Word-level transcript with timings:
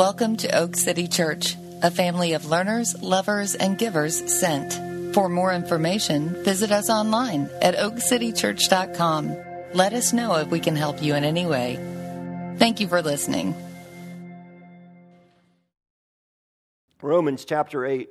Welcome 0.00 0.38
to 0.38 0.58
Oak 0.58 0.76
City 0.76 1.06
Church, 1.08 1.56
a 1.82 1.90
family 1.90 2.32
of 2.32 2.46
learners, 2.46 2.98
lovers, 3.02 3.54
and 3.54 3.76
givers 3.76 4.34
sent. 4.34 4.72
For 5.12 5.28
more 5.28 5.52
information, 5.52 6.42
visit 6.42 6.72
us 6.72 6.88
online 6.88 7.50
at 7.60 7.76
oakcitychurch.com. 7.76 9.36
Let 9.74 9.92
us 9.92 10.14
know 10.14 10.36
if 10.36 10.48
we 10.48 10.58
can 10.58 10.74
help 10.74 11.02
you 11.02 11.14
in 11.14 11.22
any 11.22 11.44
way. 11.44 11.76
Thank 12.56 12.80
you 12.80 12.88
for 12.88 13.02
listening. 13.02 13.54
Romans 17.02 17.44
chapter 17.44 17.84
8. 17.84 18.08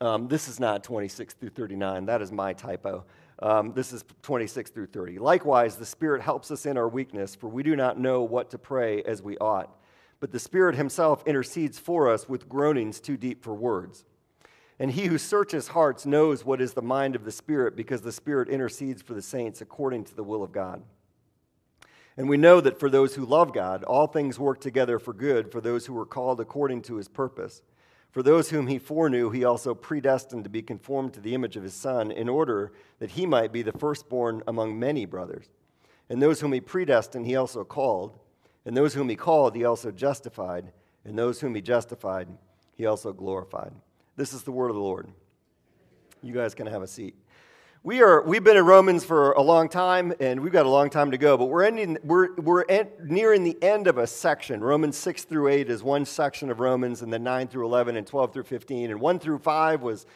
Um, 0.00 0.28
this 0.28 0.48
is 0.48 0.58
not 0.58 0.82
26 0.82 1.34
through 1.34 1.50
39. 1.50 2.06
That 2.06 2.22
is 2.22 2.32
my 2.32 2.54
typo. 2.54 3.04
Um, 3.40 3.74
this 3.74 3.92
is 3.92 4.02
26 4.22 4.70
through 4.70 4.86
30. 4.86 5.18
Likewise, 5.18 5.76
the 5.76 5.84
Spirit 5.84 6.22
helps 6.22 6.50
us 6.50 6.64
in 6.64 6.78
our 6.78 6.88
weakness, 6.88 7.34
for 7.34 7.48
we 7.48 7.62
do 7.62 7.76
not 7.76 7.98
know 7.98 8.22
what 8.22 8.52
to 8.52 8.58
pray 8.58 9.02
as 9.02 9.20
we 9.20 9.36
ought. 9.36 9.77
But 10.20 10.32
the 10.32 10.38
Spirit 10.38 10.76
Himself 10.76 11.22
intercedes 11.26 11.78
for 11.78 12.10
us 12.10 12.28
with 12.28 12.48
groanings 12.48 13.00
too 13.00 13.16
deep 13.16 13.42
for 13.42 13.54
words. 13.54 14.04
And 14.78 14.90
He 14.90 15.06
who 15.06 15.18
searches 15.18 15.68
hearts 15.68 16.06
knows 16.06 16.44
what 16.44 16.60
is 16.60 16.72
the 16.72 16.82
mind 16.82 17.16
of 17.16 17.24
the 17.24 17.32
Spirit, 17.32 17.76
because 17.76 18.02
the 18.02 18.12
Spirit 18.12 18.48
intercedes 18.48 19.02
for 19.02 19.14
the 19.14 19.22
saints 19.22 19.60
according 19.60 20.04
to 20.04 20.14
the 20.14 20.24
will 20.24 20.42
of 20.42 20.52
God. 20.52 20.82
And 22.16 22.28
we 22.28 22.36
know 22.36 22.60
that 22.60 22.80
for 22.80 22.90
those 22.90 23.14
who 23.14 23.24
love 23.24 23.52
God, 23.52 23.84
all 23.84 24.08
things 24.08 24.38
work 24.38 24.60
together 24.60 24.98
for 24.98 25.12
good 25.12 25.52
for 25.52 25.60
those 25.60 25.86
who 25.86 25.96
are 25.98 26.06
called 26.06 26.40
according 26.40 26.82
to 26.82 26.96
His 26.96 27.08
purpose. 27.08 27.62
For 28.10 28.22
those 28.22 28.50
whom 28.50 28.66
he 28.66 28.78
foreknew, 28.78 29.30
he 29.30 29.44
also 29.44 29.74
predestined 29.74 30.44
to 30.44 30.50
be 30.50 30.62
conformed 30.62 31.12
to 31.14 31.20
the 31.20 31.34
image 31.34 31.56
of 31.56 31.62
his 31.62 31.74
Son, 31.74 32.10
in 32.10 32.28
order 32.28 32.72
that 32.98 33.12
he 33.12 33.26
might 33.26 33.52
be 33.52 33.62
the 33.62 33.72
firstborn 33.72 34.42
among 34.46 34.78
many 34.78 35.04
brothers. 35.04 35.46
And 36.08 36.22
those 36.22 36.40
whom 36.40 36.52
he 36.52 36.60
predestined, 36.60 37.26
he 37.26 37.36
also 37.36 37.64
called. 37.64 38.18
And 38.64 38.76
those 38.76 38.94
whom 38.94 39.08
he 39.08 39.16
called, 39.16 39.54
he 39.54 39.64
also 39.64 39.90
justified. 39.90 40.72
And 41.04 41.18
those 41.18 41.40
whom 41.40 41.54
he 41.54 41.62
justified, 41.62 42.28
he 42.76 42.86
also 42.86 43.12
glorified. 43.12 43.72
This 44.16 44.32
is 44.32 44.42
the 44.42 44.52
word 44.52 44.68
of 44.68 44.76
the 44.76 44.82
Lord. 44.82 45.08
You 46.22 46.32
guys 46.32 46.54
can 46.54 46.66
have 46.66 46.82
a 46.82 46.86
seat. 46.86 47.14
We 47.84 48.02
are, 48.02 48.22
we've 48.22 48.42
been 48.42 48.56
in 48.56 48.66
Romans 48.66 49.04
for 49.04 49.32
a 49.32 49.40
long 49.40 49.68
time, 49.68 50.12
and 50.18 50.40
we've 50.40 50.52
got 50.52 50.66
a 50.66 50.68
long 50.68 50.90
time 50.90 51.12
to 51.12 51.18
go, 51.18 51.36
but 51.36 51.46
we're, 51.46 51.62
ending, 51.62 51.96
we're, 52.02 52.34
we're 52.34 52.64
nearing 53.04 53.44
the 53.44 53.56
end 53.62 53.86
of 53.86 53.98
a 53.98 54.06
section. 54.06 54.60
Romans 54.60 54.96
6 54.96 55.22
through 55.24 55.48
8 55.48 55.70
is 55.70 55.84
one 55.84 56.04
section 56.04 56.50
of 56.50 56.58
Romans, 56.58 57.02
and 57.02 57.12
then 57.12 57.22
9 57.22 57.46
through 57.46 57.64
11 57.64 57.96
and 57.96 58.04
12 58.04 58.32
through 58.32 58.42
15. 58.42 58.90
And 58.90 59.00
1 59.00 59.18
through 59.20 59.38
5 59.38 59.82
was 59.82 60.06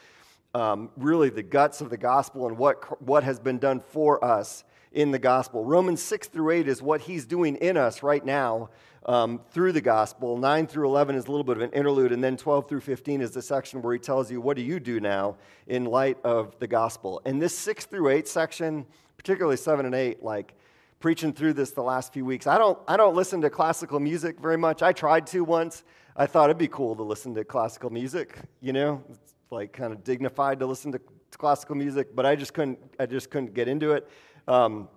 um, 0.53 0.89
really 0.97 1.29
the 1.29 1.41
guts 1.41 1.79
of 1.79 1.89
the 1.89 1.97
gospel 1.97 2.47
and 2.47 2.57
what, 2.57 3.01
what 3.01 3.23
has 3.23 3.39
been 3.39 3.57
done 3.59 3.79
for 3.79 4.23
us 4.23 4.65
in 4.93 5.11
the 5.11 5.19
gospel. 5.19 5.65
Romans 5.65 6.01
6 6.01 6.27
through 6.27 6.51
8 6.51 6.67
is 6.67 6.81
what 6.81 7.01
he's 7.01 7.25
doing 7.25 7.55
in 7.57 7.77
us 7.77 8.03
right 8.03 8.23
now 8.23 8.69
um, 9.05 9.41
through 9.51 9.71
the 9.71 9.81
gospel. 9.81 10.37
9 10.37 10.67
through 10.67 10.87
11 10.87 11.15
is 11.15 11.25
a 11.25 11.31
little 11.31 11.43
bit 11.43 11.57
of 11.57 11.63
an 11.63 11.71
interlude, 11.71 12.11
and 12.11 12.23
then 12.23 12.37
12 12.37 12.69
through 12.69 12.81
15 12.81 13.21
is 13.21 13.31
the 13.31 13.41
section 13.41 13.81
where 13.81 13.93
he 13.93 13.99
tells 13.99 14.31
you, 14.31 14.39
What 14.39 14.55
do 14.55 14.63
you 14.63 14.79
do 14.79 14.99
now 14.99 15.35
in 15.67 15.85
light 15.85 16.17
of 16.23 16.57
the 16.59 16.67
gospel? 16.67 17.21
And 17.25 17.41
this 17.41 17.57
6 17.57 17.85
through 17.85 18.09
8 18.09 18.27
section, 18.27 18.85
particularly 19.17 19.57
7 19.57 19.85
and 19.85 19.95
8, 19.95 20.23
like 20.23 20.53
preaching 20.99 21.33
through 21.33 21.53
this 21.53 21.71
the 21.71 21.83
last 21.83 22.13
few 22.13 22.23
weeks, 22.23 22.47
I 22.47 22.57
don't, 22.57 22.77
I 22.87 22.95
don't 22.95 23.15
listen 23.15 23.41
to 23.41 23.49
classical 23.49 23.99
music 23.99 24.39
very 24.39 24.57
much. 24.57 24.81
I 24.81 24.93
tried 24.93 25.27
to 25.27 25.43
once. 25.43 25.83
I 26.15 26.27
thought 26.27 26.45
it'd 26.45 26.59
be 26.59 26.67
cool 26.67 26.95
to 26.95 27.03
listen 27.03 27.33
to 27.35 27.43
classical 27.43 27.89
music, 27.89 28.37
you 28.61 28.71
know, 28.71 29.03
it's 29.09 29.33
like 29.49 29.73
kind 29.73 29.91
of 29.91 30.03
dignified 30.03 30.59
to 30.59 30.67
listen 30.67 30.91
to 30.91 31.01
classical 31.31 31.75
music, 31.75 32.15
but 32.15 32.25
I 32.25 32.35
just 32.35 32.53
couldn't, 32.53 32.77
I 32.99 33.07
just 33.07 33.31
couldn't 33.31 33.55
get 33.55 33.67
into 33.67 33.93
it. 33.93 34.07
Um, 34.47 34.89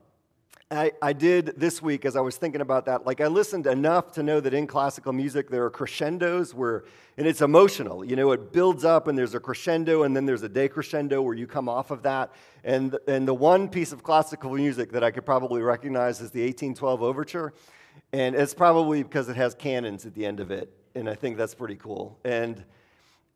I, 0.68 0.90
I 1.00 1.12
did 1.12 1.54
this 1.56 1.80
week 1.80 2.04
as 2.04 2.16
I 2.16 2.20
was 2.20 2.36
thinking 2.36 2.60
about 2.60 2.86
that. 2.86 3.06
Like, 3.06 3.20
I 3.20 3.28
listened 3.28 3.68
enough 3.68 4.10
to 4.12 4.22
know 4.24 4.40
that 4.40 4.52
in 4.52 4.66
classical 4.66 5.12
music 5.12 5.48
there 5.48 5.64
are 5.64 5.70
crescendos 5.70 6.54
where, 6.54 6.84
and 7.16 7.24
it's 7.24 7.40
emotional. 7.40 8.04
You 8.04 8.16
know, 8.16 8.32
it 8.32 8.52
builds 8.52 8.84
up 8.84 9.06
and 9.06 9.16
there's 9.16 9.36
a 9.36 9.40
crescendo 9.40 10.02
and 10.02 10.16
then 10.16 10.26
there's 10.26 10.42
a 10.42 10.48
decrescendo 10.48 11.22
where 11.22 11.34
you 11.34 11.46
come 11.46 11.68
off 11.68 11.92
of 11.92 12.02
that. 12.02 12.32
And, 12.64 12.98
and 13.06 13.28
the 13.28 13.34
one 13.34 13.68
piece 13.68 13.92
of 13.92 14.02
classical 14.02 14.52
music 14.54 14.90
that 14.90 15.04
I 15.04 15.12
could 15.12 15.24
probably 15.24 15.62
recognize 15.62 16.20
is 16.20 16.32
the 16.32 16.40
1812 16.40 17.00
Overture. 17.00 17.52
And 18.12 18.34
it's 18.34 18.54
probably 18.54 19.04
because 19.04 19.28
it 19.28 19.36
has 19.36 19.54
cannons 19.54 20.04
at 20.04 20.14
the 20.14 20.26
end 20.26 20.40
of 20.40 20.50
it. 20.50 20.72
And 20.96 21.08
I 21.08 21.14
think 21.14 21.36
that's 21.36 21.54
pretty 21.54 21.76
cool. 21.76 22.18
And 22.24 22.64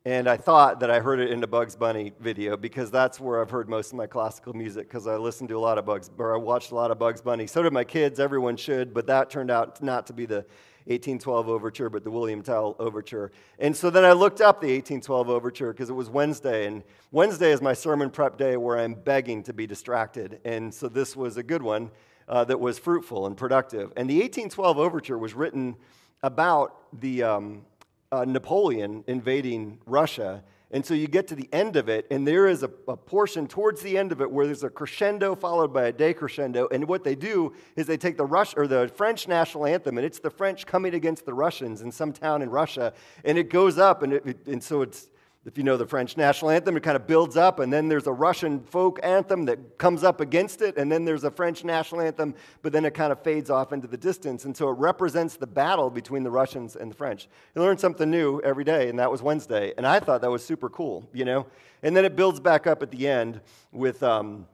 and 0.03 0.27
I 0.27 0.35
thought 0.35 0.79
that 0.79 0.89
I 0.89 0.99
heard 0.99 1.19
it 1.19 1.29
in 1.29 1.41
the 1.41 1.47
Bugs 1.47 1.75
Bunny 1.75 2.11
video 2.19 2.57
because 2.57 2.89
that's 2.89 3.19
where 3.19 3.39
I've 3.39 3.51
heard 3.51 3.69
most 3.69 3.91
of 3.91 3.97
my 3.97 4.07
classical 4.07 4.53
music 4.53 4.87
because 4.87 5.05
I 5.05 5.15
listened 5.17 5.49
to 5.49 5.57
a 5.57 5.59
lot 5.59 5.77
of 5.77 5.85
Bugs, 5.85 6.09
or 6.17 6.33
I 6.33 6.37
watched 6.37 6.71
a 6.71 6.75
lot 6.75 6.89
of 6.89 6.97
Bugs 6.97 7.21
Bunny. 7.21 7.45
So 7.45 7.61
did 7.61 7.71
my 7.71 7.83
kids, 7.83 8.19
everyone 8.19 8.57
should, 8.57 8.95
but 8.95 9.05
that 9.07 9.29
turned 9.29 9.51
out 9.51 9.81
not 9.83 10.07
to 10.07 10.13
be 10.13 10.25
the 10.25 10.43
1812 10.85 11.47
overture, 11.47 11.87
but 11.91 12.03
the 12.03 12.09
William 12.09 12.41
Tell 12.41 12.75
overture. 12.79 13.31
And 13.59 13.77
so 13.77 13.91
then 13.91 14.03
I 14.03 14.13
looked 14.13 14.41
up 14.41 14.59
the 14.59 14.73
1812 14.73 15.29
overture 15.29 15.71
because 15.71 15.91
it 15.91 15.93
was 15.93 16.09
Wednesday, 16.09 16.65
and 16.65 16.81
Wednesday 17.11 17.51
is 17.51 17.61
my 17.61 17.73
sermon 17.73 18.09
prep 18.09 18.39
day 18.39 18.57
where 18.57 18.79
I'm 18.79 18.95
begging 18.95 19.43
to 19.43 19.53
be 19.53 19.67
distracted. 19.67 20.39
And 20.43 20.73
so 20.73 20.87
this 20.87 21.15
was 21.15 21.37
a 21.37 21.43
good 21.43 21.61
one 21.61 21.91
uh, 22.27 22.43
that 22.45 22.59
was 22.59 22.79
fruitful 22.79 23.27
and 23.27 23.37
productive. 23.37 23.93
And 23.95 24.09
the 24.09 24.15
1812 24.15 24.79
overture 24.79 25.19
was 25.19 25.35
written 25.35 25.75
about 26.23 26.99
the. 26.99 27.21
Um, 27.21 27.65
uh, 28.11 28.25
Napoleon 28.25 29.03
invading 29.07 29.79
Russia. 29.85 30.43
And 30.73 30.85
so 30.85 30.93
you 30.93 31.07
get 31.07 31.27
to 31.27 31.35
the 31.35 31.49
end 31.51 31.75
of 31.75 31.89
it, 31.89 32.07
and 32.11 32.25
there 32.25 32.47
is 32.47 32.63
a, 32.63 32.71
a, 32.87 32.95
portion 32.95 33.45
towards 33.45 33.81
the 33.81 33.97
end 33.97 34.13
of 34.13 34.21
it 34.21 34.31
where 34.31 34.45
there's 34.45 34.63
a 34.63 34.69
crescendo 34.69 35.35
followed 35.35 35.73
by 35.73 35.87
a 35.87 35.93
decrescendo. 35.93 36.71
And 36.71 36.87
what 36.87 37.03
they 37.03 37.15
do 37.15 37.53
is 37.75 37.87
they 37.87 37.97
take 37.97 38.15
the 38.15 38.25
Rush 38.25 38.55
or 38.55 38.67
the 38.67 38.89
French 38.95 39.27
national 39.27 39.65
anthem, 39.65 39.97
and 39.97 40.05
it's 40.05 40.19
the 40.19 40.29
French 40.29 40.65
coming 40.65 40.93
against 40.93 41.25
the 41.25 41.33
Russians 41.33 41.81
in 41.81 41.91
some 41.91 42.13
town 42.13 42.41
in 42.41 42.49
Russia, 42.49 42.93
and 43.25 43.37
it 43.37 43.49
goes 43.49 43.77
up, 43.77 44.01
and, 44.01 44.13
it, 44.13 44.47
and 44.47 44.63
so 44.63 44.81
it's 44.81 45.09
if 45.43 45.57
you 45.57 45.63
know 45.63 45.75
the 45.75 45.87
French 45.87 46.17
national 46.17 46.51
anthem, 46.51 46.77
it 46.77 46.83
kind 46.83 46.95
of 46.95 47.07
builds 47.07 47.35
up, 47.35 47.59
and 47.59 47.73
then 47.73 47.87
there's 47.87 48.05
a 48.05 48.11
Russian 48.11 48.59
folk 48.61 48.99
anthem 49.01 49.45
that 49.45 49.79
comes 49.79 50.03
up 50.03 50.21
against 50.21 50.61
it, 50.61 50.77
and 50.77 50.91
then 50.91 51.03
there's 51.03 51.23
a 51.23 51.31
French 51.31 51.63
national 51.63 52.01
anthem, 52.01 52.35
but 52.61 52.71
then 52.71 52.85
it 52.85 52.93
kind 52.93 53.11
of 53.11 53.23
fades 53.23 53.49
off 53.49 53.73
into 53.73 53.87
the 53.87 53.97
distance. 53.97 54.45
And 54.45 54.55
so 54.55 54.69
it 54.69 54.77
represents 54.77 55.37
the 55.37 55.47
battle 55.47 55.89
between 55.89 56.23
the 56.23 56.29
Russians 56.29 56.75
and 56.75 56.91
the 56.91 56.95
French. 56.95 57.27
You 57.55 57.61
learn 57.63 57.79
something 57.79 58.09
new 58.09 58.39
every 58.41 58.63
day, 58.63 58.87
and 58.87 58.99
that 58.99 59.09
was 59.09 59.23
Wednesday. 59.23 59.73
And 59.77 59.87
I 59.87 59.99
thought 59.99 60.21
that 60.21 60.29
was 60.29 60.45
super 60.45 60.69
cool, 60.69 61.09
you 61.11 61.25
know? 61.25 61.47
And 61.81 61.95
then 61.95 62.05
it 62.05 62.15
builds 62.15 62.39
back 62.39 62.67
up 62.67 62.83
at 62.83 62.91
the 62.91 63.07
end 63.07 63.41
with. 63.71 64.03
Um, 64.03 64.45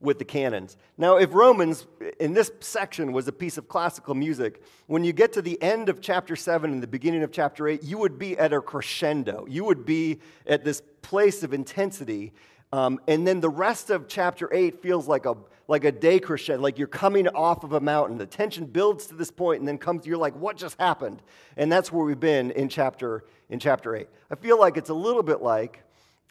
with 0.00 0.18
the 0.18 0.24
cannons. 0.24 0.76
Now, 0.98 1.16
if 1.16 1.32
Romans 1.32 1.86
in 2.20 2.34
this 2.34 2.50
section 2.60 3.12
was 3.12 3.28
a 3.28 3.32
piece 3.32 3.56
of 3.58 3.68
classical 3.68 4.14
music, 4.14 4.62
when 4.86 5.04
you 5.04 5.12
get 5.12 5.32
to 5.34 5.42
the 5.42 5.60
end 5.62 5.88
of 5.88 6.00
chapter 6.00 6.36
7 6.36 6.70
and 6.70 6.82
the 6.82 6.86
beginning 6.86 7.22
of 7.22 7.32
chapter 7.32 7.66
8, 7.66 7.82
you 7.82 7.98
would 7.98 8.18
be 8.18 8.36
at 8.38 8.52
a 8.52 8.60
crescendo. 8.60 9.46
You 9.48 9.64
would 9.64 9.86
be 9.86 10.20
at 10.46 10.64
this 10.64 10.82
place 11.02 11.42
of 11.42 11.54
intensity. 11.54 12.32
Um, 12.72 13.00
and 13.08 13.26
then 13.26 13.40
the 13.40 13.48
rest 13.48 13.90
of 13.90 14.08
chapter 14.08 14.52
8 14.52 14.82
feels 14.82 15.08
like 15.08 15.24
a, 15.24 15.36
like 15.68 15.84
a 15.84 15.92
decrescendo, 15.92 16.60
like 16.60 16.78
you're 16.78 16.88
coming 16.88 17.28
off 17.28 17.64
of 17.64 17.72
a 17.72 17.80
mountain. 17.80 18.18
The 18.18 18.26
tension 18.26 18.66
builds 18.66 19.06
to 19.06 19.14
this 19.14 19.30
point 19.30 19.60
and 19.60 19.68
then 19.68 19.78
comes, 19.78 20.06
you're 20.06 20.18
like, 20.18 20.34
what 20.36 20.56
just 20.56 20.78
happened? 20.78 21.22
And 21.56 21.72
that's 21.72 21.90
where 21.90 22.04
we've 22.04 22.20
been 22.20 22.50
in 22.50 22.68
chapter, 22.68 23.24
in 23.48 23.58
chapter 23.58 23.96
8. 23.96 24.08
I 24.30 24.34
feel 24.34 24.58
like 24.58 24.76
it's 24.76 24.90
a 24.90 24.94
little 24.94 25.22
bit 25.22 25.40
like 25.40 25.82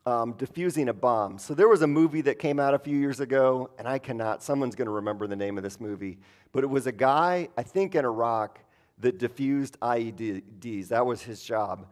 um, 0.06 0.34
diffusing 0.34 0.90
a 0.90 0.94
bomb. 0.94 1.40
So 1.40 1.56
there 1.56 1.68
was 1.68 1.82
a 1.82 1.88
movie 1.88 2.22
that 2.22 2.38
came 2.38 2.60
out 2.60 2.76
a 2.76 2.80
few 2.80 2.98
years 2.98 3.20
ago, 3.20 3.72
and 3.80 3.88
I 3.88 3.98
cannot, 3.98 4.44
someone's 4.44 4.76
going 4.76 4.86
to 4.86 4.92
remember 4.92 5.26
the 5.26 5.36
name 5.36 5.58
of 5.58 5.64
this 5.64 5.80
movie, 5.80 6.20
but 6.52 6.64
it 6.64 6.68
was 6.68 6.86
a 6.86 6.92
guy, 6.92 7.50
I 7.58 7.64
think 7.64 7.96
in 7.96 8.06
Iraq, 8.06 8.60
that 9.00 9.18
diffused 9.18 9.80
IEDs. 9.80 10.90
That 10.90 11.06
was 11.06 11.24
his 11.24 11.44
job. 11.44 11.88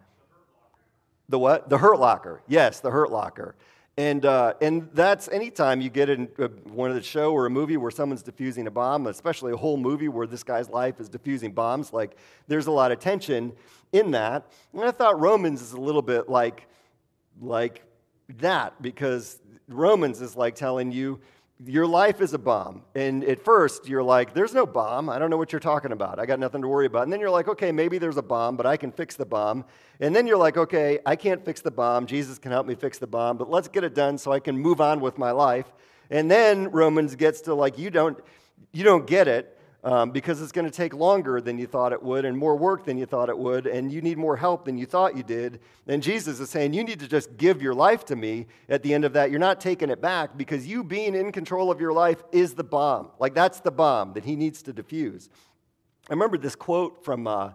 The 1.27 1.39
what? 1.39 1.69
The 1.69 1.77
Hurt 1.79 1.99
Locker. 1.99 2.41
Yes, 2.47 2.79
the 2.81 2.91
Hurt 2.91 3.11
Locker. 3.11 3.55
And, 3.97 4.25
uh, 4.25 4.53
and 4.61 4.89
that's 4.93 5.27
anytime 5.27 5.81
you 5.81 5.89
get 5.89 6.09
in 6.09 6.25
one 6.65 6.89
of 6.89 6.95
the 6.95 7.01
show 7.01 7.33
or 7.33 7.47
a 7.47 7.49
movie 7.49 7.77
where 7.77 7.91
someone's 7.91 8.23
diffusing 8.23 8.67
a 8.67 8.71
bomb, 8.71 9.07
especially 9.07 9.53
a 9.53 9.57
whole 9.57 9.77
movie 9.77 10.07
where 10.07 10.27
this 10.27 10.43
guy's 10.43 10.69
life 10.69 10.99
is 10.99 11.09
diffusing 11.09 11.51
bombs, 11.51 11.93
like 11.93 12.15
there's 12.47 12.67
a 12.67 12.71
lot 12.71 12.91
of 12.91 12.99
tension 12.99 13.53
in 13.91 14.11
that. 14.11 14.51
And 14.73 14.83
I 14.83 14.91
thought 14.91 15.19
Romans 15.19 15.61
is 15.61 15.73
a 15.73 15.81
little 15.81 16.01
bit 16.01 16.29
like, 16.29 16.67
like 17.39 17.83
that 18.39 18.81
because 18.81 19.39
Romans 19.67 20.21
is 20.21 20.35
like 20.35 20.55
telling 20.55 20.91
you 20.91 21.19
your 21.65 21.87
life 21.87 22.19
is 22.19 22.33
a 22.33 22.37
bomb. 22.37 22.83
And 22.95 23.23
at 23.23 23.43
first, 23.43 23.87
you're 23.87 24.03
like, 24.03 24.33
there's 24.33 24.53
no 24.53 24.65
bomb. 24.65 25.09
I 25.09 25.19
don't 25.19 25.29
know 25.29 25.37
what 25.37 25.51
you're 25.51 25.59
talking 25.59 25.91
about. 25.91 26.19
I 26.19 26.25
got 26.25 26.39
nothing 26.39 26.61
to 26.61 26.67
worry 26.67 26.85
about. 26.85 27.03
And 27.03 27.13
then 27.13 27.19
you're 27.19 27.29
like, 27.29 27.47
okay, 27.47 27.71
maybe 27.71 27.97
there's 27.97 28.17
a 28.17 28.23
bomb, 28.23 28.57
but 28.57 28.65
I 28.65 28.75
can 28.75 28.91
fix 28.91 29.15
the 29.15 29.25
bomb. 29.25 29.63
And 29.99 30.15
then 30.15 30.27
you're 30.27 30.37
like, 30.37 30.57
okay, 30.57 30.99
I 31.05 31.15
can't 31.15 31.43
fix 31.45 31.61
the 31.61 31.71
bomb. 31.71 32.05
Jesus 32.05 32.37
can 32.37 32.51
help 32.51 32.67
me 32.67 32.75
fix 32.75 32.97
the 32.97 33.07
bomb, 33.07 33.37
but 33.37 33.49
let's 33.49 33.67
get 33.67 33.83
it 33.83 33.93
done 33.93 34.17
so 34.17 34.31
I 34.31 34.39
can 34.39 34.57
move 34.57 34.81
on 34.81 34.99
with 34.99 35.17
my 35.17 35.31
life. 35.31 35.71
And 36.09 36.29
then 36.29 36.69
Romans 36.71 37.15
gets 37.15 37.41
to 37.41 37.53
like, 37.53 37.77
you 37.77 37.89
don't, 37.89 38.17
you 38.73 38.83
don't 38.83 39.07
get 39.07 39.27
it 39.27 39.57
um, 39.83 40.11
because 40.11 40.41
it's 40.41 40.51
going 40.51 40.65
to 40.65 40.71
take 40.71 40.93
longer 40.93 41.41
than 41.41 41.57
you 41.57 41.67
thought 41.67 41.91
it 41.91 42.01
would 42.01 42.25
and 42.25 42.37
more 42.37 42.55
work 42.55 42.85
than 42.85 42.97
you 42.97 43.05
thought 43.05 43.29
it 43.29 43.37
would, 43.37 43.67
and 43.67 43.91
you 43.91 44.01
need 44.01 44.17
more 44.17 44.37
help 44.37 44.65
than 44.65 44.77
you 44.77 44.85
thought 44.85 45.17
you 45.17 45.23
did. 45.23 45.59
And 45.87 46.01
Jesus 46.01 46.39
is 46.39 46.49
saying, 46.49 46.73
You 46.73 46.83
need 46.83 46.99
to 46.99 47.07
just 47.07 47.37
give 47.37 47.61
your 47.61 47.73
life 47.73 48.05
to 48.05 48.15
me 48.15 48.47
at 48.69 48.83
the 48.83 48.93
end 48.93 49.05
of 49.05 49.13
that. 49.13 49.29
You're 49.29 49.39
not 49.39 49.59
taking 49.59 49.89
it 49.89 50.01
back 50.01 50.37
because 50.37 50.65
you 50.65 50.83
being 50.83 51.15
in 51.15 51.31
control 51.31 51.71
of 51.71 51.81
your 51.81 51.93
life 51.93 52.23
is 52.31 52.53
the 52.53 52.63
bomb. 52.63 53.09
Like, 53.19 53.33
that's 53.33 53.59
the 53.59 53.71
bomb 53.71 54.13
that 54.13 54.23
he 54.23 54.35
needs 54.35 54.61
to 54.63 54.73
diffuse. 54.73 55.29
I 56.09 56.13
remember 56.13 56.37
this 56.37 56.55
quote 56.55 57.03
from. 57.03 57.27
Uh, 57.27 57.51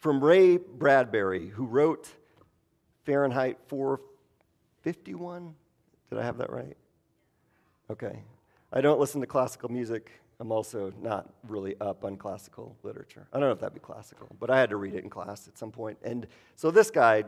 from 0.00 0.24
Ray 0.24 0.56
Bradbury, 0.56 1.48
who 1.48 1.66
wrote 1.66 2.08
Fahrenheit 3.04 3.58
451. 3.68 5.54
Did 6.08 6.18
I 6.18 6.24
have 6.24 6.38
that 6.38 6.50
right? 6.50 6.76
Okay. 7.90 8.22
I 8.72 8.80
don't 8.80 8.98
listen 8.98 9.20
to 9.20 9.26
classical 9.26 9.68
music. 9.68 10.10
I'm 10.40 10.50
also 10.50 10.90
not 11.02 11.28
really 11.46 11.76
up 11.82 12.02
on 12.02 12.16
classical 12.16 12.74
literature. 12.82 13.28
I 13.30 13.38
don't 13.38 13.48
know 13.48 13.52
if 13.52 13.60
that'd 13.60 13.74
be 13.74 13.80
classical, 13.80 14.26
but 14.40 14.50
I 14.50 14.58
had 14.58 14.70
to 14.70 14.76
read 14.76 14.94
it 14.94 15.04
in 15.04 15.10
class 15.10 15.46
at 15.46 15.58
some 15.58 15.70
point. 15.70 15.98
And 16.02 16.26
so 16.56 16.70
this 16.70 16.90
guy 16.90 17.24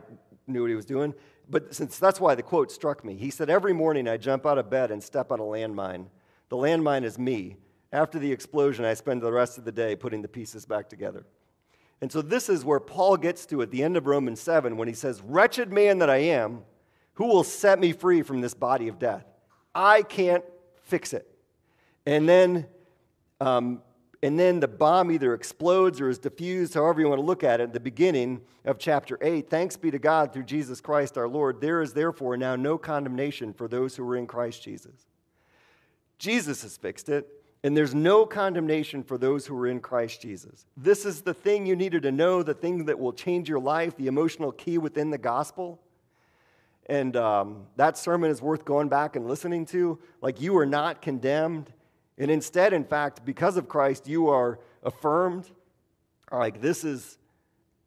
knew 0.47 0.61
what 0.61 0.69
he 0.69 0.75
was 0.75 0.85
doing. 0.85 1.13
But 1.47 1.75
since 1.75 1.99
that's 1.99 2.19
why 2.19 2.33
the 2.33 2.41
quote 2.41 2.71
struck 2.71 3.05
me, 3.05 3.15
he 3.15 3.29
said, 3.29 3.51
Every 3.51 3.71
morning 3.71 4.07
I 4.07 4.17
jump 4.17 4.47
out 4.47 4.57
of 4.57 4.69
bed 4.71 4.89
and 4.89 5.01
step 5.03 5.31
on 5.31 5.39
a 5.39 5.43
landmine. 5.43 6.07
The 6.49 6.57
landmine 6.57 7.03
is 7.03 7.19
me. 7.19 7.57
After 7.91 8.17
the 8.17 8.31
explosion, 8.31 8.83
I 8.83 8.95
spend 8.95 9.21
the 9.21 9.31
rest 9.31 9.59
of 9.59 9.65
the 9.65 9.71
day 9.71 9.95
putting 9.95 10.23
the 10.23 10.27
pieces 10.27 10.65
back 10.65 10.89
together. 10.89 11.23
And 12.01 12.11
so 12.11 12.23
this 12.23 12.49
is 12.49 12.65
where 12.65 12.79
Paul 12.79 13.17
gets 13.17 13.45
to 13.45 13.61
at 13.61 13.69
the 13.69 13.83
end 13.83 13.95
of 13.95 14.07
Romans 14.07 14.41
7 14.41 14.75
when 14.75 14.87
he 14.87 14.93
says, 14.95 15.21
Wretched 15.21 15.71
man 15.71 15.99
that 15.99 16.09
I 16.09 16.17
am, 16.17 16.63
who 17.13 17.27
will 17.27 17.43
set 17.43 17.79
me 17.79 17.93
free 17.93 18.23
from 18.23 18.41
this 18.41 18.55
body 18.55 18.87
of 18.87 18.97
death? 18.97 19.25
I 19.75 20.01
can't 20.01 20.43
fix 20.81 21.13
it. 21.13 21.29
And 22.05 22.27
then, 22.27 22.65
um, 23.43 23.81
and 24.21 24.39
then 24.39 24.61
the 24.61 24.69
bomb 24.69 25.11
either 25.11 25.33
explodes 25.33 25.99
or 25.99 26.07
is 26.07 26.17
diffused, 26.17 26.73
however 26.73 27.01
you 27.01 27.09
want 27.09 27.19
to 27.19 27.25
look 27.25 27.43
at 27.43 27.59
it, 27.59 27.63
at 27.63 27.73
the 27.73 27.79
beginning 27.79 28.39
of 28.63 28.79
chapter 28.79 29.17
8. 29.21 29.49
Thanks 29.49 29.75
be 29.75 29.91
to 29.91 29.99
God 29.99 30.31
through 30.31 30.43
Jesus 30.43 30.79
Christ 30.79 31.17
our 31.17 31.27
Lord. 31.27 31.59
There 31.59 31.81
is 31.81 31.91
therefore 31.91 32.37
now 32.37 32.55
no 32.55 32.77
condemnation 32.77 33.53
for 33.53 33.67
those 33.67 33.97
who 33.97 34.07
are 34.09 34.15
in 34.15 34.25
Christ 34.25 34.63
Jesus. 34.63 35.07
Jesus 36.19 36.61
has 36.61 36.77
fixed 36.77 37.09
it, 37.09 37.27
and 37.65 37.75
there's 37.75 37.93
no 37.93 38.25
condemnation 38.25 39.03
for 39.03 39.17
those 39.17 39.45
who 39.45 39.57
are 39.57 39.67
in 39.67 39.81
Christ 39.81 40.21
Jesus. 40.21 40.65
This 40.77 41.05
is 41.05 41.21
the 41.21 41.33
thing 41.33 41.65
you 41.65 41.75
needed 41.75 42.03
to 42.03 42.11
know, 42.13 42.43
the 42.43 42.53
thing 42.53 42.85
that 42.85 42.97
will 42.97 43.11
change 43.11 43.49
your 43.49 43.59
life, 43.59 43.97
the 43.97 44.07
emotional 44.07 44.53
key 44.53 44.77
within 44.77 45.09
the 45.09 45.17
gospel. 45.17 45.81
And 46.85 47.17
um, 47.17 47.65
that 47.75 47.97
sermon 47.97 48.31
is 48.31 48.41
worth 48.41 48.63
going 48.63 48.87
back 48.87 49.17
and 49.17 49.27
listening 49.27 49.65
to. 49.67 49.99
Like, 50.21 50.39
you 50.39 50.55
are 50.57 50.65
not 50.65 51.01
condemned. 51.01 51.73
And 52.17 52.29
instead, 52.29 52.73
in 52.73 52.83
fact, 52.83 53.25
because 53.25 53.57
of 53.57 53.67
Christ, 53.67 54.07
you 54.07 54.29
are 54.29 54.59
affirmed. 54.83 55.49
Like, 56.31 56.61
this 56.61 56.83
is, 56.83 57.17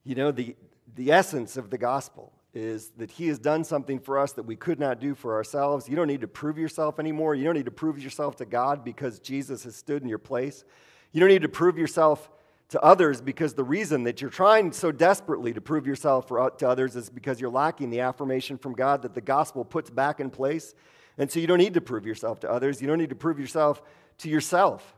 you 0.05 0.15
know, 0.15 0.31
the, 0.31 0.57
the 0.95 1.13
essence 1.13 1.57
of 1.57 1.71
the 1.71 1.79
gospel 1.79 2.33
is 2.55 2.91
that 2.97 3.11
He 3.11 3.29
has 3.29 3.39
done 3.39 3.65
something 3.65 3.99
for 3.99 4.19
us 4.19 4.33
that 4.33 4.45
we 4.45 4.57
could 4.57 4.81
not 4.81 4.99
do 4.99 5.15
for 5.15 5.35
ourselves. 5.35 5.89
You 5.89 5.97
don't 5.97 6.09
need 6.09 6.23
to 6.23 6.29
prove 6.29 6.59
yourself 6.59 6.99
anymore. 6.99 7.35
You 7.35 7.45
don't 7.45 7.55
need 7.55 7.67
to 7.67 7.71
prove 7.71 7.99
yourself 7.99 8.37
to 8.37 8.47
God 8.47 8.83
because 8.83 9.19
Jesus 9.19 9.65
has 9.65 9.77
stood 9.77 10.03
in 10.03 10.09
your 10.09 10.19
place. 10.19 10.65
You 11.13 11.21
don't 11.21 11.29
need 11.29 11.43
to 11.43 11.49
prove 11.49 11.79
yourself 11.79 12.31
to 12.71 12.81
others 12.83 13.21
because 13.21 13.55
the 13.55 13.65
reason 13.65 14.05
that 14.05 14.21
you're 14.21 14.31
trying 14.31 14.73
so 14.73 14.91
desperately 14.91 15.53
to 15.53 15.61
prove 15.61 15.87
yourself 15.87 16.27
for, 16.27 16.41
uh, 16.41 16.51
to 16.51 16.69
others 16.69 16.97
is 16.97 17.11
because 17.11 17.41
you're 17.41 17.51
lacking 17.51 17.91
the 17.91 18.01
affirmation 18.01 18.59
from 18.59 18.73
God 18.73 19.03
that 19.03 19.15
the 19.15 19.21
gospel 19.21 19.65
puts 19.65 19.89
back 19.89 20.19
in 20.19 20.31
place. 20.31 20.75
And 21.19 21.31
so 21.31 21.39
you 21.39 21.47
don't 21.47 21.59
need 21.59 21.75
to 21.75 21.81
prove 21.81 22.07
yourself 22.07 22.41
to 22.41 22.51
others. 22.51 22.81
You 22.81 22.89
don't 22.89 22.99
need 22.99 23.11
to 23.11 23.17
prove 23.17 23.39
yourself 23.39 23.83
to 24.19 24.29
yourself. 24.29 24.95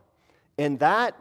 And 0.57 0.79
that 0.81 1.17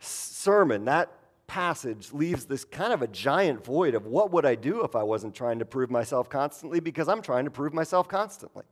sermon, 0.00 0.84
that 0.84 1.10
passage 1.46 2.12
leaves 2.12 2.44
this 2.44 2.64
kind 2.64 2.92
of 2.92 3.02
a 3.02 3.06
giant 3.08 3.64
void 3.64 3.94
of 3.94 4.06
what 4.06 4.30
would 4.30 4.44
I 4.44 4.54
do 4.54 4.84
if 4.84 4.94
I 4.94 5.02
wasn't 5.02 5.34
trying 5.34 5.58
to 5.58 5.64
prove 5.64 5.90
myself 5.90 6.28
constantly 6.28 6.80
because 6.80 7.08
I'm 7.08 7.22
trying 7.22 7.46
to 7.46 7.50
prove 7.50 7.72
myself 7.72 8.06
constantly. 8.06 8.64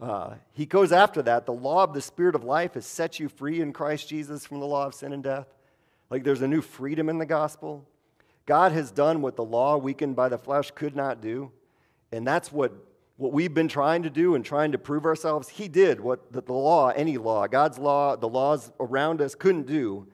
Uh, 0.00 0.34
he 0.52 0.64
goes 0.64 0.92
after 0.92 1.20
that. 1.22 1.44
The 1.44 1.52
law 1.52 1.84
of 1.84 1.92
the 1.92 2.00
Spirit 2.00 2.34
of 2.34 2.42
life 2.42 2.74
has 2.74 2.86
set 2.86 3.20
you 3.20 3.28
free 3.28 3.60
in 3.60 3.72
Christ 3.72 4.08
Jesus 4.08 4.46
from 4.46 4.60
the 4.60 4.66
law 4.66 4.86
of 4.86 4.94
sin 4.94 5.12
and 5.12 5.22
death. 5.22 5.46
Like 6.08 6.24
there's 6.24 6.42
a 6.42 6.48
new 6.48 6.62
freedom 6.62 7.08
in 7.10 7.18
the 7.18 7.26
gospel. 7.26 7.86
God 8.46 8.72
has 8.72 8.90
done 8.90 9.20
what 9.20 9.36
the 9.36 9.44
law, 9.44 9.76
weakened 9.76 10.16
by 10.16 10.28
the 10.30 10.38
flesh, 10.38 10.70
could 10.70 10.96
not 10.96 11.20
do. 11.20 11.52
And 12.10 12.26
that's 12.26 12.50
what, 12.50 12.72
what 13.20 13.32
we've 13.32 13.52
been 13.52 13.68
trying 13.68 14.02
to 14.02 14.08
do 14.08 14.34
and 14.34 14.42
trying 14.42 14.72
to 14.72 14.78
prove 14.78 15.04
ourselves. 15.04 15.50
He 15.50 15.68
did 15.68 16.00
what 16.00 16.32
the, 16.32 16.40
the 16.40 16.54
law, 16.54 16.88
any 16.88 17.18
law, 17.18 17.46
God's 17.46 17.78
law, 17.78 18.16
the 18.16 18.26
laws 18.28 18.72
around 18.80 19.20
us 19.20 19.34
couldn't 19.34 19.66
do. 19.66 20.08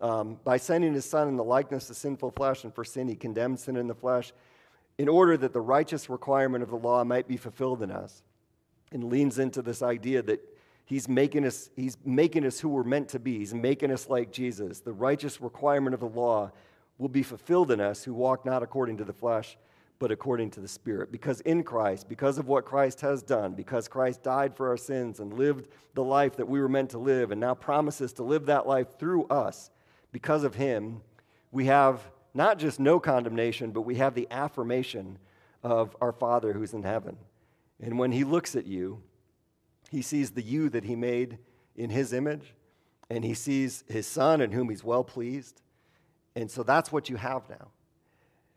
Um, 0.00 0.40
by 0.42 0.56
sending 0.56 0.92
his 0.92 1.04
son 1.04 1.28
in 1.28 1.36
the 1.36 1.44
likeness 1.44 1.88
of 1.88 1.96
sinful 1.96 2.32
flesh, 2.32 2.64
and 2.64 2.74
for 2.74 2.84
sin, 2.84 3.06
he 3.06 3.14
condemned 3.14 3.60
sin 3.60 3.76
in 3.76 3.86
the 3.86 3.94
flesh, 3.94 4.32
in 4.96 5.08
order 5.08 5.36
that 5.36 5.52
the 5.52 5.60
righteous 5.60 6.10
requirement 6.10 6.64
of 6.64 6.70
the 6.70 6.76
law 6.76 7.04
might 7.04 7.28
be 7.28 7.36
fulfilled 7.36 7.80
in 7.80 7.92
us. 7.92 8.22
And 8.90 9.04
leans 9.04 9.38
into 9.38 9.62
this 9.62 9.82
idea 9.82 10.22
that 10.22 10.40
He's 10.88 11.06
making 11.06 11.44
us, 11.44 11.68
he's 11.76 11.98
making 12.02 12.46
us 12.46 12.58
who 12.58 12.70
we're 12.70 12.82
meant 12.82 13.10
to 13.10 13.18
be. 13.18 13.36
He's 13.40 13.52
making 13.52 13.90
us 13.90 14.08
like 14.08 14.32
Jesus. 14.32 14.80
The 14.80 14.92
righteous 14.92 15.38
requirement 15.38 15.92
of 15.92 16.00
the 16.00 16.06
law 16.06 16.50
will 16.96 17.10
be 17.10 17.22
fulfilled 17.22 17.70
in 17.70 17.78
us 17.78 18.04
who 18.04 18.14
walk 18.14 18.46
not 18.46 18.62
according 18.62 18.96
to 18.96 19.04
the 19.04 19.12
flesh, 19.12 19.58
but 19.98 20.12
according 20.12 20.50
to 20.50 20.60
the 20.60 20.68
Spirit. 20.68 21.10
Because 21.10 21.40
in 21.40 21.62
Christ, 21.62 22.08
because 22.08 22.38
of 22.38 22.46
what 22.46 22.64
Christ 22.64 23.00
has 23.00 23.22
done, 23.22 23.54
because 23.54 23.88
Christ 23.88 24.22
died 24.22 24.56
for 24.56 24.68
our 24.68 24.76
sins 24.76 25.20
and 25.20 25.32
lived 25.32 25.68
the 25.94 26.04
life 26.04 26.36
that 26.36 26.48
we 26.48 26.60
were 26.60 26.68
meant 26.68 26.90
to 26.90 26.98
live, 26.98 27.30
and 27.30 27.40
now 27.40 27.54
promises 27.54 28.12
to 28.14 28.22
live 28.22 28.46
that 28.46 28.66
life 28.66 28.98
through 28.98 29.26
us, 29.26 29.70
because 30.12 30.44
of 30.44 30.54
Him, 30.54 31.00
we 31.50 31.66
have 31.66 32.00
not 32.34 32.58
just 32.58 32.78
no 32.78 33.00
condemnation, 33.00 33.72
but 33.72 33.82
we 33.82 33.96
have 33.96 34.14
the 34.14 34.28
affirmation 34.30 35.18
of 35.62 35.96
our 36.00 36.12
Father 36.12 36.52
who's 36.52 36.74
in 36.74 36.84
heaven. 36.84 37.16
And 37.80 37.98
when 37.98 38.12
He 38.12 38.24
looks 38.24 38.54
at 38.54 38.66
you, 38.66 39.02
he 39.90 40.02
sees 40.02 40.32
the 40.32 40.42
you 40.42 40.68
that 40.70 40.84
he 40.84 40.96
made 40.96 41.38
in 41.76 41.90
his 41.90 42.12
image, 42.12 42.54
and 43.10 43.24
he 43.24 43.34
sees 43.34 43.84
his 43.88 44.06
son 44.06 44.40
in 44.40 44.52
whom 44.52 44.68
he's 44.68 44.84
well 44.84 45.04
pleased. 45.04 45.62
And 46.36 46.50
so 46.50 46.62
that's 46.62 46.92
what 46.92 47.08
you 47.08 47.16
have 47.16 47.48
now. 47.48 47.68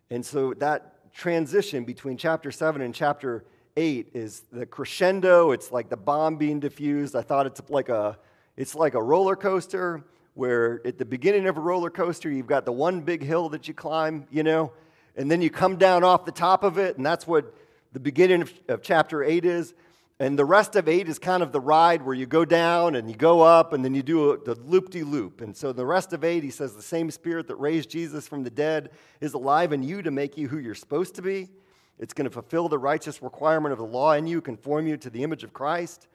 And 0.10 0.26
so 0.26 0.54
that 0.56 0.96
transition 1.14 1.84
between 1.84 2.18
chapter 2.18 2.52
7 2.52 2.82
and 2.82 2.94
chapter 2.94 3.46
8 3.78 4.12
is 4.14 4.44
the 4.52 4.66
crescendo. 4.66 5.52
It's 5.52 5.72
like 5.72 5.90
the 5.90 5.98
bomb 5.98 6.38
being 6.38 6.60
diffused. 6.60 7.16
I 7.16 7.22
thought 7.22 7.46
it's 7.46 7.62
like 7.70 7.90
a 7.90 8.18
it's 8.58 8.76
like 8.76 8.94
a 8.94 9.02
roller 9.02 9.36
coaster 9.36 10.04
where 10.34 10.82
at 10.86 10.98
the 10.98 11.06
beginning 11.06 11.48
of 11.48 11.58
a 11.58 11.60
roller 11.60 11.90
coaster 11.90 12.30
you've 12.30 12.48
got 12.48 12.66
the 12.66 12.72
one 12.72 13.02
big 13.02 13.24
hill 13.24 13.50
that 13.50 13.68
you 13.68 13.74
climb, 13.74 14.26
you 14.30 14.44
know, 14.44 14.72
and 15.16 15.30
then 15.30 15.42
you 15.42 15.50
come 15.50 15.78
down 15.78 16.04
off 16.04 16.26
the 16.26 16.32
top 16.32 16.64
of 16.64 16.78
it, 16.78 16.98
and 16.98 17.06
that's 17.06 17.28
what 17.28 17.54
the 17.94 18.00
beginning 18.00 18.42
of, 18.42 18.54
of 18.68 18.82
chapter 18.82 19.24
8 19.24 19.46
is. 19.46 19.74
And 20.22 20.38
the 20.38 20.46
rest 20.46 20.76
of 20.76 20.88
eight 20.88 21.10
is 21.10 21.18
kind 21.18 21.42
of 21.42 21.52
the 21.52 21.60
ride 21.60 22.04
where 22.04 22.14
you 22.14 22.28
go 22.28 22.46
down 22.46 22.94
and 22.94 23.10
you 23.10 23.16
go 23.16 23.42
up 23.42 23.74
and 23.74 23.84
then 23.84 23.96
you 23.96 24.04
do 24.04 24.34
a, 24.34 24.38
the 24.38 24.54
loop 24.54 24.92
de 24.92 25.02
loop. 25.02 25.42
And 25.42 25.58
so 25.58 25.74
the 25.74 25.84
rest 25.84 26.14
of 26.14 26.24
eight, 26.24 26.44
he 26.44 26.52
says, 26.52 26.76
the 26.76 26.82
same 26.84 27.10
spirit 27.10 27.48
that 27.48 27.56
raised 27.56 27.90
Jesus 27.90 28.28
from 28.28 28.44
the 28.44 28.52
dead 28.52 28.92
is 29.20 29.34
alive 29.34 29.74
in 29.74 29.82
you 29.82 30.04
to 30.04 30.12
make 30.12 30.38
you 30.38 30.48
who 30.48 30.60
you're 30.60 30.76
supposed 30.76 31.16
to 31.16 31.24
be. 31.24 31.50
It's 31.98 32.14
going 32.14 32.26
to 32.26 32.32
fulfill 32.32 32.70
the 32.70 32.78
righteous 32.78 33.24
requirement 33.24 33.74
of 33.74 33.80
the 33.80 33.86
law 33.86 34.12
in 34.12 34.28
you, 34.28 34.42
conform 34.42 34.86
you 34.86 34.96
to 34.98 35.10
the 35.10 35.24
image 35.24 35.44
of 35.44 35.54
Christ. 35.54 36.06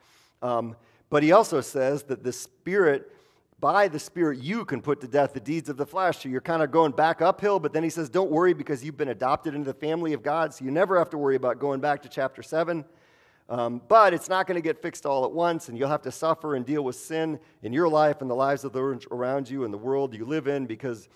Um, 0.41 0.77
but 1.09 1.21
he 1.21 1.33
also 1.33 1.59
says 1.59 2.03
that 2.03 2.23
the 2.23 2.31
Spirit, 2.31 3.11
by 3.59 3.89
the 3.89 3.99
Spirit, 3.99 4.39
you 4.39 4.63
can 4.63 4.81
put 4.81 5.01
to 5.01 5.07
death 5.09 5.33
the 5.33 5.41
deeds 5.41 5.67
of 5.67 5.75
the 5.75 5.85
flesh. 5.85 6.23
So 6.23 6.29
you're 6.29 6.39
kind 6.39 6.63
of 6.63 6.71
going 6.71 6.93
back 6.93 7.21
uphill, 7.21 7.59
but 7.59 7.73
then 7.73 7.83
he 7.83 7.89
says, 7.89 8.07
don't 8.07 8.31
worry 8.31 8.53
because 8.53 8.85
you've 8.85 8.95
been 8.95 9.09
adopted 9.09 9.53
into 9.53 9.73
the 9.73 9.77
family 9.77 10.13
of 10.13 10.23
God. 10.23 10.53
So 10.53 10.63
you 10.63 10.71
never 10.71 10.97
have 10.97 11.09
to 11.09 11.17
worry 11.17 11.35
about 11.35 11.59
going 11.59 11.81
back 11.81 12.03
to 12.03 12.07
chapter 12.07 12.41
7. 12.41 12.85
Um, 13.49 13.81
but 13.87 14.13
it's 14.13 14.27
not 14.27 14.45
going 14.45 14.55
to 14.55 14.61
get 14.61 14.81
fixed 14.81 15.05
all 15.05 15.23
at 15.23 15.31
once, 15.31 15.69
and 15.69 15.77
you'll 15.77 15.87
have 15.89 16.01
to 16.01 16.11
suffer 16.11 16.55
and 16.55 16.65
deal 16.65 16.83
with 16.83 16.97
sin 16.97 17.39
in 17.63 17.71
your 17.71 17.87
life 17.87 18.21
and 18.21 18.29
the 18.29 18.35
lives 18.35 18.65
of 18.65 18.73
those 18.73 19.05
around 19.09 19.49
you 19.49 19.63
and 19.63 19.73
the 19.73 19.77
world 19.77 20.13
you 20.13 20.25
live 20.25 20.47
in 20.47 20.65
because 20.65 21.07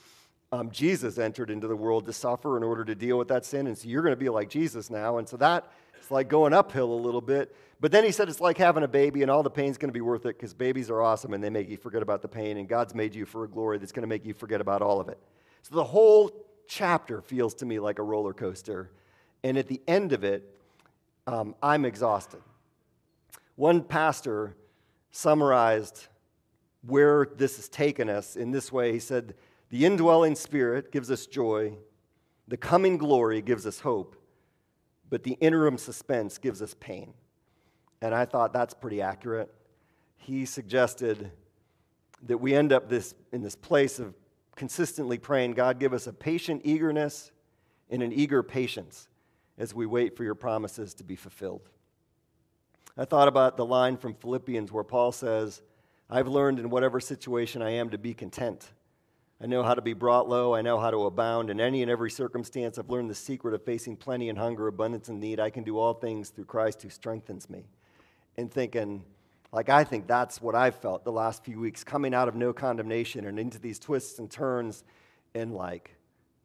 um, 0.53 0.71
Jesus 0.71 1.17
entered 1.17 1.49
into 1.49 1.67
the 1.67 1.75
world 1.75 2.05
to 2.05 2.13
suffer 2.13 2.57
in 2.57 2.63
order 2.63 2.85
to 2.85 2.95
deal 2.95 3.17
with 3.17 3.27
that 3.29 3.45
sin. 3.45 3.67
And 3.67 3.77
so 3.77 3.87
you're 3.87 4.01
going 4.01 4.13
to 4.13 4.19
be 4.19 4.29
like 4.29 4.49
Jesus 4.49 4.89
now. 4.89 5.17
And 5.17 5.27
so 5.27 5.37
that 5.37 5.71
it's 5.97 6.11
like 6.11 6.29
going 6.29 6.53
uphill 6.53 6.91
a 6.91 6.95
little 6.95 7.21
bit. 7.21 7.55
But 7.79 7.91
then 7.91 8.03
he 8.03 8.11
said 8.11 8.29
it's 8.29 8.41
like 8.41 8.57
having 8.57 8.83
a 8.83 8.87
baby, 8.87 9.23
and 9.23 9.31
all 9.31 9.43
the 9.43 9.49
pain's 9.49 9.77
going 9.77 9.89
to 9.89 9.93
be 9.93 10.01
worth 10.01 10.25
it 10.25 10.37
because 10.37 10.53
babies 10.53 10.89
are 10.89 11.01
awesome 11.01 11.33
and 11.33 11.43
they 11.43 11.49
make 11.49 11.69
you 11.69 11.77
forget 11.77 12.01
about 12.01 12.21
the 12.21 12.27
pain, 12.27 12.57
and 12.57 12.67
God's 12.67 12.93
made 12.93 13.15
you 13.15 13.25
for 13.25 13.43
a 13.43 13.47
glory 13.47 13.77
that's 13.77 13.91
going 13.91 14.03
to 14.03 14.07
make 14.07 14.25
you 14.25 14.33
forget 14.33 14.61
about 14.61 14.81
all 14.81 14.99
of 15.01 15.09
it. 15.09 15.19
So 15.63 15.75
the 15.75 15.83
whole 15.83 16.31
chapter 16.67 17.21
feels 17.21 17.53
to 17.55 17.65
me 17.65 17.79
like 17.79 17.99
a 17.99 18.03
roller 18.03 18.33
coaster. 18.33 18.91
And 19.43 19.57
at 19.57 19.67
the 19.67 19.81
end 19.87 20.13
of 20.13 20.23
it, 20.23 20.60
um, 21.27 21.55
I'm 21.61 21.85
exhausted. 21.85 22.41
One 23.55 23.83
pastor 23.83 24.55
summarized 25.11 26.07
where 26.85 27.27
this 27.35 27.57
has 27.57 27.69
taken 27.69 28.09
us 28.09 28.35
in 28.35 28.51
this 28.51 28.71
way. 28.71 28.91
He 28.91 28.99
said, 28.99 29.35
The 29.69 29.85
indwelling 29.85 30.35
spirit 30.35 30.91
gives 30.91 31.11
us 31.11 31.27
joy, 31.27 31.73
the 32.47 32.57
coming 32.57 32.97
glory 32.97 33.41
gives 33.41 33.67
us 33.67 33.81
hope, 33.81 34.15
but 35.09 35.23
the 35.23 35.33
interim 35.33 35.77
suspense 35.77 36.37
gives 36.37 36.61
us 36.61 36.75
pain. 36.79 37.13
And 38.01 38.15
I 38.15 38.25
thought 38.25 38.51
that's 38.51 38.73
pretty 38.73 39.01
accurate. 39.01 39.53
He 40.17 40.45
suggested 40.45 41.31
that 42.23 42.39
we 42.39 42.55
end 42.55 42.73
up 42.73 42.89
this, 42.89 43.13
in 43.31 43.41
this 43.41 43.55
place 43.55 43.99
of 43.99 44.15
consistently 44.55 45.17
praying, 45.17 45.53
God, 45.53 45.79
give 45.79 45.93
us 45.93 46.07
a 46.07 46.13
patient 46.13 46.61
eagerness 46.63 47.31
and 47.89 48.01
an 48.01 48.11
eager 48.11 48.41
patience 48.41 49.07
as 49.61 49.75
we 49.75 49.85
wait 49.85 50.17
for 50.17 50.23
your 50.23 50.33
promises 50.33 50.95
to 50.95 51.03
be 51.03 51.15
fulfilled. 51.15 51.69
I 52.97 53.05
thought 53.05 53.27
about 53.27 53.57
the 53.57 53.65
line 53.65 53.95
from 53.95 54.15
Philippians 54.15 54.71
where 54.71 54.83
Paul 54.83 55.11
says, 55.11 55.61
I've 56.09 56.27
learned 56.27 56.57
in 56.57 56.71
whatever 56.71 56.99
situation 56.99 57.61
I 57.61 57.69
am 57.73 57.91
to 57.91 57.99
be 57.99 58.15
content. 58.15 58.71
I 59.39 59.45
know 59.45 59.61
how 59.61 59.75
to 59.75 59.81
be 59.81 59.93
brought 59.93 60.27
low. 60.27 60.55
I 60.55 60.63
know 60.63 60.79
how 60.79 60.89
to 60.89 61.05
abound. 61.05 61.51
In 61.51 61.61
any 61.61 61.83
and 61.83 61.91
every 61.91 62.09
circumstance, 62.09 62.79
I've 62.79 62.89
learned 62.89 63.11
the 63.11 63.15
secret 63.15 63.53
of 63.53 63.63
facing 63.63 63.97
plenty 63.97 64.29
and 64.29 64.37
hunger, 64.37 64.67
abundance 64.67 65.09
and 65.09 65.19
need. 65.19 65.39
I 65.39 65.51
can 65.51 65.63
do 65.63 65.77
all 65.77 65.93
things 65.93 66.29
through 66.29 66.45
Christ 66.45 66.81
who 66.81 66.89
strengthens 66.89 67.47
me. 67.47 67.65
And 68.37 68.51
thinking, 68.51 69.03
like, 69.51 69.69
I 69.69 69.83
think 69.83 70.07
that's 70.07 70.41
what 70.41 70.55
I've 70.55 70.75
felt 70.75 71.03
the 71.03 71.11
last 71.11 71.45
few 71.45 71.59
weeks, 71.59 71.83
coming 71.83 72.15
out 72.15 72.27
of 72.27 72.33
no 72.33 72.51
condemnation 72.51 73.27
and 73.27 73.37
into 73.37 73.59
these 73.59 73.77
twists 73.77 74.17
and 74.17 74.29
turns 74.29 74.83
and 75.35 75.53
like 75.53 75.95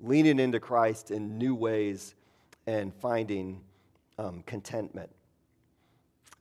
leaning 0.00 0.38
into 0.38 0.60
Christ 0.60 1.10
in 1.10 1.38
new 1.38 1.54
ways 1.54 2.14
and 2.66 2.94
finding 2.94 3.60
um, 4.18 4.42
contentment. 4.46 5.10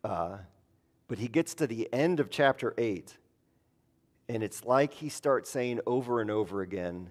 Uh, 0.03 0.38
but 1.08 1.17
he 1.17 1.27
gets 1.27 1.53
to 1.55 1.67
the 1.67 1.91
end 1.94 2.20
of 2.20 2.29
chapter 2.29 2.74
8 2.77 3.15
and 4.27 4.44
it's 4.44 4.65
like 4.65 4.94
he 4.94 5.10
starts 5.10 5.50
saying 5.50 5.79
over 5.86 6.22
and 6.22 6.32
over 6.32 6.62
again, 6.62 7.10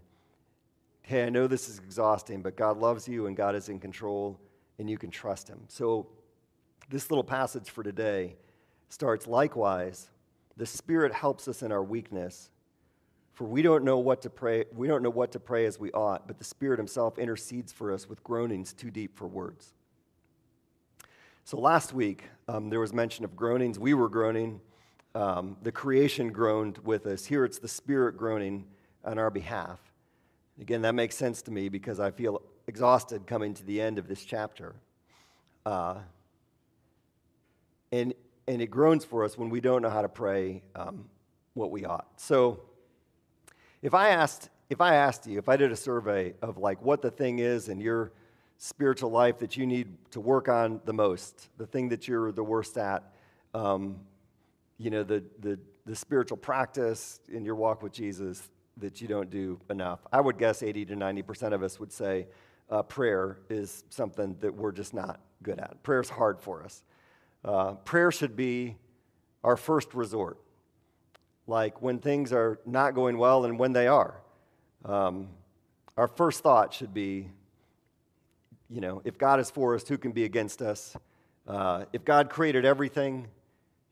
Hey, 1.02 1.24
I 1.24 1.28
know 1.28 1.46
this 1.46 1.68
is 1.68 1.78
exhausting, 1.78 2.40
but 2.40 2.56
God 2.56 2.78
loves 2.78 3.06
you 3.06 3.26
and 3.26 3.36
God 3.36 3.54
is 3.54 3.68
in 3.68 3.78
control 3.78 4.40
and 4.78 4.88
you 4.88 4.96
can 4.96 5.10
trust 5.10 5.48
him. 5.48 5.60
So, 5.68 6.06
this 6.88 7.10
little 7.10 7.24
passage 7.24 7.70
for 7.70 7.82
today 7.82 8.36
starts 8.88 9.26
likewise, 9.26 10.10
the 10.56 10.66
Spirit 10.66 11.12
helps 11.12 11.46
us 11.46 11.62
in 11.62 11.72
our 11.72 11.82
weakness. 11.82 12.50
For 13.34 13.44
we 13.44 13.62
don't 13.62 13.84
know 13.84 13.98
what 13.98 14.22
to 14.22 14.30
pray, 14.30 14.64
we 14.72 14.86
don't 14.86 15.02
know 15.02 15.10
what 15.10 15.32
to 15.32 15.40
pray 15.40 15.66
as 15.66 15.78
we 15.78 15.90
ought, 15.92 16.26
but 16.26 16.38
the 16.38 16.44
Spirit 16.44 16.78
Himself 16.78 17.18
intercedes 17.18 17.72
for 17.72 17.92
us 17.92 18.08
with 18.08 18.22
groanings 18.22 18.72
too 18.72 18.90
deep 18.90 19.16
for 19.16 19.26
words. 19.26 19.74
So 21.44 21.58
last 21.58 21.92
week, 21.92 22.24
um, 22.48 22.70
there 22.70 22.80
was 22.80 22.92
mention 22.92 23.24
of 23.24 23.36
groanings. 23.36 23.78
We 23.78 23.92
were 23.92 24.08
groaning 24.08 24.60
um, 25.16 25.56
the 25.62 25.72
creation 25.72 26.32
groaned 26.32 26.78
with 26.78 27.06
us. 27.06 27.24
Here 27.24 27.44
it's 27.44 27.58
the 27.58 27.68
Spirit 27.68 28.16
groaning 28.16 28.66
on 29.04 29.18
our 29.18 29.30
behalf. 29.30 29.80
Again, 30.60 30.82
that 30.82 30.94
makes 30.94 31.16
sense 31.16 31.42
to 31.42 31.50
me 31.50 31.68
because 31.68 32.00
I 32.00 32.12
feel 32.12 32.40
exhausted 32.66 33.26
coming 33.26 33.52
to 33.54 33.64
the 33.64 33.80
end 33.80 33.98
of 33.98 34.08
this 34.08 34.24
chapter. 34.24 34.76
Uh, 35.66 35.96
and, 37.92 38.14
and 38.46 38.62
it 38.62 38.68
groans 38.70 39.04
for 39.04 39.24
us 39.24 39.36
when 39.36 39.50
we 39.50 39.60
don't 39.60 39.82
know 39.82 39.90
how 39.90 40.02
to 40.02 40.08
pray 40.08 40.62
um, 40.74 41.04
what 41.54 41.70
we 41.70 41.84
ought. 41.84 42.06
So 42.16 42.60
if 43.84 43.94
I 43.94 44.08
asked 44.08 44.48
if 44.70 44.80
I 44.80 44.96
asked 44.96 45.26
you, 45.26 45.38
if 45.38 45.48
I 45.48 45.56
did 45.56 45.70
a 45.70 45.76
survey 45.76 46.34
of 46.40 46.56
like 46.56 46.80
what 46.82 47.02
the 47.02 47.10
thing 47.10 47.38
is 47.38 47.68
in 47.68 47.80
your 47.80 48.12
spiritual 48.56 49.10
life 49.10 49.38
that 49.38 49.58
you 49.58 49.66
need 49.66 49.88
to 50.12 50.20
work 50.20 50.48
on 50.48 50.80
the 50.86 50.92
most, 50.92 51.50
the 51.58 51.66
thing 51.66 51.90
that 51.90 52.08
you're 52.08 52.32
the 52.32 52.42
worst 52.42 52.78
at, 52.78 53.12
um, 53.52 54.00
you 54.78 54.88
know, 54.88 55.02
the, 55.02 55.22
the, 55.40 55.58
the 55.84 55.94
spiritual 55.94 56.38
practice 56.38 57.20
in 57.30 57.44
your 57.44 57.56
walk 57.56 57.82
with 57.82 57.92
Jesus 57.92 58.50
that 58.78 59.02
you 59.02 59.06
don't 59.06 59.28
do 59.28 59.60
enough. 59.68 60.00
I 60.10 60.20
would 60.22 60.38
guess 60.38 60.62
80 60.62 60.86
to 60.86 60.96
90% 60.96 61.52
of 61.52 61.62
us 61.62 61.78
would 61.78 61.92
say 61.92 62.26
uh, 62.70 62.82
prayer 62.82 63.38
is 63.50 63.84
something 63.90 64.34
that 64.40 64.54
we're 64.54 64.72
just 64.72 64.94
not 64.94 65.20
good 65.42 65.58
at. 65.58 65.82
Prayer 65.82 66.00
is 66.00 66.08
hard 66.08 66.40
for 66.40 66.64
us. 66.64 66.82
Uh, 67.44 67.72
prayer 67.72 68.10
should 68.10 68.34
be 68.34 68.76
our 69.44 69.58
first 69.58 69.92
resort, 69.92 70.38
like 71.46 71.82
when 71.82 71.98
things 71.98 72.32
are 72.32 72.58
not 72.64 72.94
going 72.94 73.18
well 73.18 73.44
and 73.44 73.58
when 73.58 73.72
they 73.72 73.86
are. 73.86 74.20
Um, 74.84 75.28
our 75.96 76.08
first 76.08 76.42
thought 76.42 76.74
should 76.74 76.92
be, 76.92 77.30
you 78.68 78.80
know, 78.80 79.02
if 79.04 79.18
God 79.18 79.40
is 79.40 79.50
for 79.50 79.74
us, 79.74 79.86
who 79.86 79.98
can 79.98 80.12
be 80.12 80.24
against 80.24 80.62
us? 80.62 80.96
Uh, 81.46 81.84
if 81.92 82.04
God 82.04 82.30
created 82.30 82.64
everything, 82.64 83.28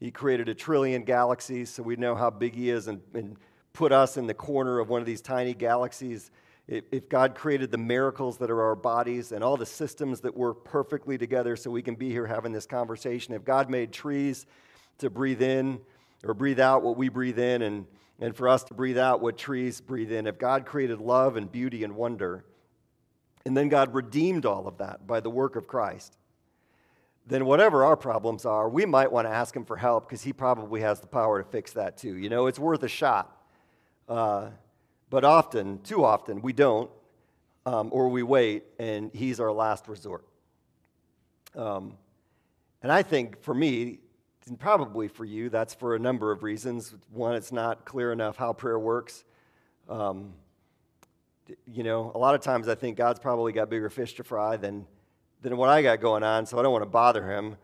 he 0.02 0.10
created 0.10 0.48
a 0.48 0.54
trillion 0.54 1.04
galaxies, 1.04 1.70
so 1.70 1.84
we 1.84 1.94
know 1.94 2.16
how 2.16 2.28
big 2.28 2.56
He 2.56 2.70
is, 2.70 2.88
and, 2.88 3.00
and 3.14 3.36
put 3.72 3.92
us 3.92 4.16
in 4.16 4.26
the 4.26 4.34
corner 4.34 4.80
of 4.80 4.88
one 4.88 5.00
of 5.00 5.06
these 5.06 5.20
tiny 5.20 5.54
galaxies. 5.54 6.32
If 6.66 7.08
God 7.08 7.36
created 7.36 7.70
the 7.70 7.78
miracles 7.78 8.36
that 8.38 8.50
are 8.50 8.62
our 8.62 8.74
bodies 8.74 9.30
and 9.30 9.44
all 9.44 9.56
the 9.56 9.64
systems 9.64 10.20
that 10.22 10.36
work 10.36 10.64
perfectly 10.64 11.18
together 11.18 11.54
so 11.54 11.70
we 11.70 11.82
can 11.82 11.94
be 11.94 12.10
here 12.10 12.26
having 12.26 12.50
this 12.50 12.66
conversation, 12.66 13.32
if 13.32 13.44
God 13.44 13.70
made 13.70 13.92
trees 13.92 14.46
to 14.98 15.08
breathe 15.08 15.40
in 15.40 15.80
or 16.24 16.34
breathe 16.34 16.60
out 16.60 16.82
what 16.82 16.96
we 16.96 17.08
breathe 17.08 17.38
in, 17.38 17.62
and, 17.62 17.86
and 18.20 18.36
for 18.36 18.48
us 18.48 18.64
to 18.64 18.74
breathe 18.74 18.98
out 18.98 19.20
what 19.20 19.36
trees 19.36 19.80
breathe 19.80 20.12
in, 20.12 20.26
if 20.26 20.38
God 20.38 20.66
created 20.66 21.00
love 21.00 21.36
and 21.36 21.50
beauty 21.50 21.84
and 21.84 21.96
wonder, 21.96 22.44
and 23.44 23.56
then 23.56 23.68
God 23.68 23.94
redeemed 23.94 24.46
all 24.46 24.68
of 24.68 24.78
that 24.78 25.06
by 25.06 25.20
the 25.20 25.30
work 25.30 25.56
of 25.56 25.66
Christ, 25.66 26.16
then 27.26 27.46
whatever 27.46 27.84
our 27.84 27.96
problems 27.96 28.44
are, 28.44 28.68
we 28.68 28.84
might 28.84 29.10
want 29.10 29.26
to 29.26 29.32
ask 29.32 29.54
him 29.54 29.64
for 29.64 29.76
help 29.76 30.08
because 30.08 30.22
he 30.22 30.32
probably 30.32 30.80
has 30.80 31.00
the 31.00 31.06
power 31.06 31.42
to 31.42 31.48
fix 31.48 31.72
that 31.72 31.96
too. 31.96 32.16
You 32.16 32.28
know, 32.28 32.46
it's 32.46 32.58
worth 32.58 32.82
a 32.82 32.88
shot. 32.88 33.36
Uh, 34.08 34.50
but 35.08 35.24
often, 35.24 35.80
too 35.82 36.04
often, 36.04 36.42
we 36.42 36.52
don't, 36.52 36.90
um, 37.66 37.90
or 37.92 38.08
we 38.08 38.22
wait, 38.22 38.64
and 38.78 39.10
he's 39.14 39.40
our 39.40 39.52
last 39.52 39.86
resort. 39.86 40.24
Um, 41.54 41.96
and 42.82 42.90
I 42.90 43.02
think 43.02 43.42
for 43.42 43.54
me, 43.54 43.98
and 44.48 44.58
probably 44.58 45.08
for 45.08 45.24
you, 45.24 45.48
that's 45.48 45.74
for 45.74 45.94
a 45.94 45.98
number 45.98 46.32
of 46.32 46.42
reasons. 46.42 46.94
One, 47.12 47.34
it's 47.34 47.52
not 47.52 47.84
clear 47.84 48.12
enough 48.12 48.36
how 48.36 48.52
prayer 48.52 48.78
works. 48.78 49.24
Um, 49.88 50.34
you 51.66 51.82
know, 51.82 52.12
a 52.14 52.18
lot 52.18 52.34
of 52.34 52.40
times 52.40 52.68
I 52.68 52.74
think 52.74 52.96
God's 52.96 53.20
probably 53.20 53.52
got 53.52 53.68
bigger 53.68 53.90
fish 53.90 54.14
to 54.14 54.24
fry 54.24 54.56
than 54.56 54.86
than 55.42 55.56
what 55.56 55.68
I 55.68 55.82
got 55.82 56.00
going 56.00 56.22
on, 56.22 56.46
so 56.46 56.58
I 56.58 56.62
don't 56.62 56.72
want 56.72 56.82
to 56.82 56.90
bother 56.90 57.28
him. 57.28 57.56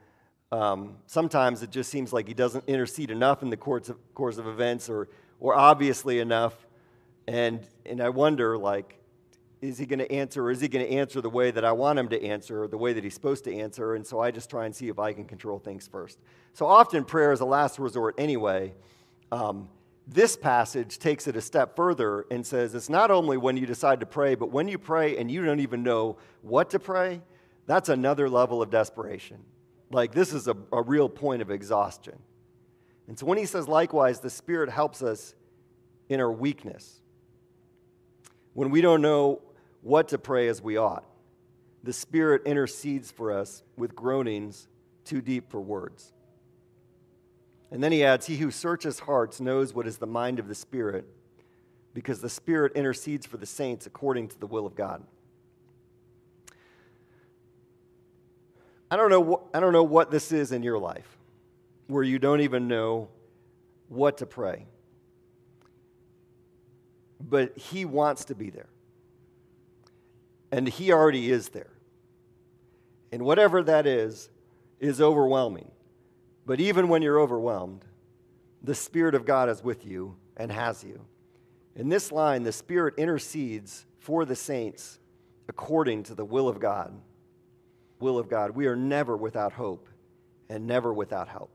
Um, 0.51 0.97
sometimes 1.07 1.63
it 1.63 1.71
just 1.71 1.91
seems 1.91 2.13
like 2.13 2.27
he 2.27 2.35
doesn't 2.35 2.65
intercede 2.67 3.11
enough 3.11 3.43
in 3.43 3.51
the 3.51 3.57
course 3.57 3.89
of, 3.89 3.97
course 4.15 4.39
of 4.39 4.47
events 4.47 4.89
or, 4.89 5.09
or 5.41 5.55
obviously 5.55 6.19
enough. 6.19 6.55
And, 7.27 7.61
and 7.85 8.01
I 8.01 8.09
wonder, 8.09 8.57
like, 8.57 8.99
is 9.61 9.79
he 9.79 9.87
going 9.87 9.99
to 9.99 10.11
answer 10.13 10.45
or 10.45 10.51
is 10.51 10.61
he 10.61 10.69
going 10.69 10.87
to 10.87 10.93
answer 10.93 11.21
the 11.21 11.31
way 11.31 11.51
that 11.51 11.65
I 11.65 11.73
want 11.73 11.99
him 11.99 12.09
to 12.09 12.23
answer 12.23 12.63
or 12.63 12.69
the 12.69 12.79
way 12.79 12.93
that 12.93 13.03
he's 13.03 13.15
supposed 13.15 13.45
to 13.45 13.55
answer? 13.55 13.95
And 13.95 14.07
so 14.07 14.21
I 14.21 14.31
just 14.31 14.49
try 14.49 14.67
and 14.67 14.75
see 14.75 14.89
if 14.89 14.99
I 14.99 15.13
can 15.13 15.25
control 15.25 15.59
things 15.59 15.89
first. 15.89 16.19
So 16.53 16.67
often 16.67 17.05
prayer 17.05 17.33
is 17.33 17.41
a 17.41 17.45
last 17.45 17.79
resort 17.79 18.15
anyway. 18.19 18.75
Um, 19.33 19.69
this 20.07 20.37
passage 20.37 20.99
takes 20.99 21.27
it 21.27 21.37
a 21.37 21.41
step 21.41 21.77
further 21.77 22.25
and 22.31 22.47
says 22.47 22.75
it's 22.75 22.89
not 22.89 23.11
only 23.11 23.37
when 23.37 23.57
you 23.57 23.67
decide 23.67 24.01
to 24.01 24.07
pray, 24.07 24.35
but 24.35 24.51
when 24.51 24.69
you 24.69 24.79
pray 24.79 25.19
and 25.19 25.31
you 25.31 25.45
don't 25.45 25.61
even 25.61 25.83
know 25.83 26.17
what 26.43 26.71
to 26.71 26.79
pray, 26.79 27.21
that's 27.67 27.89
another 27.89 28.31
level 28.31 28.63
of 28.63 28.71
desperation. 28.71 29.39
Like, 29.91 30.13
this 30.13 30.33
is 30.33 30.49
a, 30.49 30.57
a 30.73 30.83
real 30.83 31.09
point 31.09 31.43
of 31.43 31.51
exhaustion. 31.51 32.19
And 33.07 33.19
so 33.19 33.27
when 33.27 33.39
he 33.39 33.47
says, 33.47 33.69
likewise, 33.69 34.21
the 34.21 34.31
Spirit 34.31 34.71
helps 34.71 35.03
us 35.03 35.35
in 36.09 36.21
our 36.21 36.33
weakness, 36.33 37.01
when 38.55 38.71
we 38.71 38.81
don't 38.81 39.03
know 39.03 39.43
what 39.83 40.09
to 40.09 40.19
pray 40.19 40.49
as 40.49 40.63
we 40.63 40.77
ought, 40.77 41.05
the 41.83 41.93
Spirit 41.93 42.43
intercedes 42.45 43.11
for 43.11 43.33
us 43.33 43.63
with 43.77 43.95
groanings 43.95 44.69
too 45.05 45.21
deep 45.21 45.51
for 45.51 45.61
words. 45.61 46.13
And 47.71 47.83
then 47.83 47.93
he 47.93 48.05
adds, 48.05 48.27
He 48.27 48.37
who 48.37 48.51
searches 48.51 49.01
hearts 49.01 49.41
knows 49.41 49.75
what 49.75 49.87
is 49.87 49.99
the 49.99 50.07
mind 50.07 50.39
of 50.39 50.49
the 50.49 50.55
Spirit, 50.55 51.07
because 51.95 52.21
the 52.21 52.29
Spirit 52.29 52.73
intercedes 52.75 53.27
for 53.27 53.37
the 53.37 53.47
saints 53.47 53.87
according 53.87 54.29
to 54.29 54.39
the 54.39 54.47
will 54.47 54.67
of 54.67 54.75
God. 54.75 55.03
I 58.91 58.97
don't 58.97 59.11
know 59.11 59.21
what, 59.21 59.43
I 59.53 59.61
don't 59.61 59.73
know 59.73 59.85
what 59.85 60.11
this 60.11 60.33
is 60.33 60.51
in 60.53 60.63
your 60.63 60.79
life 60.79 61.19
where 61.89 62.03
you 62.03 62.19
don't 62.19 62.43
even 62.43 62.69
know 62.69 63.09
what 63.89 64.19
to 64.19 64.27
pray. 64.27 64.67
But 67.21 67.59
he 67.59 67.85
wants 67.85 68.27
to 68.27 68.35
be 68.35 68.51
there. 68.51 68.69
And 70.51 70.69
he 70.69 70.93
already 70.93 71.31
is 71.31 71.51
there. 71.51 71.73
And 73.13 73.23
whatever 73.25 73.63
that 73.63 73.87
is, 73.87 74.31
is 74.81 75.01
overwhelming. 75.01 75.71
But 76.47 76.61
even 76.61 76.89
when 76.89 77.03
you're 77.03 77.21
overwhelmed, 77.21 77.85
the 78.63 78.75
Spirit 78.75 79.15
of 79.15 79.25
God 79.25 79.49
is 79.49 79.63
with 79.63 79.87
you 79.87 80.17
and 80.37 80.51
has 80.51 80.83
you. 80.85 81.01
In 81.75 81.89
this 81.89 82.11
line, 82.11 82.43
the 82.43 82.53
Spirit 82.53 82.95
intercedes 82.97 83.87
for 83.99 84.25
the 84.25 84.37
saints 84.37 84.99
according 85.49 86.05
to 86.05 86.15
the 86.15 86.25
will 86.25 86.49
of 86.49 86.61
God 86.61 86.93
will 88.01 88.19
of 88.19 88.29
God. 88.29 88.53
We 88.53 88.67
are 88.67 88.77
never 88.77 89.17
without 89.17 89.53
hope 89.53 89.89
and 90.49 90.67
never 90.67 90.93
without 90.93 91.29
help. 91.29 91.55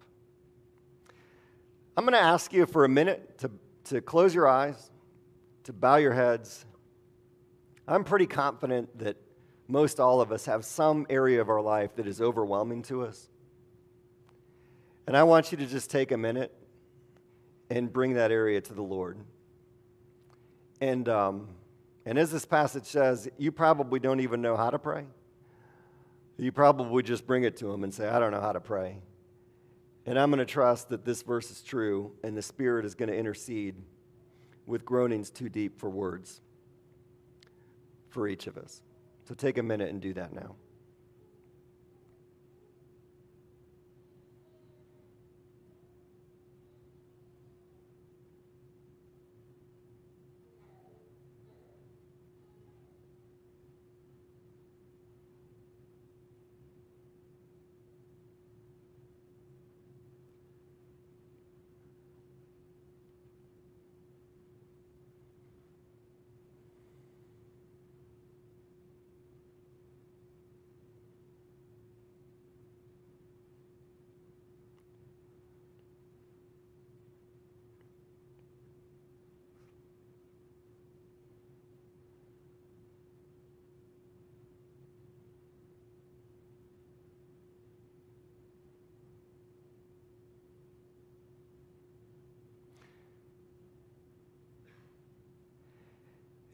I'm 1.96 2.06
going 2.06 2.14
to 2.14 2.20
ask 2.20 2.54
you 2.54 2.66
for 2.66 2.86
a 2.86 2.90
minute 2.90 3.38
to, 3.40 3.52
to 3.86 4.02
close 4.02 4.34
your 4.34 4.48
eyes, 4.48 4.92
to 5.66 5.74
bow 5.74 5.98
your 5.98 6.14
heads. 6.14 6.66
I'm 7.88 8.04
pretty 8.04 8.28
confident 8.28 8.98
that 9.00 9.18
most 9.68 10.00
all 10.00 10.22
of 10.22 10.32
us 10.32 10.46
have 10.46 10.66
some 10.66 11.06
area 11.10 11.42
of 11.42 11.50
our 11.50 11.62
life 11.62 11.96
that 11.96 12.08
is 12.08 12.22
overwhelming 12.22 12.84
to 12.84 13.04
us. 13.04 13.30
And 15.08 15.18
I 15.18 15.24
want 15.24 15.52
you 15.52 15.58
to 15.58 15.66
just 15.66 15.90
take 15.90 16.12
a 16.12 16.18
minute 16.18 16.54
and 17.70 17.92
bring 17.92 18.14
that 18.14 18.32
area 18.32 18.62
to 18.62 18.74
the 18.74 18.82
Lord. 18.82 19.18
And, 20.80 21.08
um, 21.10 21.48
and 22.06 22.18
as 22.18 22.32
this 22.32 22.46
passage 22.46 22.86
says, 22.86 23.28
you 23.38 23.52
probably 23.52 24.00
don't 24.00 24.20
even 24.20 24.42
know 24.42 24.56
how 24.56 24.70
to 24.70 24.80
pray 24.80 25.06
you 26.38 26.52
probably 26.52 27.04
just 27.04 27.28
bring 27.28 27.44
it 27.44 27.58
to 27.58 27.72
him 27.72 27.84
and 27.84 27.94
say, 27.94 28.08
I 28.08 28.20
don't 28.20 28.32
know 28.32 28.42
how 28.42 28.54
to 28.54 28.60
pray. 28.60 28.98
And 30.06 30.20
I'm 30.20 30.30
going 30.30 30.40
to 30.40 30.46
trust 30.46 30.90
that 30.90 31.06
this 31.06 31.22
verse 31.22 31.50
is 31.52 31.62
true 31.62 32.12
and 32.24 32.36
the 32.36 32.42
Spirit 32.42 32.86
is 32.86 32.96
going 32.96 33.10
to 33.10 33.16
intercede 33.16 33.76
with 34.66 34.84
groanings 34.84 35.30
too 35.30 35.50
deep 35.50 35.80
for 35.80 35.90
words 35.90 36.42
for 38.14 38.28
each 38.28 38.48
of 38.48 38.58
us. 38.58 38.82
So 39.28 39.34
take 39.34 39.58
a 39.58 39.64
minute 39.64 39.90
and 39.90 40.00
do 40.00 40.14
that 40.14 40.34
now. 40.34 40.56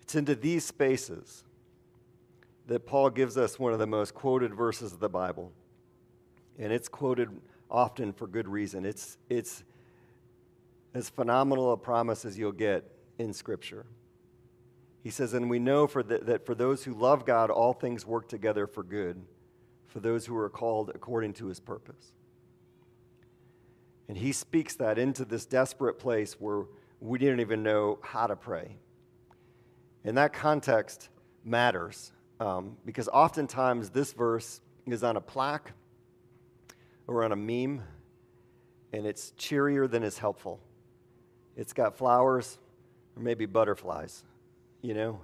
It's 0.10 0.16
into 0.16 0.34
these 0.34 0.66
spaces 0.66 1.44
that 2.66 2.88
Paul 2.88 3.12
gives 3.12 3.38
us 3.38 3.60
one 3.60 3.74
of 3.74 3.78
the 3.78 3.86
most 3.86 4.16
quoted 4.16 4.56
verses 4.56 4.92
of 4.92 5.00
the 5.00 5.08
Bible. 5.08 5.52
And 6.58 6.74
it's 6.74 6.90
quoted 6.90 7.30
often 7.70 8.12
for 8.14 8.26
good 8.26 8.48
reason. 8.48 8.86
It's, 8.86 9.20
it's 9.30 9.64
as 10.96 11.12
phenomenal 11.12 11.74
a 11.74 11.78
promise 11.78 12.26
as 12.26 12.40
you'll 12.40 12.54
get 12.54 12.92
in 13.20 13.34
Scripture. 13.34 13.86
He 15.04 15.12
says, 15.12 15.36
And 15.36 15.48
we 15.48 15.60
know 15.60 15.86
for 15.86 16.02
the, 16.02 16.18
that 16.18 16.44
for 16.44 16.56
those 16.56 16.84
who 16.84 16.96
love 16.96 17.24
God, 17.24 17.52
all 17.52 17.74
things 17.74 18.04
work 18.04 18.28
together 18.28 18.66
for 18.66 18.82
good, 18.82 19.22
for 19.86 20.00
those 20.00 20.26
who 20.26 20.36
are 20.38 20.50
called 20.50 20.90
according 20.96 21.34
to 21.34 21.46
his 21.46 21.60
purpose. 21.60 22.14
And 24.08 24.18
he 24.18 24.32
speaks 24.32 24.74
that 24.78 24.98
into 24.98 25.24
this 25.24 25.46
desperate 25.46 26.00
place 26.00 26.34
where 26.40 26.64
we 27.00 27.20
didn't 27.20 27.42
even 27.42 27.62
know 27.62 28.00
how 28.02 28.26
to 28.26 28.36
pray. 28.36 28.78
And 30.04 30.18
that 30.18 30.34
context 30.34 31.10
matters 31.44 32.12
um, 32.40 32.78
because 32.86 33.08
oftentimes 33.10 33.90
this 33.90 34.14
verse 34.14 34.62
is 34.86 35.04
on 35.04 35.18
a 35.18 35.22
plaque 35.22 35.74
or 37.08 37.24
on 37.24 37.32
a 37.32 37.36
meme, 37.36 37.84
and 38.94 39.06
it's 39.06 39.32
cheerier 39.32 39.88
than 39.88 40.04
it's 40.04 40.18
helpful. 40.18 40.60
It's 41.58 41.74
got 41.74 41.98
flowers 41.98 42.58
or 43.16 43.22
maybe 43.22 43.46
butterflies, 43.46 44.24
you 44.82 44.94
know? 44.94 45.20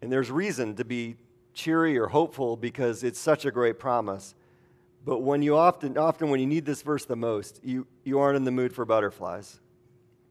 And 0.00 0.10
there's 0.10 0.30
reason 0.30 0.74
to 0.76 0.84
be 0.84 1.16
cheery 1.54 1.98
or 1.98 2.08
hopeful 2.08 2.56
because 2.56 3.04
it's 3.04 3.18
such 3.18 3.44
a 3.44 3.50
great 3.50 3.78
promise. 3.78 4.34
But 5.04 5.18
when 5.18 5.42
you 5.42 5.56
often, 5.56 5.96
often 5.98 6.30
when 6.30 6.40
you 6.40 6.46
need 6.46 6.64
this 6.64 6.82
verse 6.82 7.04
the 7.04 7.16
most, 7.16 7.60
you, 7.62 7.86
you 8.04 8.18
aren't 8.18 8.36
in 8.36 8.44
the 8.44 8.50
mood 8.50 8.72
for 8.72 8.84
butterflies. 8.84 9.60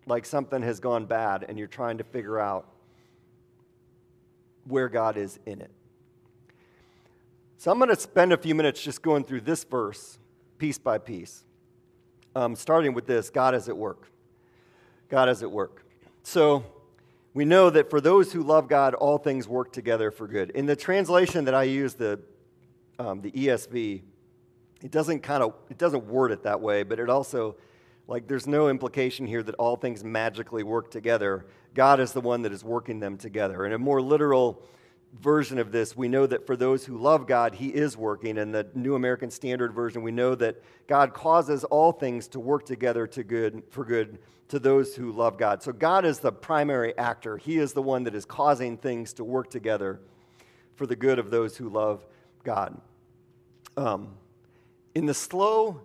Like 0.08 0.26
something 0.26 0.62
has 0.62 0.80
gone 0.80 1.06
bad 1.06 1.46
and 1.48 1.58
you're 1.58 1.68
trying 1.68 2.00
to 2.00 2.04
figure 2.04 2.40
out 2.40 2.68
where 4.66 4.90
God 4.90 5.18
is 5.18 5.40
in 5.46 5.62
it. 5.62 5.72
So 7.58 7.72
I'm 7.72 7.78
going 7.78 7.90
to 7.90 8.00
spend 8.00 8.34
a 8.34 8.38
few 8.38 8.56
minutes 8.56 8.82
just 8.82 9.02
going 9.02 9.24
through 9.24 9.42
this 9.42 9.64
verse 9.64 10.18
piece 10.58 10.78
by 10.78 10.98
piece. 10.98 11.44
Um, 12.36 12.56
starting 12.56 12.94
with 12.94 13.06
this 13.06 13.30
God 13.30 13.54
is 13.56 13.68
at 13.70 13.78
work. 13.78 14.08
God 15.10 15.30
is 15.30 15.44
at 15.44 15.52
work. 15.52 15.86
So 16.24 16.64
we 17.34 17.46
know 17.46 17.70
that 17.70 17.90
for 17.90 18.02
those 18.02 18.32
who 18.32 18.44
love 18.44 18.68
God, 18.68 18.94
all 18.94 19.18
things 19.18 19.48
work 19.48 19.72
together 19.74 20.12
for 20.12 20.28
good. 20.28 20.52
In 20.52 20.66
the 20.66 20.76
translation 20.76 21.46
that 21.46 21.54
I 21.54 21.64
use, 21.64 21.94
the, 21.94 22.20
um, 23.00 23.22
the 23.22 23.32
ESV, 23.32 24.02
it 24.84 24.92
doesn't 24.92 25.22
kind 25.22 25.44
of 25.44 25.54
it 25.70 25.78
doesn't 25.78 26.06
word 26.06 26.32
it 26.32 26.44
that 26.44 26.60
way, 26.60 26.84
but 26.84 27.00
it 27.00 27.10
also 27.10 27.56
like 28.12 28.28
there's 28.28 28.46
no 28.46 28.68
implication 28.68 29.26
here 29.26 29.42
that 29.42 29.56
all 29.56 29.78
things 29.78 30.04
magically 30.04 30.64
work 30.64 30.92
together. 30.92 31.46
God 31.74 32.02
is 32.02 32.12
the 32.12 32.20
one 32.20 32.42
that 32.42 32.52
is 32.52 32.62
working 32.62 33.00
them 33.00 33.18
together. 33.18 33.66
In 33.66 33.72
a 33.72 33.78
more 33.78 34.02
literal 34.02 34.62
version 35.22 35.58
of 35.58 35.72
this, 35.72 35.96
we 35.96 36.10
know 36.10 36.28
that 36.28 36.46
for 36.46 36.58
those 36.58 36.84
who 36.84 36.98
love 36.98 37.26
God, 37.26 37.56
He 37.56 37.70
is 37.70 37.96
working. 37.96 38.38
In 38.38 38.52
the 38.52 38.68
New 38.76 38.96
American 38.96 39.32
Standard 39.32 39.72
Version, 39.74 40.02
we 40.02 40.12
know 40.12 40.36
that 40.36 40.62
God 40.88 41.14
causes 41.14 41.64
all 41.64 41.94
things 41.94 42.28
to 42.28 42.40
work 42.42 42.66
together 42.66 43.08
to 43.08 43.24
good, 43.24 43.64
for 43.70 43.86
good 43.86 44.20
to 44.50 44.60
those 44.60 44.94
who 44.94 45.14
love 45.14 45.38
God. 45.38 45.64
So 45.64 45.72
God 45.72 46.04
is 46.04 46.20
the 46.20 46.34
primary 46.34 46.98
actor. 46.98 47.38
He 47.38 47.60
is 47.60 47.72
the 47.72 47.82
one 47.82 48.04
that 48.04 48.14
is 48.14 48.26
causing 48.26 48.76
things 48.76 49.14
to 49.14 49.24
work 49.24 49.50
together 49.50 50.02
for 50.76 50.86
the 50.86 50.98
good 50.98 51.18
of 51.18 51.32
those 51.32 51.56
who 51.56 51.70
love 51.70 52.06
God. 52.44 52.78
Um, 53.78 54.18
in 54.94 55.06
the 55.06 55.14
slow 55.14 55.80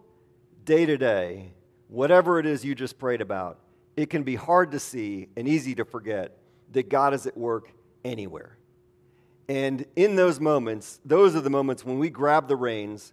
day 0.65 0.87
to 0.87 0.97
day, 0.97 1.53
whatever 1.89 2.39
it 2.39 2.47
is 2.47 2.65
you 2.65 2.75
just 2.75 2.99
prayed 2.99 3.21
about, 3.21 3.59
it 3.97 4.11
can 4.11 4.23
be 4.23 4.35
hard 4.35 4.73
to 4.73 4.79
see 4.79 5.29
and 5.37 5.49
easy 5.49 5.75
to 5.75 5.85
forget 5.85 6.37
that 6.73 6.89
God 6.89 7.15
is 7.15 7.27
at 7.27 7.37
work 7.37 7.73
anywhere. 8.05 8.57
And 9.49 9.87
in 9.95 10.17
those 10.17 10.41
moments, 10.41 11.01
those 11.05 11.37
are 11.37 11.41
the 11.41 11.51
moments 11.51 11.85
when 11.85 11.99
we 11.99 12.11
grab 12.11 12.49
the 12.49 12.57
reins. 12.57 13.13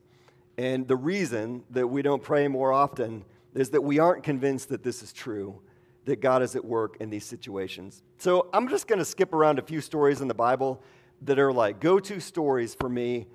And 0.58 0.88
the 0.88 0.96
reason 0.96 1.64
that 1.70 1.88
we 1.88 2.02
don't 2.02 2.22
pray 2.22 2.48
more 2.48 2.74
often 2.74 3.24
is 3.54 3.70
that 3.70 3.82
we 3.82 4.00
aren't 4.00 4.24
convinced 4.24 4.70
that 4.70 4.84
this 4.84 5.04
is 5.04 5.14
true, 5.14 5.62
that 6.06 6.22
God 6.22 6.42
is 6.42 6.56
at 6.56 6.66
work 6.66 6.98
in 7.00 7.10
these 7.10 7.26
situations. 7.26 8.02
So 8.18 8.50
I'm 8.54 8.68
just 8.68 8.88
going 8.88 9.00
to 9.00 9.06
skip 9.06 9.34
around 9.34 9.60
a 9.60 9.62
few 9.62 9.80
stories 9.80 10.22
in 10.22 10.28
the 10.28 10.34
Bible 10.34 10.82
that 11.22 11.40
are 11.40 11.54
like 11.54 11.80
go 11.80 12.00
to 12.00 12.20
stories 12.20 12.76
for 12.76 12.90
me 12.90 13.28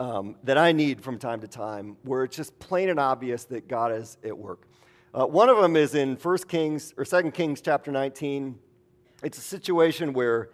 um, 0.00 0.36
that 0.44 0.58
I 0.58 0.72
need 0.72 1.00
from 1.00 1.18
time 1.18 1.40
to 1.40 1.48
time, 1.48 1.96
where 2.02 2.24
it's 2.24 2.36
just 2.36 2.58
plain 2.58 2.88
and 2.88 2.98
obvious 2.98 3.44
that 3.46 3.68
God 3.68 3.92
is 3.92 4.16
at 4.24 4.36
work. 4.36 4.66
Uh, 5.14 5.24
one 5.24 5.48
of 5.48 5.58
them 5.58 5.76
is 5.76 5.94
in 5.94 6.16
1 6.16 6.38
Kings 6.48 6.92
or 6.96 7.04
2 7.04 7.30
Kings 7.30 7.60
chapter 7.60 7.92
19. 7.92 8.58
It's 9.22 9.38
a 9.38 9.42
situation 9.42 10.12
where 10.12 10.50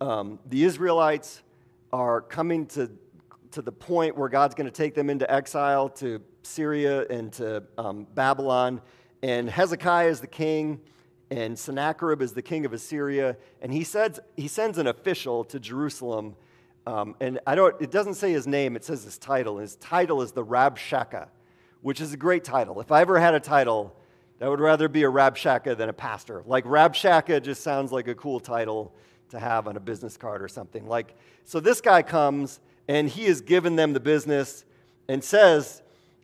um, 0.00 0.40
the 0.46 0.64
Israelites 0.64 1.42
are 1.92 2.20
coming 2.20 2.66
to, 2.66 2.90
to 3.52 3.62
the 3.62 3.70
point 3.70 4.18
where 4.18 4.28
God's 4.28 4.56
going 4.56 4.66
to 4.66 4.72
take 4.72 4.96
them 4.96 5.10
into 5.10 5.32
exile 5.32 5.88
to 5.90 6.20
Syria 6.42 7.06
and 7.06 7.32
to 7.34 7.62
um, 7.78 8.04
Babylon. 8.16 8.80
And 9.22 9.48
Hezekiah 9.48 10.08
is 10.08 10.18
the 10.18 10.26
king, 10.26 10.80
and 11.30 11.56
Sennacherib 11.56 12.20
is 12.20 12.32
the 12.32 12.42
king 12.42 12.66
of 12.66 12.72
Assyria. 12.72 13.36
And 13.62 13.72
he, 13.72 13.84
says, 13.84 14.18
he 14.36 14.48
sends 14.48 14.78
an 14.78 14.88
official 14.88 15.44
to 15.44 15.60
Jerusalem. 15.60 16.34
Um, 16.84 17.14
and 17.20 17.38
I 17.46 17.54
don't, 17.54 17.80
it 17.80 17.92
doesn't 17.92 18.14
say 18.14 18.32
his 18.32 18.48
name, 18.48 18.74
it 18.74 18.84
says 18.84 19.04
his 19.04 19.18
title. 19.18 19.58
His 19.58 19.76
title 19.76 20.20
is 20.20 20.32
the 20.32 20.44
Rabshakeh, 20.44 21.28
which 21.80 22.00
is 22.00 22.12
a 22.12 22.16
great 22.16 22.42
title. 22.42 22.80
If 22.80 22.90
I 22.90 23.02
ever 23.02 23.20
had 23.20 23.34
a 23.34 23.40
title, 23.40 23.94
that 24.40 24.48
would 24.48 24.58
rather 24.58 24.88
be 24.88 25.04
a 25.04 25.10
Rabshakeh 25.10 25.76
than 25.76 25.90
a 25.90 25.92
pastor. 25.92 26.42
Like 26.46 26.64
Rabshakeh 26.64 27.42
just 27.42 27.62
sounds 27.62 27.92
like 27.92 28.08
a 28.08 28.14
cool 28.14 28.40
title 28.40 28.92
to 29.28 29.38
have 29.38 29.68
on 29.68 29.76
a 29.76 29.80
business 29.80 30.16
card 30.16 30.42
or 30.42 30.48
something. 30.48 30.88
Like, 30.88 31.14
so 31.44 31.60
this 31.60 31.82
guy 31.82 32.02
comes 32.02 32.58
and 32.88 33.08
he 33.08 33.26
has 33.26 33.42
given 33.42 33.76
them 33.76 33.92
the 33.92 34.00
business 34.00 34.64
and 35.08 35.22
says, 35.22 35.82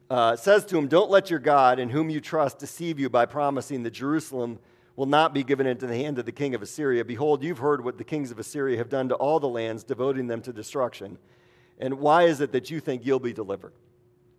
uh, 0.09 0.35
says 0.35 0.65
to 0.67 0.79
him, 0.79 0.89
Don't 0.89 1.11
let 1.11 1.29
your 1.29 1.39
God, 1.39 1.79
in 1.79 1.91
whom 1.91 2.09
you 2.09 2.21
trust, 2.21 2.59
deceive 2.59 2.99
you 2.99 3.11
by 3.11 3.27
promising 3.27 3.83
that 3.83 3.91
Jerusalem 3.91 4.59
will 4.97 5.07
not 5.07 5.35
be 5.35 5.45
given 5.45 5.67
into 5.67 5.87
the 5.87 5.97
hand 5.97 6.19
of 6.19 6.25
the 6.25 6.33
king 6.33 6.55
of 6.55 6.63
Assyria. 6.63 7.05
Behold, 7.05 7.45
you've 7.45 7.59
heard 7.59 7.85
what 7.85 7.99
the 7.99 8.05
kings 8.05 8.31
of 8.31 8.39
Assyria 8.39 8.79
have 8.79 8.89
done 8.89 9.11
to 9.11 9.15
all 9.15 9.39
the 9.41 9.49
lands, 9.49 9.85
devoting 9.85 10.27
them 10.27 10.41
to 10.41 10.55
destruction. 10.55 11.19
And 11.79 11.99
why 11.99 12.23
is 12.23 12.41
it 12.41 12.53
that 12.53 12.71
you 12.71 12.81
think 12.81 13.05
you'll 13.05 13.21
be 13.21 13.35
delivered? 13.35 13.75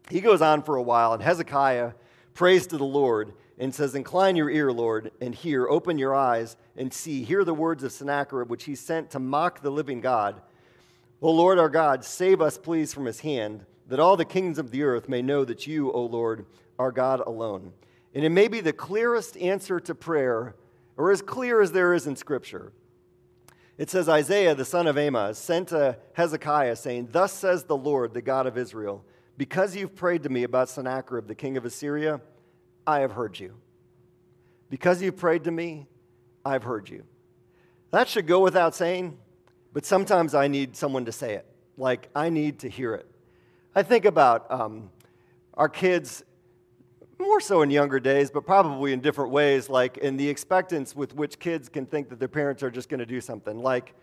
He 0.10 0.20
goes 0.20 0.42
on 0.42 0.64
for 0.64 0.78
a 0.78 0.82
while, 0.82 1.14
and 1.14 1.22
Hezekiah 1.22 1.92
prays 2.34 2.66
to 2.68 2.78
the 2.78 2.84
Lord 2.84 3.34
and 3.58 3.74
says, 3.74 3.96
Incline 3.96 4.36
your 4.36 4.50
ear, 4.50 4.72
Lord, 4.72 5.12
and 5.20 5.34
hear. 5.34 5.68
Open 5.68 5.98
your 5.98 6.16
eyes 6.16 6.56
and 6.76 6.94
see. 6.94 7.24
Hear 7.24 7.44
the 7.44 7.54
words 7.54 7.84
of 7.84 7.92
Sennacherib, 7.92 8.50
which 8.50 8.66
he 8.66 8.76
sent 8.76 9.12
to 9.12 9.20
mock 9.20 9.62
the 9.62 9.72
living 9.72 10.02
God. 10.02 10.42
O 11.22 11.32
Lord 11.32 11.58
our 11.58 11.70
God, 11.70 12.04
save 12.06 12.42
us, 12.42 12.58
please, 12.58 12.94
from 12.94 13.06
his 13.06 13.22
hand, 13.22 13.66
that 13.88 14.00
all 14.00 14.18
the 14.18 14.26
kings 14.26 14.60
of 14.60 14.70
the 14.70 14.84
earth 14.84 15.10
may 15.10 15.22
know 15.22 15.44
that 15.46 15.66
you, 15.66 15.92
O 15.92 16.06
Lord, 16.06 16.46
are 16.78 16.92
God 16.92 17.22
alone. 17.22 17.74
And 18.14 18.24
it 18.24 18.30
may 18.30 18.48
be 18.48 18.62
the 18.62 18.74
clearest 18.74 19.36
answer 19.38 19.80
to 19.80 19.96
prayer, 19.96 20.56
or 20.96 21.12
as 21.12 21.22
clear 21.22 21.62
as 21.62 21.72
there 21.72 21.94
is 21.94 22.06
in 22.06 22.16
Scripture. 22.16 22.72
It 23.78 23.90
says, 23.90 24.10
Isaiah, 24.10 24.56
the 24.56 24.66
son 24.66 24.88
of 24.88 24.98
Amos, 24.98 25.38
sent 25.38 25.70
to 25.70 25.98
Hezekiah, 26.14 26.76
saying, 26.76 27.10
Thus 27.12 27.32
says 27.32 27.64
the 27.64 27.78
Lord, 27.78 28.14
the 28.14 28.22
God 28.22 28.48
of 28.48 28.58
Israel, 28.58 29.04
because 29.38 29.76
you've 29.76 29.96
prayed 29.96 30.24
to 30.24 30.30
me 30.30 30.44
about 30.44 30.70
Sennacherib, 30.70 31.28
the 31.28 31.36
king 31.36 31.58
of 31.58 31.66
Assyria, 31.66 32.20
I 32.88 33.02
have 33.02 33.12
heard 33.12 33.38
you. 33.38 33.54
Because 34.70 35.02
you 35.02 35.12
prayed 35.12 35.44
to 35.44 35.52
me, 35.52 35.88
I've 36.46 36.64
heard 36.64 36.90
you. 36.90 37.04
That 37.92 38.08
should 38.08 38.26
go 38.26 38.40
without 38.40 38.74
saying, 38.74 39.18
but 39.74 39.86
sometimes 39.86 40.34
I 40.34 40.48
need 40.48 40.76
someone 40.76 41.06
to 41.06 41.12
say 41.12 41.36
it. 41.36 41.46
Like, 41.78 42.10
I 42.16 42.30
need 42.30 42.60
to 42.60 42.70
hear 42.70 42.94
it. 42.96 43.06
I 43.76 43.84
think 43.84 44.06
about 44.06 44.50
um, 44.50 44.90
our 45.54 45.70
kids, 45.70 46.24
more 47.20 47.40
so 47.42 47.62
in 47.62 47.70
younger 47.70 48.00
days, 48.00 48.32
but 48.32 48.46
probably 48.46 48.94
in 48.94 49.02
different 49.02 49.32
ways, 49.32 49.70
like 49.70 49.98
in 49.98 50.18
the 50.18 50.28
expectance 50.28 50.96
with 50.96 51.14
which 51.14 51.40
kids 51.40 51.70
can 51.70 51.86
think 51.86 52.10
that 52.10 52.20
their 52.20 52.28
parents 52.28 52.64
are 52.64 52.72
just 52.72 52.90
going 52.90 53.00
to 53.00 53.06
do 53.06 53.22
something. 53.22 53.62
Like, 53.62 53.94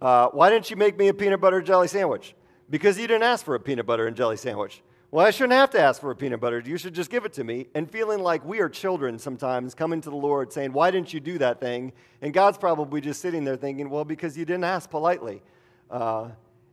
uh, 0.00 0.28
why 0.28 0.50
didn't 0.50 0.70
you 0.70 0.76
make 0.76 0.98
me 0.98 1.08
a 1.08 1.14
peanut 1.14 1.40
butter 1.40 1.62
jelly 1.62 1.88
sandwich? 1.88 2.34
Because 2.68 2.98
you 2.98 3.06
didn't 3.06 3.22
ask 3.22 3.44
for 3.44 3.54
a 3.54 3.60
peanut 3.60 3.86
butter 3.86 4.06
and 4.06 4.16
jelly 4.16 4.36
sandwich. 4.36 4.82
Well, 5.12 5.26
I 5.26 5.30
shouldn't 5.30 5.52
have 5.52 5.68
to 5.72 5.78
ask 5.78 6.00
for 6.00 6.10
a 6.10 6.16
peanut 6.16 6.40
butter. 6.40 6.62
You 6.64 6.78
should 6.78 6.94
just 6.94 7.10
give 7.10 7.26
it 7.26 7.34
to 7.34 7.44
me. 7.44 7.66
And 7.74 7.88
feeling 7.90 8.20
like 8.20 8.42
we 8.46 8.60
are 8.60 8.68
children 8.70 9.18
sometimes 9.18 9.74
coming 9.74 10.00
to 10.00 10.08
the 10.08 10.16
Lord 10.16 10.50
saying, 10.50 10.72
Why 10.72 10.90
didn't 10.90 11.12
you 11.12 11.20
do 11.20 11.36
that 11.36 11.60
thing? 11.60 11.92
And 12.22 12.32
God's 12.32 12.56
probably 12.56 13.02
just 13.02 13.20
sitting 13.20 13.44
there 13.44 13.56
thinking, 13.56 13.90
Well, 13.90 14.06
because 14.06 14.38
you 14.38 14.46
didn't 14.46 14.64
ask 14.64 14.88
politely. 14.88 15.42
Uh, 15.90 16.30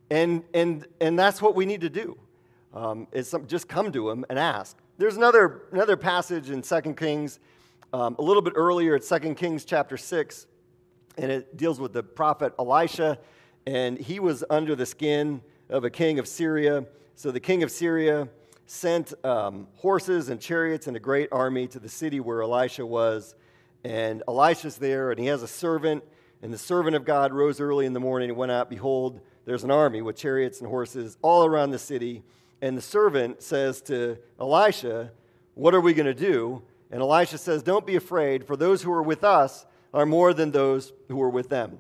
and, 0.10 0.44
and, 0.54 0.88
and 1.02 1.20
that's 1.20 1.42
what 1.42 1.54
we 1.54 1.66
need 1.66 1.82
to 1.82 1.90
do. 1.90 2.18
Um, 2.74 3.08
is 3.12 3.28
some, 3.28 3.46
just 3.46 3.68
come 3.68 3.92
to 3.92 4.10
him 4.10 4.24
and 4.30 4.40
ask. 4.40 4.78
There's 4.98 5.18
another, 5.18 5.64
another 5.74 5.98
passage 5.98 6.50
in 6.50 6.62
2 6.62 6.94
Kings, 6.94 7.42
um, 7.92 8.16
a 8.20 8.22
little 8.22 8.42
bit 8.42 8.54
earlier, 8.56 8.96
it's 8.96 9.10
2 9.10 9.36
Kings 9.36 9.66
chapter 9.66 9.98
6, 9.98 10.48
and 11.18 11.30
it 11.30 11.58
deals 11.58 11.78
with 11.82 11.92
the 11.92 12.04
prophet 12.04 12.54
Elisha, 12.58 13.20
and 13.68 13.98
he 13.98 14.22
was 14.22 14.46
under 14.50 14.78
the 14.78 14.86
skin 14.86 15.42
of 15.68 15.84
a 15.84 15.90
king 15.90 16.20
of 16.20 16.28
Syria. 16.28 16.86
So 17.20 17.32
the 17.32 17.40
king 17.42 17.64
of 17.64 17.70
Syria 17.70 18.30
sent 18.66 19.14
um, 19.26 19.68
horses 19.76 20.30
and 20.30 20.40
chariots 20.40 20.88
and 20.88 20.96
a 20.96 21.02
great 21.02 21.28
army 21.34 21.68
to 21.68 21.78
the 21.78 21.90
city 21.90 22.22
where 22.22 22.42
Elisha 22.42 22.86
was. 22.86 23.36
And 23.84 24.24
Elisha's 24.26 24.78
there, 24.78 25.12
and 25.12 25.20
he 25.20 25.26
has 25.26 25.44
a 25.44 25.48
servant. 25.50 26.06
And 26.42 26.54
the 26.54 26.58
servant 26.58 26.96
of 26.96 27.04
God 27.04 27.34
rose 27.34 27.60
early 27.60 27.86
in 27.86 27.92
the 27.92 28.00
morning 28.00 28.30
and 28.30 28.40
went 28.40 28.54
out. 28.54 28.70
Behold, 28.70 29.20
there's 29.44 29.66
an 29.66 29.70
army 29.70 30.02
with 30.02 30.16
chariots 30.16 30.62
and 30.62 30.70
horses 30.70 31.18
all 31.22 31.44
around 31.44 31.72
the 31.72 31.78
city. 31.78 32.24
And 32.62 32.78
the 32.78 32.82
servant 32.82 33.44
says 33.44 33.82
to 33.82 34.18
Elisha, 34.40 35.12
What 35.56 35.76
are 35.76 35.82
we 35.82 35.94
going 35.94 36.06
to 36.06 36.14
do? 36.14 36.62
And 36.90 37.02
Elisha 37.02 37.38
says, 37.38 37.64
Don't 37.64 37.86
be 37.86 37.98
afraid, 37.98 38.48
for 38.48 38.56
those 38.56 38.82
who 38.82 38.94
are 38.94 39.04
with 39.04 39.26
us 39.26 39.66
are 39.94 40.06
more 40.06 40.34
than 40.34 40.52
those 40.52 40.94
who 41.10 41.22
are 41.22 41.30
with 41.30 41.50
them. 41.50 41.80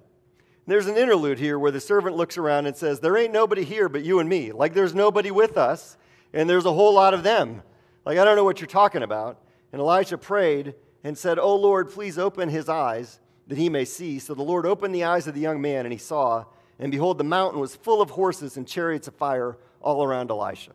There's 0.69 0.87
an 0.87 0.97
interlude 0.97 1.39
here 1.39 1.57
where 1.57 1.71
the 1.71 1.79
servant 1.79 2.15
looks 2.15 2.37
around 2.37 2.67
and 2.67 2.75
says, 2.75 2.99
There 2.99 3.17
ain't 3.17 3.33
nobody 3.33 3.63
here 3.63 3.89
but 3.89 4.03
you 4.03 4.19
and 4.19 4.29
me. 4.29 4.51
Like 4.51 4.73
there's 4.73 4.93
nobody 4.93 5.31
with 5.31 5.57
us, 5.57 5.97
and 6.33 6.49
there's 6.49 6.65
a 6.65 6.73
whole 6.73 6.93
lot 6.93 7.13
of 7.13 7.23
them. 7.23 7.63
Like 8.05 8.17
I 8.17 8.23
don't 8.23 8.35
know 8.35 8.43
what 8.43 8.59
you're 8.59 8.67
talking 8.67 9.03
about. 9.03 9.41
And 9.71 9.81
Elisha 9.81 10.17
prayed 10.17 10.75
and 11.03 11.17
said, 11.17 11.39
Oh 11.39 11.55
Lord, 11.55 11.91
please 11.91 12.17
open 12.17 12.49
his 12.49 12.69
eyes 12.69 13.19
that 13.47 13.57
he 13.57 13.69
may 13.69 13.85
see. 13.85 14.19
So 14.19 14.33
the 14.33 14.43
Lord 14.43 14.65
opened 14.65 14.93
the 14.93 15.05
eyes 15.05 15.27
of 15.27 15.33
the 15.33 15.41
young 15.41 15.59
man, 15.61 15.85
and 15.85 15.91
he 15.93 15.97
saw. 15.97 16.45
And 16.77 16.91
behold, 16.91 17.17
the 17.17 17.23
mountain 17.23 17.59
was 17.59 17.75
full 17.75 18.01
of 18.01 18.11
horses 18.11 18.55
and 18.55 18.67
chariots 18.67 19.07
of 19.07 19.15
fire 19.15 19.57
all 19.81 20.03
around 20.03 20.29
Elisha. 20.29 20.71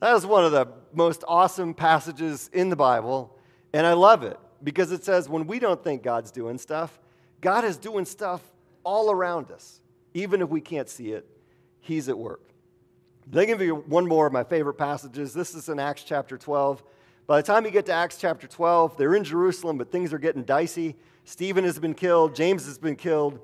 That 0.00 0.16
is 0.16 0.24
one 0.24 0.44
of 0.44 0.52
the 0.52 0.66
most 0.94 1.24
awesome 1.28 1.74
passages 1.74 2.48
in 2.52 2.70
the 2.70 2.76
Bible, 2.76 3.36
and 3.72 3.86
I 3.86 3.92
love 3.92 4.22
it 4.22 4.38
because 4.64 4.92
it 4.92 5.04
says 5.04 5.28
when 5.28 5.46
we 5.46 5.58
don't 5.58 5.84
think 5.84 6.02
God's 6.02 6.30
doing 6.30 6.56
stuff, 6.56 6.98
God 7.42 7.64
is 7.64 7.76
doing 7.76 8.06
stuff 8.06 8.40
all 8.84 9.10
around 9.10 9.50
us. 9.50 9.80
Even 10.14 10.42
if 10.42 10.48
we 10.48 10.60
can't 10.60 10.88
see 10.88 11.12
it, 11.12 11.26
He's 11.80 12.08
at 12.08 12.18
work. 12.18 12.42
Let 13.32 13.42
me 13.42 13.46
give 13.46 13.60
you 13.62 13.76
one 13.76 14.06
more 14.06 14.26
of 14.26 14.32
my 14.32 14.44
favorite 14.44 14.74
passages. 14.74 15.32
This 15.32 15.54
is 15.54 15.68
in 15.68 15.78
Acts 15.78 16.02
chapter 16.02 16.36
12. 16.36 16.82
By 17.26 17.36
the 17.40 17.46
time 17.46 17.64
you 17.64 17.70
get 17.70 17.86
to 17.86 17.92
Acts 17.92 18.18
chapter 18.18 18.46
12, 18.46 18.96
they're 18.96 19.14
in 19.14 19.24
Jerusalem, 19.24 19.78
but 19.78 19.92
things 19.92 20.12
are 20.12 20.18
getting 20.18 20.42
dicey. 20.42 20.96
Stephen 21.24 21.64
has 21.64 21.78
been 21.78 21.94
killed, 21.94 22.34
James 22.34 22.66
has 22.66 22.78
been 22.78 22.96
killed, 22.96 23.38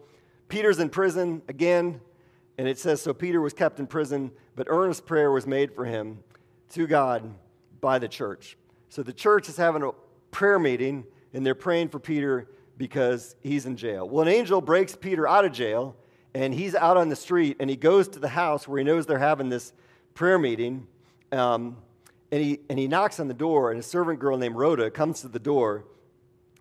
Peter's 0.49 0.81
in 0.81 0.89
prison 0.89 1.43
again. 1.49 2.01
And 2.59 2.67
it 2.67 2.79
says, 2.79 3.01
So 3.03 3.13
Peter 3.13 3.41
was 3.41 3.53
kept 3.53 3.79
in 3.79 3.87
prison, 3.87 4.33
but 4.55 4.67
earnest 4.71 5.07
prayer 5.07 5.31
was 5.31 5.47
made 5.47 5.75
for 5.75 5.85
him 5.85 6.19
to 6.71 6.87
God 6.87 7.35
by 7.81 7.99
the 7.99 8.09
church. 8.09 8.57
So 8.89 9.03
the 9.03 9.13
church 9.13 9.49
is 9.49 9.57
having 9.57 9.83
a 9.83 9.91
prayer 10.31 10.59
meeting, 10.59 11.05
and 11.33 11.45
they're 11.45 11.55
praying 11.55 11.91
for 11.91 11.99
Peter 11.99 12.49
because 12.77 13.37
he's 13.43 13.67
in 13.67 13.77
jail. 13.77 14.09
Well, 14.09 14.23
an 14.23 14.33
angel 14.33 14.61
breaks 14.61 14.95
Peter 14.95 15.27
out 15.27 15.45
of 15.45 15.53
jail, 15.53 15.97
and 16.35 16.53
he's 16.53 16.75
out 16.75 16.97
on 16.97 17.09
the 17.09 17.17
street, 17.17 17.57
and 17.61 17.71
he 17.71 17.77
goes 17.77 18.09
to 18.09 18.19
the 18.19 18.29
house 18.29 18.69
where 18.69 18.79
he 18.79 18.85
knows 18.85 19.07
they're 19.07 19.19
having 19.19 19.49
this 19.49 19.73
prayer 20.15 20.39
meeting. 20.39 20.87
Um, 21.33 21.79
and, 22.31 22.43
he, 22.43 22.61
and 22.69 22.79
he 22.79 22.89
knocks 22.89 23.21
on 23.21 23.29
the 23.29 23.35
door, 23.35 23.71
and 23.71 23.81
a 23.81 23.83
servant 23.83 24.21
girl 24.21 24.37
named 24.37 24.57
Rhoda 24.57 24.91
comes 24.91 25.23
to 25.23 25.29
the 25.29 25.39
door. 25.39 25.85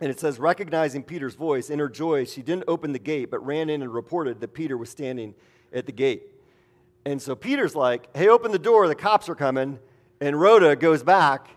And 0.02 0.10
it 0.10 0.20
says, 0.20 0.40
recognizing 0.40 1.04
Peter's 1.04 1.36
voice, 1.36 1.70
in 1.70 1.80
her 1.80 1.90
joy, 1.90 2.26
she 2.26 2.42
didn't 2.42 2.66
open 2.68 2.92
the 2.92 3.00
gate, 3.00 3.32
but 3.32 3.46
ran 3.46 3.70
in 3.70 3.82
and 3.82 3.94
reported 3.94 4.42
that 4.42 4.54
Peter 4.54 4.78
was 4.78 4.90
standing 4.90 5.34
at 5.74 5.86
the 5.86 5.92
gate. 5.92 6.24
And 7.06 7.22
so 7.22 7.36
Peter's 7.36 7.76
like, 7.76 8.10
hey, 8.16 8.28
open 8.28 8.52
the 8.52 8.60
door, 8.60 8.88
the 8.88 8.96
cops 8.96 9.30
are 9.30 9.36
coming. 9.36 9.80
And 10.20 10.40
Rhoda 10.40 10.76
goes 10.76 11.04
back 11.04 11.50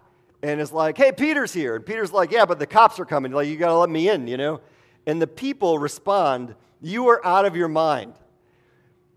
and 0.43 0.61
is 0.61 0.73
like, 0.73 0.97
hey, 0.97 1.13
Peter's 1.13 1.53
here. 1.53 1.77
And 1.77 1.85
Peter's 1.85 2.13
like, 2.13 2.31
yeah, 2.31 2.45
but 2.45 2.59
the 2.59 2.67
cops 2.67 3.01
are 3.01 3.05
coming. 3.05 3.33
Like, 3.33 3.49
you 3.49 3.57
got 3.57 3.69
to 3.69 3.79
let 3.79 3.91
me 3.91 4.09
in, 4.09 4.29
you 4.29 4.37
know? 4.37 4.61
And 5.07 5.21
the 5.21 5.27
people 5.27 5.79
respond, 5.79 6.55
you 6.81 7.09
are 7.09 7.25
out 7.27 7.45
of 7.45 7.57
your 7.57 7.69
mind. 7.69 8.15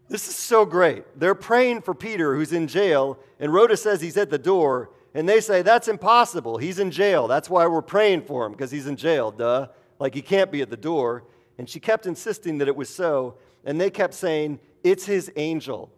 This 0.09 0.27
is 0.27 0.35
so 0.35 0.65
great. 0.65 1.03
They're 1.17 1.35
praying 1.35 1.81
for 1.81 1.93
Peter, 1.93 2.35
who's 2.35 2.51
in 2.51 2.67
jail, 2.67 3.17
and 3.39 3.53
Rhoda 3.53 3.77
says 3.77 4.01
he's 4.01 4.17
at 4.17 4.29
the 4.29 4.37
door, 4.37 4.89
and 5.13 5.27
they 5.27 5.39
say, 5.39 5.61
That's 5.61 5.87
impossible. 5.87 6.57
He's 6.57 6.79
in 6.79 6.91
jail. 6.91 7.29
That's 7.29 7.49
why 7.49 7.65
we're 7.67 7.81
praying 7.81 8.23
for 8.23 8.45
him, 8.45 8.51
because 8.51 8.71
he's 8.71 8.87
in 8.87 8.97
jail, 8.97 9.31
duh. 9.31 9.67
Like 9.99 10.13
he 10.13 10.21
can't 10.21 10.51
be 10.51 10.61
at 10.61 10.69
the 10.69 10.75
door. 10.75 11.23
And 11.57 11.69
she 11.69 11.79
kept 11.79 12.07
insisting 12.07 12.57
that 12.57 12.67
it 12.67 12.75
was 12.75 12.89
so, 12.89 13.35
and 13.63 13.79
they 13.79 13.89
kept 13.89 14.13
saying, 14.13 14.59
It's 14.83 15.05
his 15.05 15.31
angel. 15.37 15.89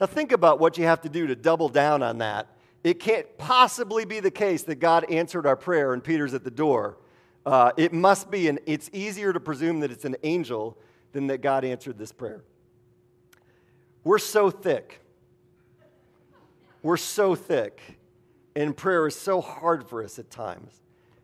Now 0.00 0.06
think 0.06 0.32
about 0.32 0.58
what 0.58 0.78
you 0.78 0.84
have 0.84 1.02
to 1.02 1.10
do 1.10 1.26
to 1.26 1.36
double 1.36 1.68
down 1.68 2.02
on 2.02 2.18
that 2.18 2.46
it 2.82 3.00
can't 3.00 3.26
possibly 3.36 4.04
be 4.04 4.20
the 4.20 4.30
case 4.30 4.62
that 4.64 4.76
God 4.76 5.04
answered 5.10 5.46
our 5.46 5.56
prayer 5.56 5.92
and 5.92 6.02
Peter's 6.02 6.34
at 6.34 6.44
the 6.44 6.50
door. 6.50 6.96
Uh, 7.44 7.72
it 7.76 7.92
must 7.92 8.30
be, 8.30 8.48
and 8.48 8.58
it's 8.66 8.90
easier 8.92 9.32
to 9.32 9.40
presume 9.40 9.80
that 9.80 9.90
it's 9.90 10.04
an 10.04 10.16
angel 10.22 10.78
than 11.12 11.26
that 11.26 11.42
God 11.42 11.64
answered 11.64 11.98
this 11.98 12.12
prayer. 12.12 12.42
We're 14.04 14.18
so 14.18 14.50
thick. 14.50 15.00
We're 16.82 16.96
so 16.96 17.34
thick, 17.34 17.98
and 18.56 18.74
prayer 18.74 19.06
is 19.06 19.14
so 19.14 19.42
hard 19.42 19.86
for 19.86 20.02
us 20.02 20.18
at 20.18 20.30
times. 20.30 20.80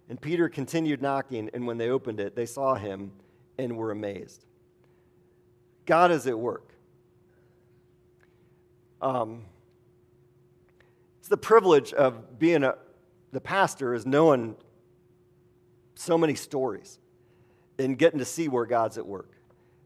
And 0.08 0.20
Peter 0.20 0.48
continued 0.50 1.00
knocking, 1.00 1.50
and 1.54 1.66
when 1.66 1.78
they 1.78 1.88
opened 1.88 2.20
it, 2.20 2.36
they 2.36 2.46
saw 2.46 2.74
him 2.74 3.12
and 3.58 3.76
were 3.76 3.90
amazed. 3.90 4.44
God 5.86 6.10
is 6.10 6.26
at 6.26 6.38
work. 6.38 6.74
Um, 9.00 9.44
it's 11.26 11.30
the 11.32 11.36
privilege 11.36 11.92
of 11.92 12.38
being 12.38 12.62
a, 12.62 12.76
the 13.32 13.40
pastor 13.40 13.94
is 13.94 14.06
knowing 14.06 14.54
so 15.96 16.16
many 16.16 16.36
stories 16.36 17.00
and 17.80 17.98
getting 17.98 18.20
to 18.20 18.24
see 18.24 18.46
where 18.46 18.64
God's 18.64 18.96
at 18.96 19.04
work. 19.04 19.32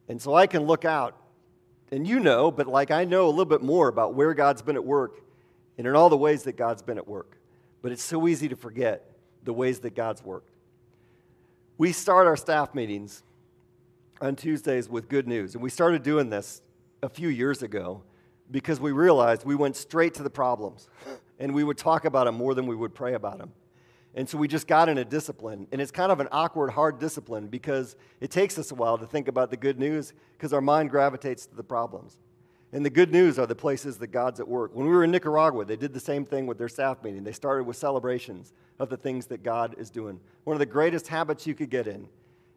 And 0.07 0.21
so 0.21 0.35
I 0.35 0.47
can 0.47 0.65
look 0.65 0.85
out, 0.85 1.17
and 1.91 2.07
you 2.07 2.21
know, 2.21 2.51
but 2.51 2.67
like 2.67 2.91
I 2.91 3.07
know 3.07 3.25
a 3.25 3.31
little 3.31 3.47
bit 3.47 3.63
more 3.63 3.89
about 3.89 4.13
where 4.13 4.35
God's 4.35 4.61
been 4.61 4.77
at 4.77 4.85
work 4.85 5.23
and 5.79 5.87
in 5.87 5.97
all 5.97 6.11
the 6.11 6.17
ways 6.19 6.43
that 6.43 6.59
God's 6.59 6.83
been 6.83 6.99
at 6.99 7.09
work. 7.09 7.39
But 7.81 7.91
it's 7.91 8.03
so 8.03 8.29
easy 8.29 8.47
to 8.51 8.57
forget 8.57 9.11
the 9.43 9.55
ways 9.55 9.79
that 9.79 9.95
God's 9.95 10.23
worked. 10.23 10.51
We 11.79 11.93
start 11.93 12.27
our 12.27 12.37
staff 12.37 12.75
meetings 12.75 13.23
on 14.21 14.37
Tuesdays 14.37 14.91
with 14.91 15.09
good 15.09 15.27
news, 15.27 15.55
and 15.55 15.63
we 15.63 15.71
started 15.71 16.03
doing 16.03 16.29
this 16.29 16.61
a 17.03 17.09
few 17.09 17.29
years 17.29 17.63
ago 17.63 18.03
because 18.51 18.79
we 18.79 18.93
realized 18.93 19.47
we 19.47 19.55
went 19.55 19.75
straight 19.77 20.13
to 20.17 20.23
the 20.23 20.29
problems. 20.29 20.87
and 21.41 21.53
we 21.53 21.65
would 21.65 21.79
talk 21.79 22.05
about 22.05 22.27
them 22.27 22.37
more 22.37 22.55
than 22.55 22.67
we 22.67 22.77
would 22.77 22.95
pray 22.95 23.15
about 23.15 23.39
them. 23.39 23.51
And 24.15 24.29
so 24.29 24.39
we 24.39 24.47
just 24.47 24.67
got 24.67 24.89
in 24.89 24.99
a 24.99 25.05
discipline. 25.05 25.67
And 25.73 25.81
it's 25.81 25.91
kind 25.91 26.13
of 26.13 26.21
an 26.21 26.29
awkward, 26.31 26.71
hard 26.71 26.99
discipline 26.99 27.49
because 27.49 27.97
it 28.21 28.31
takes 28.31 28.59
us 28.59 28.71
a 28.71 28.75
while 28.75 28.99
to 28.99 29.07
think 29.07 29.27
about 29.27 29.51
the 29.51 29.57
good 29.57 29.79
news 29.79 30.13
because 30.37 30.53
our 30.53 30.61
mind 30.61 30.91
gravitates 30.91 31.47
to 31.47 31.57
the 31.57 31.63
problems. 31.63 32.19
And 32.73 32.85
the 32.85 32.91
good 32.91 33.11
news 33.11 33.39
are 33.39 33.47
the 33.47 33.55
places 33.55 33.99
that 33.99 34.09
God's 34.09 34.39
at 34.39 34.47
work. 34.47 34.73
When 34.75 34.87
we 34.87 34.93
were 34.93 35.03
in 35.03 35.11
Nicaragua, 35.11 35.65
they 35.65 35.77
did 35.77 35.93
the 35.93 36.01
same 36.01 36.25
thing 36.25 36.47
with 36.47 36.59
their 36.59 36.69
staff 36.69 37.03
meeting. 37.03 37.25
They 37.25 37.33
started 37.33 37.65
with 37.65 37.77
celebrations 37.77 38.53
of 38.79 38.91
the 38.91 38.97
things 38.97 39.27
that 39.27 39.43
God 39.43 39.75
is 39.79 39.91
doing. 39.91 40.21
One 40.45 40.55
of 40.55 40.61
the 40.61 40.67
greatest 40.67 41.09
habits 41.09 41.47
you 41.47 41.55
could 41.55 41.71
get 41.71 41.87
in 41.87 42.07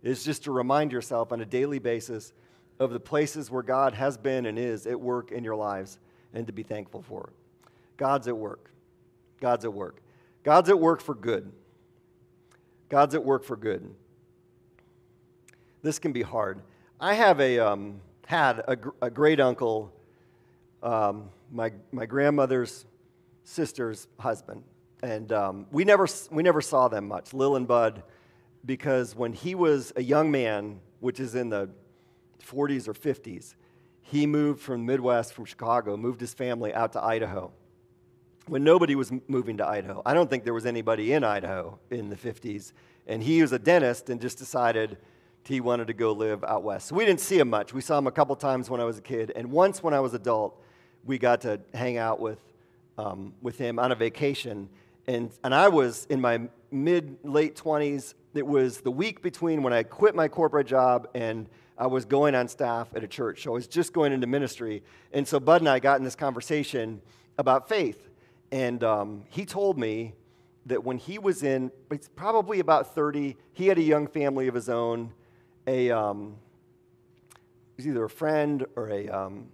is 0.04 0.24
just 0.24 0.44
to 0.44 0.52
remind 0.52 0.92
yourself 0.92 1.32
on 1.32 1.42
a 1.42 1.46
daily 1.46 1.80
basis 1.80 2.34
of 2.80 2.92
the 2.92 3.00
places 3.00 3.50
where 3.50 3.64
God 3.64 3.94
has 3.94 4.18
been 4.18 4.46
and 4.46 4.60
is 4.60 4.86
at 4.86 5.00
work 5.00 5.32
in 5.32 5.44
your 5.44 5.56
lives 5.56 6.00
and 6.34 6.46
to 6.48 6.54
be 6.54 6.64
thankful 6.64 7.02
for 7.02 7.28
it. 7.28 7.70
God's 7.98 8.28
at 8.28 8.38
work. 8.38 8.73
God's 9.44 9.66
at 9.66 9.74
work. 9.74 10.02
God's 10.44 10.70
at 10.70 10.80
work 10.80 11.02
for 11.02 11.14
good. 11.14 11.52
God's 12.88 13.14
at 13.14 13.26
work 13.26 13.44
for 13.44 13.58
good. 13.58 13.94
This 15.82 16.00
can 16.00 16.14
be 16.14 16.22
hard. 16.22 16.62
I 16.98 17.16
have 17.16 17.42
a, 17.42 17.60
um, 17.60 18.00
had 18.26 18.60
a, 18.60 18.78
a 19.02 19.10
great 19.10 19.42
uncle, 19.42 19.92
um, 20.82 21.30
my, 21.52 21.74
my 21.92 22.06
grandmother's 22.06 22.86
sister's 23.44 24.08
husband. 24.18 24.64
And 25.02 25.34
um, 25.34 25.66
we, 25.74 25.84
never, 25.84 26.08
we 26.32 26.42
never 26.42 26.62
saw 26.62 26.88
them 26.88 27.10
much, 27.10 27.34
Lil 27.34 27.58
and 27.58 27.68
Bud, 27.68 28.02
because 28.66 29.14
when 29.14 29.34
he 29.34 29.56
was 29.56 29.92
a 29.98 30.04
young 30.04 30.32
man, 30.32 30.80
which 31.02 31.20
is 31.20 31.36
in 31.36 31.50
the 31.50 31.70
40s 32.42 32.88
or 32.88 32.94
50s, 32.94 33.56
he 34.04 34.26
moved 34.26 34.62
from 34.62 34.86
the 34.86 34.94
Midwest, 34.94 35.34
from 35.34 35.44
Chicago, 35.44 35.98
moved 35.98 36.22
his 36.22 36.34
family 36.34 36.74
out 36.74 36.94
to 36.94 37.04
Idaho. 37.04 37.52
When 38.48 38.64
nobody 38.64 38.96
was 38.96 39.12
moving 39.28 39.58
to 39.58 39.68
Idaho, 39.68 40.02
I 40.06 40.14
don't 40.14 40.30
think 40.30 40.44
there 40.44 40.54
was 40.54 40.66
anybody 40.66 41.14
in 41.14 41.24
Idaho 41.24 41.80
in 41.90 42.10
the 42.10 42.16
50s. 42.16 42.74
And 43.08 43.24
he 43.24 43.42
was 43.42 43.52
a 43.52 43.60
dentist 43.60 44.10
and 44.10 44.20
just 44.20 44.38
decided 44.38 44.98
he 45.46 45.62
wanted 45.62 45.88
to 45.88 45.94
go 45.94 46.12
live 46.12 46.44
out 46.44 46.64
west. 46.64 46.88
So 46.88 46.96
we 46.96 47.06
didn't 47.06 47.20
see 47.20 47.40
him 47.40 47.50
much. 47.50 47.74
We 47.74 47.82
saw 47.82 47.98
him 47.98 48.08
a 48.08 48.12
couple 48.12 48.36
times 48.36 48.70
when 48.70 48.80
I 48.80 48.86
was 48.86 48.98
a 48.98 49.02
kid. 49.02 49.32
And 49.36 49.52
once 49.52 49.84
when 49.84 49.94
I 49.94 50.00
was 50.00 50.14
adult, 50.14 50.62
we 51.04 51.18
got 51.18 51.42
to 51.42 51.60
hang 51.74 51.98
out 51.98 52.20
with, 52.20 52.40
um, 52.98 53.34
with 53.42 53.58
him 53.58 53.80
on 53.80 53.92
a 53.92 53.96
vacation. 53.96 54.70
And, 55.08 55.32
and 55.44 55.54
I 55.54 55.68
was 55.68 56.06
in 56.10 56.22
my 56.22 56.42
mid, 56.72 57.18
late 57.24 57.56
20s. 57.56 58.14
It 58.34 58.48
was 58.48 58.82
the 58.82 58.92
week 58.92 59.22
between 59.22 59.64
when 59.64 59.74
I 59.74 59.84
quit 59.84 60.16
my 60.16 60.28
corporate 60.28 60.68
job 60.68 61.08
and 61.14 61.48
I 61.78 61.88
was 61.88 62.06
going 62.06 62.36
on 62.36 62.48
staff 62.48 62.90
at 62.96 63.04
a 63.04 63.08
church. 63.08 63.44
So 63.44 63.52
I 63.52 63.54
was 63.54 63.68
just 63.68 63.94
going 63.94 64.14
into 64.14 64.28
ministry. 64.28 64.84
And 65.12 65.28
so 65.28 65.40
Bud 65.40 65.62
and 65.62 65.70
I 65.70 65.80
got 65.80 65.98
in 65.98 66.04
this 66.04 66.16
conversation 66.16 67.02
about 67.38 67.68
faith. 67.68 68.10
And 68.54 68.84
um, 68.84 69.24
he 69.30 69.46
told 69.46 69.80
me 69.80 70.14
that 70.68 70.84
when 70.84 71.00
he 71.00 71.18
was 71.18 71.42
in, 71.42 71.72
it's 71.90 72.08
probably 72.08 72.60
about 72.60 72.94
30, 72.94 73.36
he 73.52 73.66
had 73.66 73.80
a 73.80 73.82
young 73.82 74.06
family 74.06 74.48
of 74.48 74.54
his 74.54 74.70
own. 74.70 75.12
A, 75.66 75.90
um, 75.90 76.36
was 77.78 77.88
either 77.88 78.04
a 78.04 78.10
friend 78.10 78.64
or 78.76 78.92
a, 78.92 79.10
um, 79.10 79.48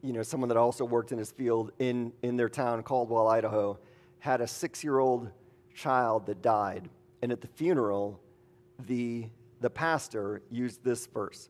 you 0.00 0.12
know, 0.12 0.22
someone 0.22 0.48
that 0.48 0.56
also 0.56 0.84
worked 0.84 1.10
in 1.10 1.18
his 1.18 1.32
field 1.32 1.72
in, 1.80 2.12
in 2.22 2.36
their 2.36 2.48
town, 2.48 2.84
Caldwell, 2.84 3.26
Idaho, 3.26 3.76
had 4.20 4.40
a 4.40 4.46
six 4.46 4.84
year 4.84 5.00
old 5.00 5.32
child 5.74 6.26
that 6.26 6.40
died. 6.40 6.88
And 7.20 7.32
at 7.32 7.40
the 7.40 7.48
funeral, 7.48 8.20
the 8.86 9.26
the 9.60 9.70
pastor 9.70 10.40
used 10.52 10.84
this 10.84 11.08
verse 11.08 11.48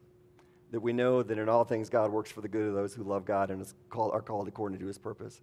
that 0.70 0.80
we 0.80 0.94
know 0.94 1.22
that 1.22 1.36
in 1.36 1.46
all 1.46 1.64
things 1.64 1.90
God 1.90 2.10
works 2.10 2.30
for 2.30 2.40
the 2.40 2.48
good 2.48 2.68
of 2.68 2.74
those 2.74 2.94
who 2.94 3.02
love 3.02 3.26
God 3.26 3.50
and 3.50 3.66
called, 3.90 4.12
are 4.14 4.22
called 4.22 4.48
according 4.48 4.78
to 4.78 4.86
his 4.86 4.96
purpose. 4.96 5.42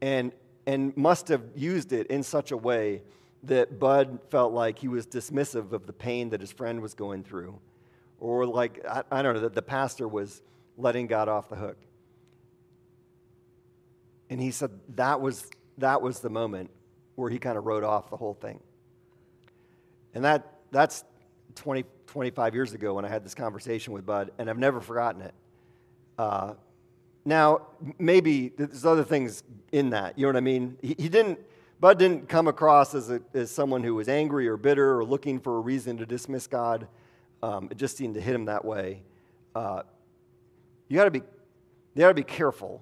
And, 0.00 0.32
and 0.66 0.96
must 0.96 1.28
have 1.28 1.42
used 1.54 1.92
it 1.92 2.08
in 2.08 2.22
such 2.22 2.50
a 2.50 2.56
way 2.56 3.02
that 3.44 3.78
Bud 3.78 4.18
felt 4.30 4.52
like 4.52 4.78
he 4.78 4.88
was 4.88 5.06
dismissive 5.06 5.72
of 5.72 5.86
the 5.86 5.92
pain 5.92 6.30
that 6.30 6.40
his 6.40 6.52
friend 6.52 6.80
was 6.80 6.94
going 6.94 7.22
through. 7.22 7.58
Or 8.18 8.46
like, 8.46 8.84
I, 8.86 9.02
I 9.10 9.22
don't 9.22 9.34
know, 9.34 9.40
that 9.40 9.54
the 9.54 9.62
pastor 9.62 10.08
was 10.08 10.42
letting 10.76 11.06
God 11.06 11.28
off 11.28 11.48
the 11.48 11.56
hook. 11.56 11.76
And 14.28 14.40
he 14.40 14.50
said 14.50 14.70
that 14.96 15.20
was, 15.20 15.48
that 15.78 16.02
was 16.02 16.20
the 16.20 16.30
moment 16.30 16.70
where 17.14 17.30
he 17.30 17.38
kind 17.38 17.56
of 17.56 17.64
wrote 17.64 17.84
off 17.84 18.10
the 18.10 18.16
whole 18.16 18.34
thing. 18.34 18.60
And 20.14 20.24
that, 20.24 20.60
that's 20.70 21.04
20, 21.56 21.84
25 22.06 22.54
years 22.54 22.72
ago 22.72 22.94
when 22.94 23.04
I 23.04 23.08
had 23.08 23.24
this 23.24 23.34
conversation 23.34 23.92
with 23.92 24.04
Bud, 24.04 24.32
and 24.38 24.50
I've 24.50 24.58
never 24.58 24.80
forgotten 24.80 25.22
it. 25.22 25.34
Uh, 26.18 26.54
now, 27.26 27.62
maybe 27.98 28.52
there's 28.56 28.86
other 28.86 29.02
things 29.02 29.42
in 29.72 29.90
that. 29.90 30.16
You 30.16 30.26
know 30.26 30.28
what 30.28 30.36
I 30.36 30.40
mean? 30.40 30.78
He, 30.80 30.94
he 30.96 31.08
didn't, 31.08 31.40
Bud 31.80 31.98
didn't 31.98 32.28
come 32.28 32.46
across 32.46 32.94
as, 32.94 33.10
a, 33.10 33.20
as 33.34 33.50
someone 33.50 33.82
who 33.82 33.96
was 33.96 34.08
angry 34.08 34.46
or 34.46 34.56
bitter 34.56 34.96
or 34.96 35.04
looking 35.04 35.40
for 35.40 35.56
a 35.56 35.60
reason 35.60 35.98
to 35.98 36.06
dismiss 36.06 36.46
God. 36.46 36.86
Um, 37.42 37.66
it 37.72 37.78
just 37.78 37.96
seemed 37.96 38.14
to 38.14 38.20
hit 38.20 38.32
him 38.32 38.44
that 38.44 38.64
way. 38.64 39.02
Uh, 39.56 39.82
you 40.88 40.96
got 40.96 41.06
to 41.06 41.10
be, 41.10 41.18
you 41.18 42.00
got 42.00 42.08
to 42.08 42.14
be 42.14 42.22
careful 42.22 42.80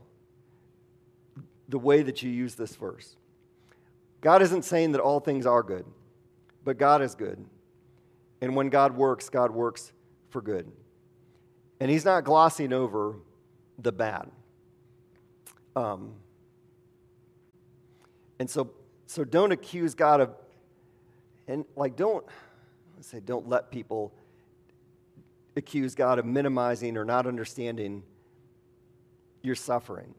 the 1.71 1.79
way 1.79 2.03
that 2.03 2.23
you 2.23 2.31
use 2.31 2.55
this 2.55 2.77
verse. 2.77 3.17
God 4.21 4.43
isn't 4.43 4.67
saying 4.67 4.93
that 4.93 5.01
all 5.01 5.21
things 5.21 5.47
are 5.47 5.63
good, 5.63 5.87
but 6.65 6.77
God 6.77 7.01
is 7.01 7.15
good. 7.15 7.43
And 8.43 8.55
when 8.55 8.69
God 8.69 8.95
works, 8.95 9.31
God 9.31 9.53
works 9.53 9.93
for 10.29 10.43
good. 10.43 10.71
And 11.81 11.91
He's 11.91 12.05
not 12.05 12.25
glossing 12.25 12.75
over 12.75 13.17
the 13.79 13.93
bad. 13.93 14.31
Um, 15.77 16.15
and 18.39 18.49
so, 18.49 18.71
so 19.07 19.25
don't 19.25 19.53
accuse 19.53 19.95
God 19.95 20.21
of, 20.21 20.35
and 21.49 21.65
like 21.77 21.97
don't, 21.97 22.25
let's 22.97 23.09
say, 23.09 23.21
don't 23.21 23.49
let 23.49 23.71
people 23.71 24.13
accuse 25.57 25.95
God 25.95 26.19
of 26.19 26.25
minimizing 26.25 26.97
or 26.97 27.05
not 27.05 27.27
understanding 27.27 28.03
your 29.43 29.55
suffering 29.55 30.15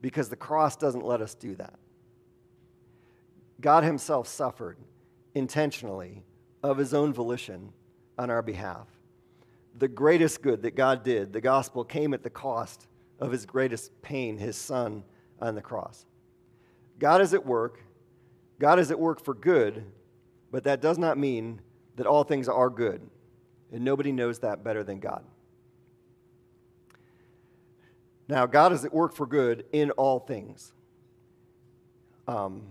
because 0.00 0.28
the 0.28 0.36
cross 0.36 0.76
doesn't 0.76 1.04
let 1.04 1.20
us 1.20 1.34
do 1.34 1.54
that. 1.56 1.74
God 3.60 3.84
Himself 3.84 4.28
suffered 4.28 4.76
intentionally 5.34 6.22
of 6.62 6.78
his 6.78 6.94
own 6.94 7.12
volition 7.12 7.72
on 8.18 8.30
our 8.30 8.42
behalf. 8.42 8.88
The 9.78 9.88
greatest 9.88 10.42
good 10.42 10.62
that 10.62 10.74
God 10.74 11.02
did, 11.02 11.32
the 11.32 11.40
gospel 11.40 11.84
came 11.84 12.14
at 12.14 12.22
the 12.22 12.30
cost 12.30 12.86
of 13.18 13.30
his 13.30 13.46
greatest 13.46 13.90
pain, 14.02 14.38
his 14.38 14.56
son 14.56 15.04
on 15.40 15.54
the 15.54 15.62
cross. 15.62 16.06
God 16.98 17.20
is 17.20 17.34
at 17.34 17.44
work. 17.44 17.82
God 18.58 18.78
is 18.78 18.90
at 18.90 18.98
work 18.98 19.22
for 19.22 19.34
good, 19.34 19.84
but 20.50 20.64
that 20.64 20.80
does 20.80 20.96
not 20.96 21.18
mean 21.18 21.60
that 21.96 22.06
all 22.06 22.24
things 22.24 22.48
are 22.48 22.70
good. 22.70 23.02
And 23.72 23.84
nobody 23.84 24.12
knows 24.12 24.38
that 24.38 24.64
better 24.64 24.82
than 24.82 25.00
God. 25.00 25.24
Now, 28.28 28.46
God 28.46 28.72
is 28.72 28.84
at 28.84 28.92
work 28.92 29.14
for 29.14 29.26
good 29.26 29.64
in 29.72 29.90
all 29.92 30.18
things. 30.18 30.72
Um, 32.26 32.62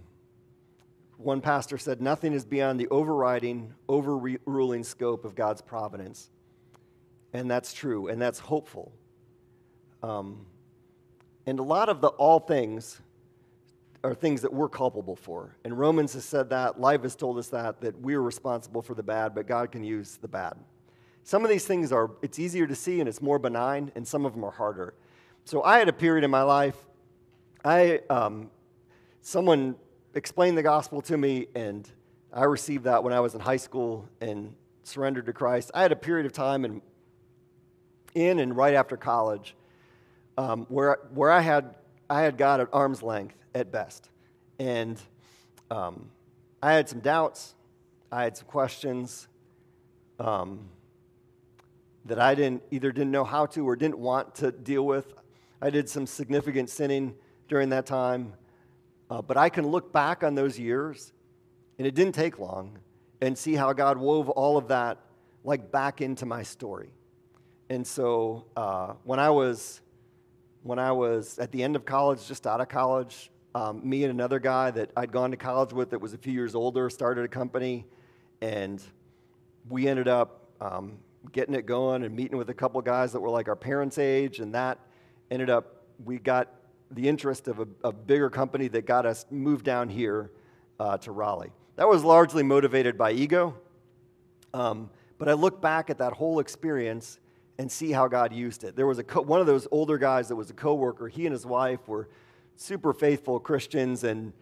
one 1.18 1.40
pastor 1.40 1.78
said, 1.78 2.02
Nothing 2.02 2.34
is 2.34 2.46
beyond 2.46 2.80
the 2.80 2.88
overriding, 2.90 3.74
overruling 3.88 4.84
scope 4.84 5.24
of 5.24 5.36
God's 5.36 5.62
providence. 5.62 6.30
And 7.36 7.52
that's 7.52 7.74
true, 7.74 8.08
and 8.08 8.22
that's 8.22 8.40
hopeful. 8.40 8.94
Um, 10.02 10.46
and 11.46 11.60
a 11.60 11.64
lot 11.64 11.90
of 11.90 12.00
the 12.00 12.08
all 12.08 12.40
things 12.40 13.02
are 14.06 14.14
things 14.14 14.42
that 14.44 14.54
we're 14.54 14.70
culpable 14.70 15.18
for. 15.18 15.58
And 15.66 15.78
Romans 15.78 16.14
has 16.14 16.24
said 16.24 16.50
that, 16.52 16.80
life 16.80 17.04
has 17.04 17.14
told 17.14 17.38
us 17.38 17.50
that, 17.50 17.82
that 17.82 18.00
we're 18.00 18.22
responsible 18.22 18.82
for 18.82 18.94
the 18.94 19.04
bad, 19.04 19.36
but 19.36 19.48
God 19.48 19.70
can 19.70 19.84
use 19.84 20.18
the 20.22 20.30
bad. 20.30 20.54
Some 21.24 21.44
of 21.44 21.50
these 21.50 21.66
things 21.66 21.92
are, 21.92 22.12
it's 22.22 22.40
easier 22.40 22.68
to 22.68 22.76
see 22.76 23.02
and 23.02 23.10
it's 23.10 23.22
more 23.22 23.38
benign, 23.38 23.92
and 23.96 24.08
some 24.08 24.26
of 24.26 24.34
them 24.34 24.46
are 24.46 24.52
harder. 24.52 24.94
So 25.44 25.62
I 25.62 25.80
had 25.80 25.90
a 25.90 25.94
period 25.94 26.24
in 26.24 26.32
my 26.32 26.44
life, 26.44 26.78
I, 27.66 28.00
um, 28.10 28.50
someone 29.22 29.76
explained 30.14 30.58
the 30.58 30.64
gospel 30.64 31.02
to 31.02 31.18
me, 31.18 31.48
and 31.54 31.90
I 32.32 32.46
received 32.46 32.86
that 32.86 33.04
when 33.04 33.12
I 33.12 33.20
was 33.20 33.36
in 33.36 33.42
high 33.42 33.58
school 33.58 34.08
and 34.22 34.56
surrendered 34.84 35.26
to 35.26 35.34
Christ. 35.34 35.72
I 35.74 35.82
had 35.82 35.92
a 35.92 35.98
period 35.98 36.26
of 36.26 36.32
time 36.32 36.64
in, 36.64 36.82
in 38.16 38.40
and 38.40 38.56
right 38.56 38.74
after 38.74 38.98
college 38.98 39.56
um, 40.38 40.66
where, 40.70 41.00
where 41.14 41.32
I, 41.32 41.42
had, 41.42 41.76
I 42.10 42.22
had 42.22 42.38
God 42.38 42.60
at 42.60 42.70
arm's 42.74 43.04
length 43.04 43.36
at 43.54 43.72
best. 43.72 44.10
And 44.60 45.00
um, 45.70 46.10
I 46.62 46.74
had 46.74 46.90
some 46.90 47.00
doubts, 47.00 47.56
I 48.12 48.24
had 48.24 48.38
some 48.38 48.48
questions 48.48 49.28
um, 50.20 50.70
that 52.06 52.20
I 52.20 52.36
didn't 52.36 52.64
either 52.72 52.92
didn't 52.92 53.12
know 53.12 53.24
how 53.24 53.46
to 53.48 53.68
or 53.68 53.76
didn't 53.76 54.00
want 54.00 54.36
to 54.36 54.52
deal 54.52 54.86
with. 54.86 55.14
I 55.62 55.70
did 55.70 55.90
some 55.90 56.08
significant 56.08 56.70
sinning 56.70 57.16
during 57.48 57.70
that 57.70 57.86
time. 57.86 58.34
Uh, 59.10 59.22
but 59.22 59.38
I 59.38 59.50
can 59.50 59.68
look 59.68 59.94
back 59.94 60.24
on 60.24 60.34
those 60.34 60.58
years, 60.58 61.14
and 61.78 61.86
it 61.86 61.94
didn't 61.94 62.16
take 62.16 62.40
long, 62.40 62.80
and 63.22 63.38
see 63.38 63.54
how 63.54 63.72
God 63.74 63.98
wove 63.98 64.30
all 64.30 64.58
of 64.58 64.70
that 64.70 64.98
like 65.44 65.72
back 65.72 66.02
into 66.02 66.26
my 66.26 66.42
story. 66.42 66.90
And 67.70 67.86
so 67.86 68.46
uh, 68.56 68.94
when 69.04 69.20
I 69.20 69.30
was 69.30 69.82
when 70.64 70.80
I 70.80 70.92
was 70.92 71.38
at 71.38 71.52
the 71.52 71.62
end 71.62 71.76
of 71.76 71.86
college, 71.86 72.28
just 72.28 72.48
out 72.48 72.60
of 72.60 72.70
college, 72.70 73.30
um, 73.54 73.88
me 73.88 74.04
and 74.04 74.12
another 74.12 74.40
guy 74.40 74.72
that 74.72 74.92
I'd 74.98 75.12
gone 75.12 75.32
to 75.32 75.38
college 75.38 75.74
with 75.74 75.92
that 75.92 76.00
was 76.00 76.14
a 76.14 76.18
few 76.18 76.34
years 76.34 76.56
older 76.56 76.90
started 76.90 77.24
a 77.24 77.28
company, 77.28 77.86
and 78.42 78.82
we 79.70 79.88
ended 79.88 80.08
up 80.08 80.50
um, 80.60 80.98
getting 81.32 81.56
it 81.56 81.66
going 81.66 82.04
and 82.04 82.16
meeting 82.16 82.38
with 82.38 82.50
a 82.50 82.54
couple 82.54 82.82
guys 82.82 83.12
that 83.14 83.20
were 83.20 83.30
like 83.30 83.48
our 83.48 83.56
parents' 83.56 83.98
age, 83.98 84.40
and 84.40 84.54
that 84.56 84.80
ended 85.32 85.50
up 85.50 85.84
we 86.04 86.18
got 86.18 86.54
the 86.92 87.08
interest 87.08 87.48
of 87.48 87.60
a, 87.60 87.68
a, 87.84 87.92
bigger 87.92 88.30
company 88.30 88.68
that 88.68 88.86
got 88.86 89.06
us 89.06 89.26
moved 89.32 89.66
down 89.66 89.90
here 89.90 90.32
uh, 90.80 90.98
to 90.98 91.12
Raleigh. 91.12 91.52
That 91.78 91.88
was 91.88 92.04
largely 92.04 92.44
motivated 92.44 92.98
by 92.98 93.12
ego. 93.12 93.56
Um, 94.54 94.90
but 95.18 95.30
I 95.30 95.34
look 95.34 95.62
back 95.62 95.90
at 95.90 95.98
that 95.98 96.14
whole 96.14 96.40
experience 96.40 97.20
and 97.58 97.72
see 97.72 97.92
how 97.92 98.08
God 98.08 98.34
used 98.34 98.64
it. 98.64 98.76
There 98.76 98.88
was 98.88 99.00
a 99.00 99.04
co- 99.04 99.22
one 99.22 99.40
of 99.40 99.48
those 99.48 99.68
older 99.72 99.98
guys 99.98 100.28
that 100.28 100.36
was 100.36 100.50
a 100.50 100.54
coworker. 100.54 101.08
He 101.08 101.26
and 101.26 101.34
his 101.34 101.46
wife 101.46 101.88
were 101.88 102.10
super 102.56 102.94
faithful 102.94 103.40
Christians 103.40 104.04
and 104.04 104.34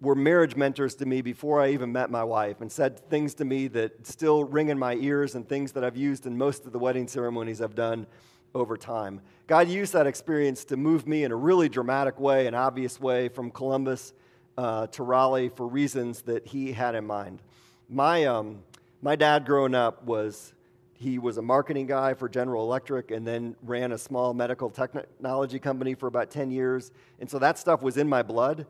were 0.00 0.14
marriage 0.14 0.54
mentors 0.54 0.94
to 0.96 1.06
me 1.06 1.22
before 1.22 1.60
I 1.60 1.70
even 1.70 1.90
met 1.90 2.10
my 2.10 2.22
wife 2.22 2.60
and 2.60 2.70
said 2.70 3.00
things 3.10 3.34
to 3.34 3.44
me 3.44 3.68
that 3.68 4.06
still 4.06 4.44
ring 4.44 4.68
in 4.68 4.78
my 4.78 4.94
ears 4.94 5.34
and 5.34 5.48
things 5.48 5.72
that 5.72 5.82
I've 5.82 5.96
used 5.96 6.26
in 6.26 6.38
most 6.38 6.66
of 6.66 6.72
the 6.72 6.78
wedding 6.78 7.08
ceremonies 7.08 7.60
I've 7.60 7.74
done 7.74 8.06
over 8.54 8.76
time. 8.76 9.20
God 9.46 9.68
used 9.68 9.92
that 9.94 10.06
experience 10.06 10.64
to 10.66 10.76
move 10.76 11.06
me 11.06 11.24
in 11.24 11.32
a 11.32 11.36
really 11.36 11.68
dramatic 11.68 12.20
way, 12.20 12.46
an 12.46 12.54
obvious 12.54 13.00
way, 13.00 13.28
from 13.28 13.50
Columbus 13.50 14.12
uh, 14.56 14.86
to 14.88 15.02
Raleigh 15.02 15.48
for 15.48 15.66
reasons 15.66 16.22
that 16.22 16.46
He 16.46 16.72
had 16.72 16.94
in 16.94 17.06
mind. 17.06 17.42
My, 17.88 18.24
um, 18.26 18.62
my 19.02 19.16
dad 19.16 19.46
growing 19.46 19.74
up 19.74 20.04
was, 20.04 20.52
he 20.98 21.20
was 21.20 21.38
a 21.38 21.42
marketing 21.42 21.86
guy 21.86 22.12
for 22.12 22.28
General 22.28 22.64
Electric 22.64 23.12
and 23.12 23.24
then 23.24 23.54
ran 23.62 23.92
a 23.92 23.98
small 23.98 24.34
medical 24.34 24.68
technology 24.68 25.60
company 25.60 25.94
for 25.94 26.08
about 26.08 26.28
10 26.28 26.50
years. 26.50 26.90
And 27.20 27.30
so 27.30 27.38
that 27.38 27.56
stuff 27.56 27.82
was 27.82 27.96
in 27.96 28.08
my 28.08 28.24
blood. 28.24 28.66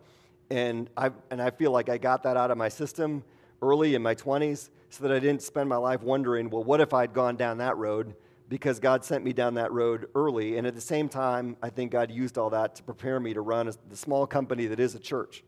And 0.51 0.91
I, 0.95 1.11
and 1.31 1.41
I 1.41 1.51
feel 1.51 1.71
like 1.71 1.89
I 1.89 1.97
got 1.97 2.23
that 2.25 2.37
out 2.37 2.51
of 2.51 2.59
my 2.59 2.69
system 2.69 3.25
early 3.63 3.95
in 3.95 4.03
my 4.03 4.15
20s 4.15 4.69
so 4.91 5.05
that 5.05 5.13
I 5.13 5.21
didn't 5.21 5.41
spend 5.41 5.71
my 5.71 5.79
life 5.79 6.03
wondering, 6.03 6.51
well, 6.51 6.63
what 6.63 6.83
if 6.83 6.93
I'd 6.93 7.15
gone 7.15 7.37
down 7.37 7.59
that 7.59 7.79
road? 7.79 8.15
Because 8.51 8.79
God 8.79 9.07
sent 9.07 9.25
me 9.25 9.33
down 9.33 9.55
that 9.55 9.73
road 9.73 10.09
early. 10.15 10.59
And 10.59 10.67
at 10.67 10.75
the 10.75 10.83
same 10.83 11.09
time, 11.09 11.57
I 11.63 11.71
think 11.71 11.93
God 11.93 12.11
used 12.11 12.37
all 12.37 12.51
that 12.51 12.75
to 12.75 12.83
prepare 12.83 13.19
me 13.19 13.33
to 13.33 13.41
run 13.41 13.69
a, 13.69 13.73
the 13.89 13.97
small 13.97 14.27
company 14.27 14.67
that 14.67 14.81
is 14.81 14.95
a 14.95 14.99
church. 14.99 15.45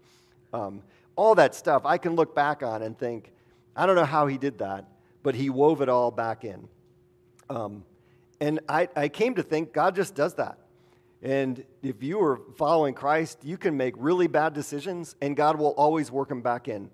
Um, 0.55 0.83
all 1.15 1.35
that 1.35 1.55
stuff 1.55 1.85
I 1.85 1.99
can 1.99 2.17
look 2.17 2.35
back 2.35 2.63
on 2.63 2.81
and 2.81 2.99
think, 2.99 3.33
I 3.77 3.85
don't 3.85 3.97
know 3.97 4.05
how 4.07 4.27
he 4.27 4.39
did 4.39 4.59
that, 4.59 4.87
but 5.23 5.35
he 5.35 5.51
wove 5.51 5.81
it 5.83 5.89
all 5.89 6.11
back 6.11 6.45
in. 6.45 6.69
Um, 7.49 7.85
and 8.41 8.61
I, 8.69 8.89
I 8.97 9.09
came 9.09 9.35
to 9.35 9.43
think 9.43 9.73
God 9.73 9.95
just 9.95 10.15
does 10.15 10.35
that. 10.35 10.59
And 11.23 11.65
if 11.83 12.03
you 12.03 12.21
are 12.23 12.41
following 12.57 12.95
Christ, 12.95 13.41
you 13.43 13.59
can 13.59 13.77
make 13.77 13.95
really 13.99 14.27
bad 14.27 14.55
decisions, 14.55 15.17
and 15.21 15.37
God 15.37 15.59
will 15.59 15.75
always 15.77 16.11
work 16.11 16.31
them 16.31 16.41
back 16.41 16.69
in. 16.69 16.91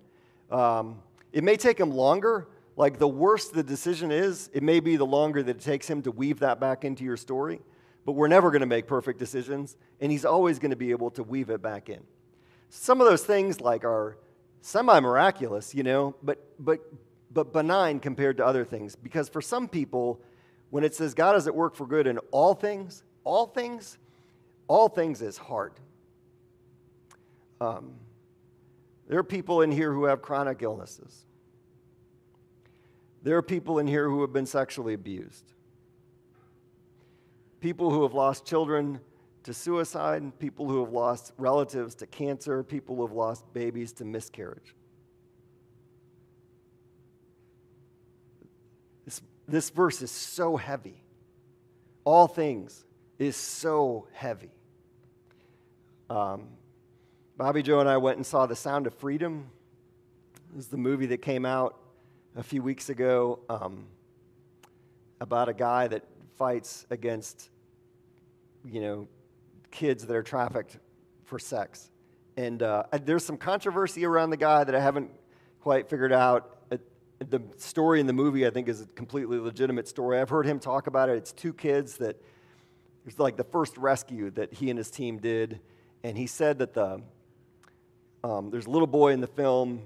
Um, 0.50 1.00
it 1.32 1.44
may 1.44 1.56
take 1.56 1.78
him 1.78 1.90
longer. 1.90 2.48
Like 2.76 2.98
the 2.98 3.08
worse 3.08 3.48
the 3.48 3.62
decision 3.62 4.10
is, 4.10 4.50
it 4.52 4.62
may 4.62 4.80
be 4.80 4.96
the 4.96 5.06
longer 5.06 5.42
that 5.42 5.56
it 5.56 5.62
takes 5.62 5.88
him 5.88 6.02
to 6.02 6.10
weave 6.10 6.40
that 6.40 6.60
back 6.60 6.84
into 6.84 7.04
your 7.04 7.16
story. 7.16 7.60
But 8.04 8.12
we're 8.12 8.28
never 8.28 8.50
going 8.50 8.60
to 8.60 8.66
make 8.66 8.86
perfect 8.86 9.18
decisions, 9.18 9.76
and 10.00 10.10
he's 10.10 10.24
always 10.24 10.58
going 10.58 10.70
to 10.70 10.76
be 10.76 10.90
able 10.90 11.10
to 11.12 11.22
weave 11.22 11.50
it 11.50 11.62
back 11.62 11.88
in. 11.88 12.02
Some 12.68 13.00
of 13.00 13.06
those 13.06 13.24
things, 13.24 13.60
like, 13.60 13.84
are 13.84 14.16
semi 14.60 14.98
miraculous, 15.00 15.74
you 15.74 15.84
know, 15.84 16.16
but, 16.22 16.44
but, 16.58 16.80
but 17.36 17.52
benign 17.52 18.00
compared 18.00 18.38
to 18.38 18.46
other 18.46 18.64
things. 18.64 18.96
Because 18.96 19.28
for 19.28 19.42
some 19.42 19.68
people, 19.68 20.22
when 20.70 20.82
it 20.82 20.94
says 20.94 21.12
God 21.12 21.36
is 21.36 21.46
at 21.46 21.54
work 21.54 21.76
for 21.76 21.86
good 21.86 22.06
in 22.06 22.16
all 22.30 22.54
things, 22.54 23.04
all 23.24 23.46
things, 23.46 23.98
all 24.68 24.88
things 24.88 25.20
is 25.20 25.36
hard. 25.36 25.74
Um, 27.60 27.92
there 29.06 29.18
are 29.18 29.24
people 29.24 29.60
in 29.60 29.70
here 29.70 29.92
who 29.92 30.04
have 30.04 30.22
chronic 30.22 30.62
illnesses. 30.62 31.26
There 33.22 33.36
are 33.36 33.42
people 33.42 33.78
in 33.80 33.86
here 33.86 34.08
who 34.08 34.22
have 34.22 34.32
been 34.32 34.46
sexually 34.46 34.94
abused. 34.94 35.52
People 37.60 37.90
who 37.90 38.02
have 38.02 38.14
lost 38.14 38.46
children 38.46 38.98
to 39.42 39.52
suicide, 39.52 40.38
people 40.38 40.66
who 40.66 40.82
have 40.82 40.92
lost 40.92 41.34
relatives 41.36 41.94
to 41.96 42.06
cancer, 42.06 42.62
people 42.62 42.96
who 42.96 43.06
have 43.06 43.14
lost 43.14 43.52
babies 43.52 43.92
to 43.92 44.06
miscarriage. 44.06 44.74
This, 49.48 49.70
verse 49.70 50.02
is 50.02 50.10
so 50.10 50.56
heavy. 50.56 51.02
All 52.04 52.26
things 52.26 52.84
is 53.18 53.36
so 53.36 54.08
heavy. 54.12 54.50
Um, 56.10 56.48
Bobby 57.36 57.62
Joe 57.62 57.80
and 57.80 57.88
I 57.88 57.96
went 57.96 58.16
and 58.16 58.26
saw 58.26 58.46
The 58.46 58.56
Sound 58.56 58.86
of 58.86 58.94
Freedom. 58.94 59.50
It 60.50 60.56
was 60.56 60.68
the 60.68 60.76
movie 60.76 61.06
that 61.06 61.18
came 61.18 61.44
out 61.44 61.78
a 62.34 62.42
few 62.42 62.62
weeks 62.62 62.88
ago 62.88 63.40
um, 63.48 63.86
about 65.20 65.48
a 65.48 65.54
guy 65.54 65.88
that 65.88 66.04
fights 66.36 66.86
against, 66.90 67.50
you 68.64 68.80
know, 68.80 69.08
kids 69.70 70.06
that 70.06 70.16
are 70.16 70.22
trafficked 70.22 70.78
for 71.24 71.38
sex. 71.38 71.90
And 72.36 72.62
uh, 72.62 72.84
there's 73.04 73.24
some 73.24 73.36
controversy 73.36 74.04
around 74.04 74.30
the 74.30 74.36
guy 74.36 74.64
that 74.64 74.74
I 74.74 74.80
haven't 74.80 75.10
quite 75.60 75.88
figured 75.88 76.12
out. 76.12 76.55
The 77.18 77.40
story 77.56 78.00
in 78.00 78.06
the 78.06 78.12
movie, 78.12 78.46
I 78.46 78.50
think, 78.50 78.68
is 78.68 78.82
a 78.82 78.86
completely 78.86 79.38
legitimate 79.38 79.88
story. 79.88 80.20
I've 80.20 80.28
heard 80.28 80.46
him 80.46 80.58
talk 80.58 80.86
about 80.86 81.08
it. 81.08 81.16
It's 81.16 81.32
two 81.32 81.52
kids 81.52 81.96
that, 81.98 82.10
it 82.10 83.06
was 83.06 83.18
like 83.18 83.36
the 83.36 83.44
first 83.44 83.76
rescue 83.78 84.30
that 84.32 84.52
he 84.52 84.68
and 84.70 84.78
his 84.78 84.90
team 84.90 85.18
did. 85.18 85.60
And 86.02 86.16
he 86.16 86.26
said 86.26 86.58
that 86.58 86.74
the, 86.74 87.00
um, 88.22 88.50
there's 88.50 88.66
a 88.66 88.70
little 88.70 88.86
boy 88.86 89.12
in 89.12 89.20
the 89.20 89.26
film 89.26 89.82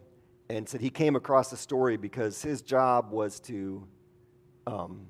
and 0.49 0.69
said 0.69 0.81
he 0.81 0.90
came 0.90 1.14
across 1.14 1.51
the 1.51 1.57
story 1.57 1.97
because 1.97 2.43
his 2.43 2.62
job 2.62 3.12
was 3.12 3.38
to 3.40 3.87
um, 4.66 5.07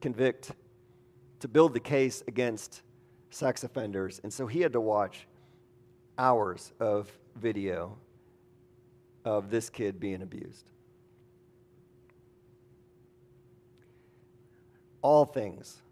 convict, 0.00 0.52
to 1.40 1.48
build 1.48 1.74
the 1.74 1.80
case 1.80 2.22
against 2.28 2.82
sex 3.30 3.64
offenders. 3.64 4.20
And 4.22 4.32
so 4.32 4.46
he 4.46 4.60
had 4.60 4.72
to 4.74 4.80
watch 4.80 5.26
hours 6.16 6.72
of 6.78 7.10
video 7.34 7.98
of 9.24 9.50
this 9.50 9.68
kid 9.68 9.98
being 9.98 10.22
abused. 10.22 10.70
All 15.04 15.26
things 15.26 15.82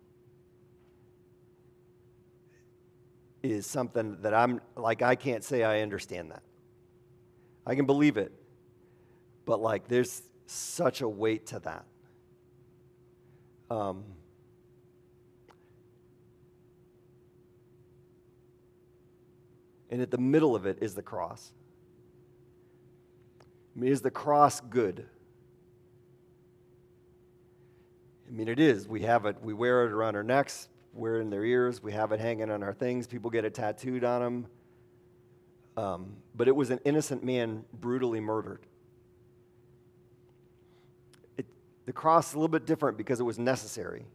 is 3.42 3.66
something 3.66 4.16
that 4.22 4.32
I'm 4.32 4.62
like, 4.74 5.02
I 5.02 5.16
can't 5.16 5.44
say 5.44 5.64
I 5.64 5.82
understand 5.82 6.30
that. 6.30 6.42
I 7.66 7.74
can 7.74 7.84
believe 7.84 8.16
it, 8.16 8.32
but 9.44 9.60
like, 9.60 9.86
there's 9.86 10.22
such 10.46 11.02
a 11.02 11.08
weight 11.08 11.44
to 11.48 11.58
that. 11.58 11.84
Um, 13.70 14.04
and 19.90 20.00
at 20.00 20.10
the 20.10 20.16
middle 20.16 20.56
of 20.56 20.64
it 20.64 20.78
is 20.80 20.94
the 20.94 21.02
cross. 21.02 21.52
I 23.76 23.78
mean, 23.78 23.92
is 23.92 24.00
the 24.00 24.10
cross 24.10 24.62
good? 24.62 25.04
I 28.32 28.34
mean, 28.34 28.48
it 28.48 28.58
is. 28.58 28.88
We 28.88 29.02
have 29.02 29.26
it, 29.26 29.36
we 29.42 29.52
wear 29.52 29.84
it 29.84 29.92
around 29.92 30.16
our 30.16 30.22
necks, 30.22 30.68
wear 30.94 31.16
it 31.16 31.20
in 31.20 31.28
their 31.28 31.44
ears, 31.44 31.82
we 31.82 31.92
have 31.92 32.12
it 32.12 32.20
hanging 32.20 32.50
on 32.50 32.62
our 32.62 32.72
things, 32.72 33.06
people 33.06 33.30
get 33.30 33.44
it 33.44 33.52
tattooed 33.52 34.04
on 34.04 34.22
them. 34.22 34.46
Um, 35.76 36.16
but 36.34 36.48
it 36.48 36.56
was 36.56 36.70
an 36.70 36.80
innocent 36.84 37.22
man 37.22 37.64
brutally 37.74 38.20
murdered. 38.20 38.60
It, 41.36 41.44
the 41.84 41.92
cross 41.92 42.28
is 42.28 42.34
a 42.34 42.38
little 42.38 42.48
bit 42.48 42.66
different 42.66 42.96
because 42.96 43.20
it 43.20 43.24
was 43.24 43.38
necessary. 43.38 44.06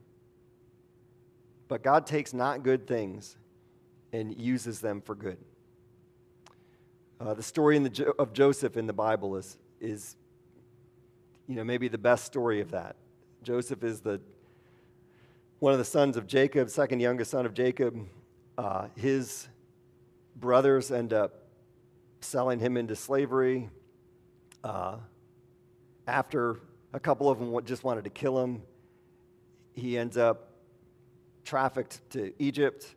But 1.67 1.84
God 1.84 2.08
takes 2.08 2.34
not 2.34 2.63
good 2.63 2.88
things 2.88 3.36
and 4.13 4.36
uses 4.39 4.80
them 4.80 5.01
for 5.01 5.13
good. 5.13 5.38
Uh, 7.19 7.34
the 7.36 7.43
story 7.43 7.77
the, 7.77 8.13
of 8.17 8.34
Joseph 8.34 8.77
in 8.77 8.88
the 8.88 8.93
Bible 8.93 9.36
is, 9.36 9.58
is, 9.80 10.15
you 11.47 11.56
know, 11.56 11.63
maybe 11.63 11.88
the 11.88 11.97
best 11.97 12.25
story 12.25 12.62
of 12.62 12.71
that. 12.71 12.95
Joseph 13.47 13.81
is 13.81 14.01
the 14.01 14.19
one 15.60 15.71
of 15.71 15.79
the 15.79 15.86
sons 15.86 16.17
of 16.17 16.27
Jacob, 16.27 16.69
second 16.69 16.99
youngest 16.99 17.31
son 17.31 17.45
of 17.45 17.53
Jacob. 17.53 17.97
Uh, 18.57 18.89
his 18.97 19.47
brothers 20.36 20.91
end 20.91 21.13
up 21.13 21.45
selling 22.19 22.60
him 22.60 22.75
into 22.75 22.93
slavery. 22.93 23.69
Uh, 24.65 24.97
after 26.07 26.60
a 26.91 26.99
couple 26.99 27.29
of 27.29 27.39
them 27.39 27.57
just 27.63 27.86
wanted 27.86 28.03
to 28.03 28.10
kill 28.10 28.38
him, 28.38 28.63
he 29.71 29.97
ends 29.97 30.17
up 30.17 30.51
trafficked 31.45 32.01
to 32.10 32.33
Egypt. 32.39 32.95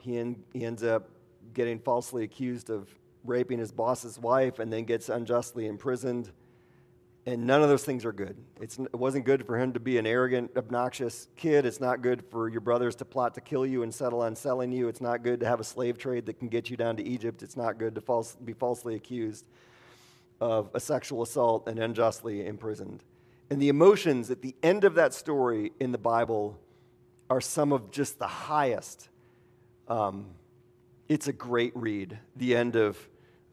He, 0.00 0.14
he 0.52 0.64
ends 0.64 0.82
up 0.82 1.10
getting 1.54 1.78
falsely 1.78 2.24
accused 2.24 2.70
of 2.70 2.88
raping 3.24 3.60
his 3.60 3.70
boss's 3.70 4.18
wife 4.18 4.58
and 4.58 4.72
then 4.72 4.82
gets 4.82 5.08
unjustly 5.08 5.66
imprisoned. 5.68 6.32
And 7.24 7.46
none 7.46 7.62
of 7.62 7.68
those 7.68 7.84
things 7.84 8.04
are 8.04 8.12
good. 8.12 8.36
It's, 8.60 8.78
it 8.78 8.94
wasn't 8.96 9.24
good 9.24 9.46
for 9.46 9.56
him 9.56 9.74
to 9.74 9.80
be 9.80 9.96
an 9.96 10.06
arrogant, 10.06 10.50
obnoxious 10.56 11.28
kid. 11.36 11.64
It's 11.64 11.80
not 11.80 12.02
good 12.02 12.24
for 12.30 12.48
your 12.48 12.60
brothers 12.60 12.96
to 12.96 13.04
plot 13.04 13.34
to 13.34 13.40
kill 13.40 13.64
you 13.64 13.84
and 13.84 13.94
settle 13.94 14.22
on 14.22 14.34
selling 14.34 14.72
you. 14.72 14.88
It's 14.88 15.00
not 15.00 15.22
good 15.22 15.38
to 15.40 15.46
have 15.46 15.60
a 15.60 15.64
slave 15.64 15.98
trade 15.98 16.26
that 16.26 16.40
can 16.40 16.48
get 16.48 16.68
you 16.68 16.76
down 16.76 16.96
to 16.96 17.02
Egypt. 17.04 17.44
It's 17.44 17.56
not 17.56 17.78
good 17.78 17.94
to 17.94 18.00
false, 18.00 18.34
be 18.34 18.52
falsely 18.52 18.96
accused 18.96 19.46
of 20.40 20.70
a 20.74 20.80
sexual 20.80 21.22
assault 21.22 21.68
and 21.68 21.78
unjustly 21.78 22.44
imprisoned. 22.44 23.04
And 23.50 23.62
the 23.62 23.68
emotions 23.68 24.32
at 24.32 24.42
the 24.42 24.56
end 24.60 24.82
of 24.82 24.94
that 24.96 25.14
story 25.14 25.70
in 25.78 25.92
the 25.92 25.98
Bible 25.98 26.58
are 27.30 27.40
some 27.40 27.72
of 27.72 27.92
just 27.92 28.18
the 28.18 28.26
highest. 28.26 29.08
Um, 29.86 30.26
it's 31.08 31.28
a 31.28 31.32
great 31.32 31.76
read, 31.76 32.18
the 32.34 32.56
end 32.56 32.74
of 32.74 32.98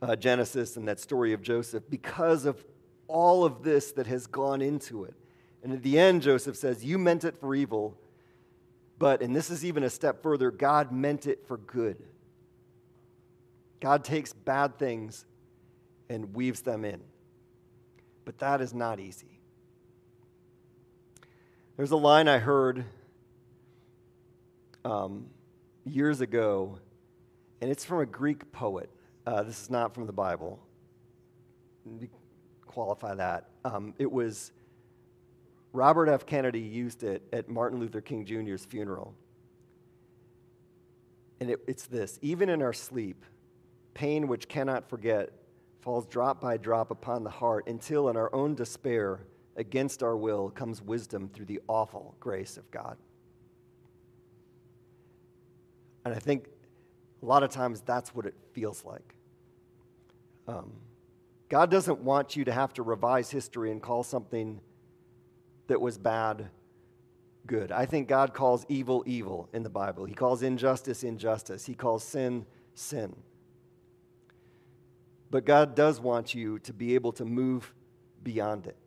uh, 0.01 0.15
Genesis 0.15 0.75
and 0.75 0.87
that 0.87 0.99
story 0.99 1.33
of 1.33 1.43
Joseph, 1.43 1.83
because 1.87 2.45
of 2.45 2.65
all 3.09 3.43
of 3.43 3.63
this 3.63 3.91
that 3.93 4.07
has 4.07 4.27
gone 4.27 4.61
into 4.61 5.03
it. 5.03 5.13
And 5.61 5.73
at 5.73 5.83
the 5.83 5.99
end, 5.99 6.21
Joseph 6.21 6.55
says, 6.55 6.85
You 6.85 6.97
meant 6.97 7.25
it 7.25 7.37
for 7.41 7.53
evil, 7.53 7.97
but, 8.97 9.21
and 9.21 9.35
this 9.35 9.49
is 9.49 9.65
even 9.65 9.83
a 9.83 9.89
step 9.89 10.23
further, 10.23 10.51
God 10.51 10.93
meant 10.93 11.27
it 11.27 11.45
for 11.45 11.57
good. 11.57 11.97
God 13.81 14.03
takes 14.03 14.31
bad 14.31 14.77
things 14.77 15.25
and 16.09 16.33
weaves 16.33 16.61
them 16.61 16.85
in. 16.85 17.01
But 18.23 18.37
that 18.39 18.61
is 18.61 18.73
not 18.73 18.99
easy. 18.99 19.39
There's 21.75 21.91
a 21.91 21.97
line 21.97 22.27
I 22.27 22.39
heard 22.39 22.85
um, 24.83 25.27
years 25.85 26.21
ago, 26.21 26.79
and 27.61 27.71
it's 27.71 27.85
from 27.85 27.99
a 27.99 28.05
Greek 28.05 28.51
poet. 28.51 28.89
Uh, 29.25 29.43
this 29.43 29.61
is 29.61 29.69
not 29.69 29.93
from 29.93 30.05
the 30.05 30.13
Bible 30.13 30.59
qualify 32.69 33.15
that. 33.15 33.49
Um, 33.65 33.93
it 33.97 34.11
was 34.11 34.51
Robert 35.73 36.07
F. 36.07 36.25
Kennedy 36.25 36.59
used 36.59 37.03
it 37.03 37.23
at 37.33 37.49
Martin 37.49 37.79
Luther 37.79 37.99
King 37.99 38.25
Jr.'s 38.25 38.63
funeral. 38.63 39.13
And 41.39 41.49
it, 41.49 41.59
it's 41.67 41.87
this 41.87 42.19
even 42.21 42.47
in 42.49 42.61
our 42.61 42.73
sleep, 42.73 43.25
pain 43.93 44.27
which 44.27 44.47
cannot 44.47 44.87
forget 44.89 45.31
falls 45.81 46.05
drop 46.05 46.41
by 46.41 46.57
drop 46.57 46.91
upon 46.91 47.23
the 47.23 47.29
heart 47.29 47.67
until, 47.67 48.09
in 48.09 48.17
our 48.17 48.33
own 48.35 48.53
despair, 48.53 49.21
against 49.55 50.03
our 50.03 50.15
will, 50.15 50.49
comes 50.49 50.81
wisdom 50.81 51.29
through 51.33 51.45
the 51.45 51.61
awful 51.67 52.15
grace 52.19 52.57
of 52.57 52.69
God. 52.69 52.97
And 56.05 56.13
I 56.13 56.19
think 56.19 56.47
a 57.21 57.25
lot 57.25 57.43
of 57.43 57.51
times 57.51 57.81
that's 57.81 58.13
what 58.13 58.25
it 58.25 58.35
feels 58.53 58.83
like. 58.85 59.15
Um, 60.47 60.71
God 61.49 61.71
doesn't 61.71 61.99
want 61.99 62.35
you 62.35 62.45
to 62.45 62.51
have 62.51 62.73
to 62.73 62.83
revise 62.83 63.31
history 63.31 63.71
and 63.71 63.81
call 63.81 64.03
something 64.03 64.61
that 65.67 65.81
was 65.81 65.97
bad 65.97 66.49
good. 67.47 67.71
I 67.71 67.87
think 67.87 68.07
God 68.07 68.33
calls 68.33 68.65
evil 68.69 69.03
evil 69.07 69.49
in 69.51 69.63
the 69.63 69.69
Bible. 69.69 70.05
He 70.05 70.13
calls 70.13 70.43
injustice 70.43 71.03
injustice. 71.03 71.65
He 71.65 71.73
calls 71.73 72.03
sin 72.03 72.45
sin. 72.75 73.15
But 75.31 75.45
God 75.45 75.75
does 75.75 75.99
want 75.99 76.35
you 76.35 76.59
to 76.59 76.73
be 76.73 76.95
able 76.95 77.11
to 77.13 77.25
move 77.25 77.73
beyond 78.23 78.67
it. 78.67 78.77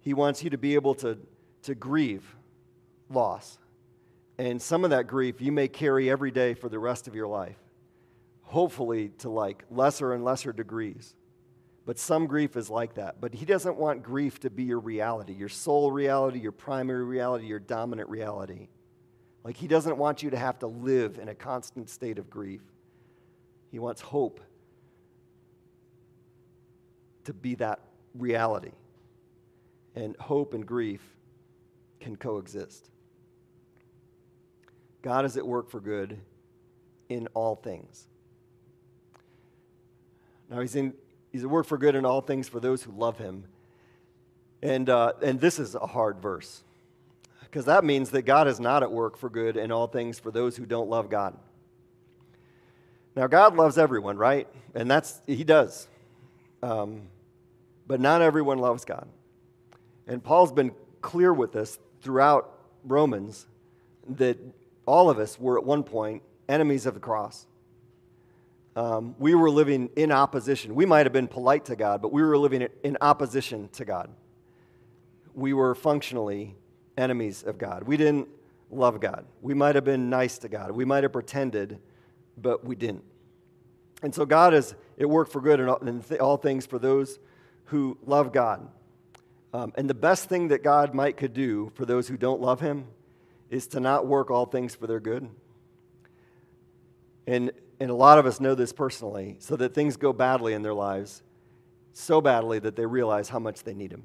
He 0.00 0.14
wants 0.14 0.42
you 0.42 0.50
to 0.50 0.58
be 0.58 0.74
able 0.74 0.94
to, 0.96 1.18
to 1.62 1.74
grieve 1.74 2.36
loss. 3.08 3.58
And 4.38 4.60
some 4.60 4.84
of 4.84 4.90
that 4.90 5.06
grief 5.06 5.40
you 5.40 5.52
may 5.52 5.68
carry 5.68 6.10
every 6.10 6.30
day 6.30 6.54
for 6.54 6.68
the 6.68 6.78
rest 6.78 7.06
of 7.06 7.14
your 7.14 7.28
life, 7.28 7.58
hopefully 8.42 9.10
to 9.18 9.28
like 9.28 9.64
lesser 9.70 10.12
and 10.12 10.24
lesser 10.24 10.52
degrees. 10.52 11.14
But 11.84 11.98
some 11.98 12.26
grief 12.26 12.56
is 12.56 12.70
like 12.70 12.94
that. 12.94 13.20
But 13.20 13.34
He 13.34 13.44
doesn't 13.44 13.76
want 13.76 14.02
grief 14.02 14.38
to 14.40 14.50
be 14.50 14.64
your 14.64 14.78
reality, 14.78 15.32
your 15.32 15.48
sole 15.48 15.90
reality, 15.90 16.38
your 16.38 16.52
primary 16.52 17.04
reality, 17.04 17.46
your 17.46 17.58
dominant 17.58 18.08
reality. 18.08 18.68
Like 19.44 19.56
He 19.56 19.66
doesn't 19.66 19.98
want 19.98 20.22
you 20.22 20.30
to 20.30 20.36
have 20.36 20.58
to 20.60 20.66
live 20.66 21.18
in 21.18 21.28
a 21.28 21.34
constant 21.34 21.90
state 21.90 22.18
of 22.18 22.30
grief. 22.30 22.62
He 23.70 23.78
wants 23.78 24.00
hope 24.00 24.40
to 27.24 27.32
be 27.32 27.54
that 27.56 27.80
reality. 28.14 28.72
And 29.94 30.16
hope 30.16 30.54
and 30.54 30.64
grief 30.64 31.02
can 32.00 32.16
coexist. 32.16 32.90
God 35.02 35.24
is 35.24 35.36
at 35.36 35.46
work 35.46 35.68
for 35.68 35.80
good 35.80 36.18
in 37.08 37.26
all 37.34 37.56
things. 37.56 38.06
Now, 40.48 40.60
he's, 40.60 40.76
in, 40.76 40.94
he's 41.32 41.42
at 41.42 41.50
work 41.50 41.66
for 41.66 41.78
good 41.78 41.94
in 41.94 42.04
all 42.04 42.20
things 42.20 42.48
for 42.48 42.60
those 42.60 42.82
who 42.82 42.92
love 42.92 43.18
him. 43.18 43.44
And, 44.62 44.88
uh, 44.88 45.14
and 45.22 45.40
this 45.40 45.58
is 45.58 45.74
a 45.74 45.86
hard 45.86 46.20
verse 46.20 46.62
because 47.42 47.64
that 47.64 47.84
means 47.84 48.10
that 48.10 48.22
God 48.22 48.46
is 48.46 48.60
not 48.60 48.82
at 48.82 48.92
work 48.92 49.16
for 49.16 49.28
good 49.28 49.56
in 49.56 49.72
all 49.72 49.86
things 49.86 50.18
for 50.18 50.30
those 50.30 50.56
who 50.56 50.64
don't 50.64 50.88
love 50.88 51.10
God. 51.10 51.36
Now, 53.14 53.26
God 53.26 53.56
loves 53.56 53.76
everyone, 53.76 54.16
right? 54.16 54.48
And 54.74 54.90
that's, 54.90 55.20
He 55.26 55.44
does. 55.44 55.86
Um, 56.62 57.02
but 57.86 58.00
not 58.00 58.22
everyone 58.22 58.58
loves 58.58 58.84
God. 58.84 59.06
And 60.06 60.22
Paul's 60.22 60.52
been 60.52 60.72
clear 61.00 61.32
with 61.32 61.52
this 61.52 61.78
throughout 62.00 62.58
Romans 62.84 63.46
that 64.08 64.38
all 64.86 65.10
of 65.10 65.18
us 65.18 65.38
were 65.38 65.58
at 65.58 65.64
one 65.64 65.82
point 65.82 66.22
enemies 66.48 66.86
of 66.86 66.94
the 66.94 67.00
cross. 67.00 67.46
Um, 68.74 69.14
we 69.18 69.34
were 69.34 69.50
living 69.50 69.90
in 69.96 70.10
opposition. 70.10 70.74
We 70.74 70.86
might 70.86 71.04
have 71.04 71.12
been 71.12 71.28
polite 71.28 71.66
to 71.66 71.76
God, 71.76 72.00
but 72.00 72.12
we 72.12 72.22
were 72.22 72.38
living 72.38 72.68
in 72.82 72.96
opposition 73.00 73.68
to 73.72 73.84
God. 73.84 74.10
We 75.34 75.52
were 75.52 75.74
functionally 75.74 76.56
enemies 76.96 77.42
of 77.42 77.58
God. 77.58 77.84
We 77.84 77.96
didn't 77.96 78.28
love 78.70 79.00
God. 79.00 79.26
We 79.42 79.54
might 79.54 79.74
have 79.74 79.84
been 79.84 80.08
nice 80.08 80.38
to 80.38 80.48
God. 80.48 80.70
We 80.70 80.84
might 80.84 81.02
have 81.02 81.12
pretended, 81.12 81.78
but 82.38 82.64
we 82.64 82.74
didn't. 82.74 83.04
And 84.02 84.14
so 84.14 84.24
God 84.24 84.54
is, 84.54 84.74
it 84.96 85.06
worked 85.06 85.32
for 85.32 85.40
good 85.40 85.58
th- 86.08 86.20
all 86.20 86.36
things 86.36 86.66
for 86.66 86.78
those 86.78 87.18
who 87.66 87.98
love 88.04 88.32
God. 88.32 88.68
Um, 89.54 89.72
and 89.76 89.88
the 89.88 89.94
best 89.94 90.28
thing 90.28 90.48
that 90.48 90.62
God 90.62 90.94
might 90.94 91.18
could 91.18 91.34
do 91.34 91.70
for 91.74 91.84
those 91.84 92.08
who 92.08 92.16
don't 92.16 92.40
love 92.40 92.60
him 92.60 92.86
is 93.50 93.66
to 93.68 93.80
not 93.80 94.06
work 94.06 94.30
all 94.30 94.46
things 94.46 94.74
for 94.74 94.86
their 94.86 94.98
good. 94.98 95.28
And, 97.26 97.52
and 97.82 97.90
a 97.90 97.94
lot 97.94 98.16
of 98.16 98.26
us 98.26 98.38
know 98.38 98.54
this 98.54 98.72
personally, 98.72 99.34
so 99.40 99.56
that 99.56 99.74
things 99.74 99.96
go 99.96 100.12
badly 100.12 100.52
in 100.52 100.62
their 100.62 100.72
lives, 100.72 101.24
so 101.92 102.20
badly 102.20 102.60
that 102.60 102.76
they 102.76 102.86
realize 102.86 103.28
how 103.28 103.40
much 103.40 103.64
they 103.64 103.74
need 103.74 103.90
him. 103.90 104.04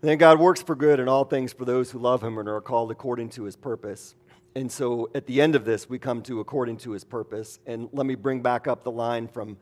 Then 0.00 0.18
God 0.18 0.40
works 0.40 0.60
for 0.60 0.74
good 0.74 0.98
in 0.98 1.08
all 1.08 1.24
things 1.24 1.52
for 1.52 1.64
those 1.64 1.92
who 1.92 2.00
love 2.00 2.20
him 2.20 2.36
and 2.36 2.48
are 2.48 2.60
called 2.60 2.90
according 2.90 3.28
to 3.30 3.44
his 3.44 3.54
purpose. 3.54 4.16
And 4.56 4.72
so 4.72 5.08
at 5.14 5.28
the 5.28 5.40
end 5.40 5.54
of 5.54 5.64
this, 5.64 5.88
we 5.88 6.00
come 6.00 6.20
to 6.22 6.40
according 6.40 6.78
to 6.78 6.90
his 6.90 7.04
purpose. 7.04 7.60
And 7.64 7.88
let 7.92 8.06
me 8.06 8.16
bring 8.16 8.42
back 8.42 8.66
up 8.66 8.82
the 8.82 8.90
line 8.90 9.28
from 9.28 9.56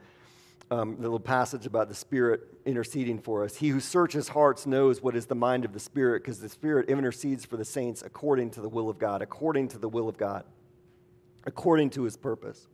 um, 0.70 0.96
the 0.96 1.02
little 1.02 1.20
passage 1.20 1.66
about 1.66 1.90
the 1.90 1.94
Spirit 1.94 2.40
interceding 2.64 3.18
for 3.18 3.44
us. 3.44 3.56
He 3.56 3.68
who 3.68 3.78
searches 3.78 4.28
hearts 4.28 4.64
knows 4.64 5.02
what 5.02 5.14
is 5.14 5.26
the 5.26 5.34
mind 5.34 5.66
of 5.66 5.74
the 5.74 5.80
Spirit, 5.80 6.22
because 6.22 6.40
the 6.40 6.48
Spirit 6.48 6.88
intercedes 6.88 7.44
for 7.44 7.58
the 7.58 7.64
saints 7.66 8.00
according 8.00 8.52
to 8.52 8.62
the 8.62 8.70
will 8.70 8.88
of 8.88 8.98
God, 8.98 9.20
according 9.20 9.68
to 9.68 9.78
the 9.78 9.88
will 9.88 10.08
of 10.08 10.16
God, 10.16 10.44
according 11.44 11.90
to 11.90 12.02
his 12.02 12.16
purpose. 12.16 12.68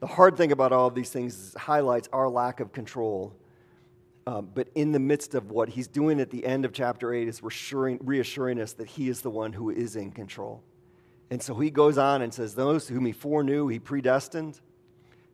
The 0.00 0.06
hard 0.06 0.36
thing 0.36 0.50
about 0.50 0.72
all 0.72 0.86
of 0.86 0.94
these 0.94 1.10
things 1.10 1.34
is 1.34 1.54
highlights 1.54 2.08
our 2.12 2.28
lack 2.28 2.60
of 2.60 2.72
control. 2.72 3.34
Um, 4.26 4.50
but 4.54 4.68
in 4.74 4.92
the 4.92 4.98
midst 4.98 5.34
of 5.34 5.50
what 5.50 5.68
he's 5.70 5.88
doing 5.88 6.20
at 6.20 6.30
the 6.30 6.44
end 6.46 6.64
of 6.64 6.72
chapter 6.72 7.12
8 7.12 7.28
is 7.28 7.42
reassuring, 7.42 7.98
reassuring 8.02 8.60
us 8.60 8.72
that 8.74 8.88
he 8.88 9.08
is 9.08 9.22
the 9.22 9.30
one 9.30 9.52
who 9.52 9.70
is 9.70 9.96
in 9.96 10.10
control. 10.10 10.62
And 11.30 11.42
so 11.42 11.54
he 11.54 11.70
goes 11.70 11.98
on 11.98 12.22
and 12.22 12.32
says, 12.32 12.54
Those 12.54 12.88
whom 12.88 13.06
he 13.06 13.12
foreknew, 13.12 13.68
he 13.68 13.78
predestined 13.78 14.60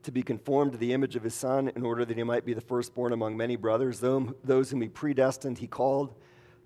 to 0.02 0.12
be 0.12 0.22
conformed 0.22 0.72
to 0.72 0.78
the 0.78 0.92
image 0.92 1.16
of 1.16 1.22
his 1.22 1.34
son 1.34 1.70
in 1.74 1.84
order 1.84 2.04
that 2.04 2.16
he 2.16 2.22
might 2.22 2.44
be 2.44 2.54
the 2.54 2.60
firstborn 2.60 3.12
among 3.12 3.36
many 3.36 3.56
brothers. 3.56 4.00
Those 4.00 4.70
whom 4.70 4.80
he 4.80 4.88
predestined, 4.88 5.58
he 5.58 5.66
called. 5.66 6.14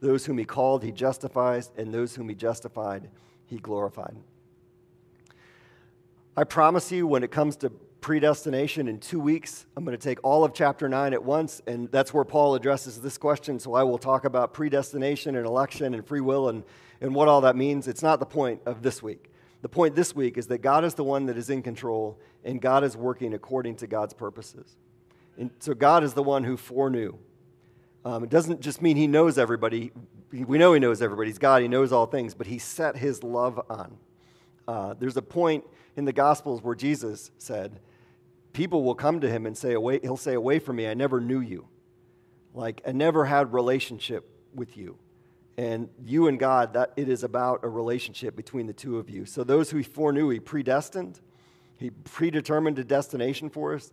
Those 0.00 0.26
whom 0.26 0.38
he 0.38 0.44
called, 0.44 0.82
he 0.82 0.92
justifies. 0.92 1.70
And 1.76 1.92
those 1.92 2.14
whom 2.14 2.28
he 2.28 2.34
justified, 2.34 3.08
he 3.46 3.58
glorified. 3.58 4.16
I 6.36 6.44
promise 6.44 6.92
you, 6.92 7.08
when 7.08 7.24
it 7.24 7.32
comes 7.32 7.56
to 7.56 7.70
predestination 7.70 8.86
in 8.86 8.98
two 8.98 9.18
weeks, 9.18 9.66
I'm 9.76 9.84
going 9.84 9.96
to 9.96 10.02
take 10.02 10.22
all 10.22 10.44
of 10.44 10.54
chapter 10.54 10.88
9 10.88 11.12
at 11.12 11.24
once, 11.24 11.60
and 11.66 11.90
that's 11.90 12.14
where 12.14 12.24
Paul 12.24 12.54
addresses 12.54 13.00
this 13.00 13.18
question. 13.18 13.58
So 13.58 13.74
I 13.74 13.82
will 13.82 13.98
talk 13.98 14.24
about 14.24 14.54
predestination 14.54 15.34
and 15.34 15.44
election 15.44 15.92
and 15.92 16.06
free 16.06 16.20
will 16.20 16.48
and, 16.48 16.62
and 17.00 17.14
what 17.14 17.26
all 17.26 17.40
that 17.40 17.56
means. 17.56 17.88
It's 17.88 18.02
not 18.02 18.20
the 18.20 18.26
point 18.26 18.60
of 18.64 18.80
this 18.80 19.02
week. 19.02 19.32
The 19.62 19.68
point 19.68 19.96
this 19.96 20.14
week 20.14 20.38
is 20.38 20.46
that 20.46 20.58
God 20.58 20.84
is 20.84 20.94
the 20.94 21.04
one 21.04 21.26
that 21.26 21.36
is 21.36 21.50
in 21.50 21.62
control 21.62 22.18
and 22.44 22.60
God 22.60 22.84
is 22.84 22.96
working 22.96 23.34
according 23.34 23.76
to 23.76 23.86
God's 23.86 24.14
purposes. 24.14 24.76
And 25.36 25.50
so 25.58 25.74
God 25.74 26.04
is 26.04 26.14
the 26.14 26.22
one 26.22 26.44
who 26.44 26.56
foreknew. 26.56 27.18
Um, 28.04 28.22
it 28.24 28.30
doesn't 28.30 28.60
just 28.60 28.80
mean 28.80 28.96
he 28.96 29.08
knows 29.08 29.36
everybody. 29.36 29.92
We 30.32 30.58
know 30.58 30.72
he 30.72 30.80
knows 30.80 31.02
everybody. 31.02 31.28
He's 31.28 31.38
God, 31.38 31.60
he 31.60 31.68
knows 31.68 31.92
all 31.92 32.06
things, 32.06 32.34
but 32.34 32.46
he 32.46 32.58
set 32.58 32.96
his 32.96 33.22
love 33.22 33.60
on. 33.68 33.96
Uh, 34.66 34.94
there's 34.94 35.16
a 35.16 35.22
point 35.22 35.64
in 35.96 36.04
the 36.04 36.12
Gospels 36.12 36.62
where 36.62 36.74
Jesus 36.74 37.30
said, 37.38 37.80
People 38.52 38.82
will 38.82 38.94
come 38.94 39.20
to 39.20 39.30
him 39.30 39.46
and 39.46 39.56
say, 39.56 39.74
away, 39.74 40.00
He'll 40.02 40.16
say, 40.16 40.34
Away 40.34 40.58
from 40.58 40.76
me, 40.76 40.88
I 40.88 40.94
never 40.94 41.20
knew 41.20 41.40
you. 41.40 41.68
Like, 42.54 42.82
I 42.86 42.92
never 42.92 43.24
had 43.24 43.52
relationship 43.52 44.28
with 44.54 44.76
you 44.76 44.98
and 45.60 45.90
you 46.06 46.26
and 46.26 46.38
God, 46.38 46.72
that 46.72 46.94
it 46.96 47.10
is 47.10 47.22
about 47.22 47.64
a 47.64 47.68
relationship 47.68 48.34
between 48.34 48.66
the 48.66 48.72
two 48.72 48.98
of 48.98 49.10
you. 49.10 49.26
So 49.26 49.44
those 49.44 49.70
who 49.70 49.76
he 49.76 49.82
foreknew, 49.82 50.30
he 50.30 50.40
predestined, 50.40 51.20
he 51.76 51.90
predetermined 51.90 52.78
a 52.78 52.84
destination 52.84 53.50
for 53.50 53.74
us. 53.74 53.92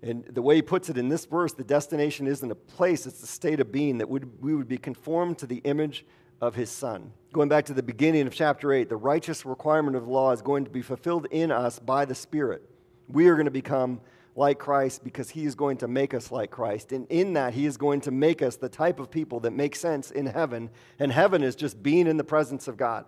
And 0.00 0.24
the 0.24 0.40
way 0.40 0.56
he 0.56 0.62
puts 0.62 0.88
it 0.88 0.96
in 0.96 1.10
this 1.10 1.26
verse, 1.26 1.52
the 1.52 1.62
destination 1.62 2.26
isn't 2.26 2.50
a 2.50 2.54
place, 2.54 3.04
it's 3.04 3.22
a 3.22 3.26
state 3.26 3.60
of 3.60 3.70
being 3.70 3.98
that 3.98 4.08
we 4.08 4.54
would 4.54 4.66
be 4.66 4.78
conformed 4.78 5.36
to 5.38 5.46
the 5.46 5.58
image 5.58 6.06
of 6.40 6.54
his 6.54 6.70
son. 6.70 7.12
Going 7.34 7.48
back 7.48 7.64
to 7.64 7.74
the 7.74 7.82
beginning 7.82 8.28
of 8.28 8.32
chapter 8.32 8.72
8, 8.72 8.88
the 8.88 8.96
righteous 8.96 9.44
requirement 9.44 9.96
of 9.96 10.04
the 10.04 10.08
law 10.08 10.30
is 10.30 10.40
going 10.40 10.62
to 10.66 10.70
be 10.70 10.82
fulfilled 10.82 11.26
in 11.32 11.50
us 11.50 11.80
by 11.80 12.04
the 12.04 12.14
Spirit. 12.14 12.62
We 13.08 13.26
are 13.26 13.34
going 13.34 13.46
to 13.46 13.50
become 13.50 14.00
like 14.36 14.60
Christ 14.60 15.02
because 15.02 15.30
he 15.30 15.44
is 15.44 15.56
going 15.56 15.78
to 15.78 15.88
make 15.88 16.14
us 16.14 16.30
like 16.30 16.52
Christ. 16.52 16.92
And 16.92 17.08
in 17.08 17.32
that, 17.32 17.52
he 17.52 17.66
is 17.66 17.76
going 17.76 18.02
to 18.02 18.12
make 18.12 18.40
us 18.40 18.54
the 18.54 18.68
type 18.68 19.00
of 19.00 19.10
people 19.10 19.40
that 19.40 19.50
make 19.50 19.74
sense 19.74 20.12
in 20.12 20.26
heaven. 20.26 20.70
And 21.00 21.10
heaven 21.10 21.42
is 21.42 21.56
just 21.56 21.82
being 21.82 22.06
in 22.06 22.18
the 22.18 22.22
presence 22.22 22.68
of 22.68 22.76
God. 22.76 23.04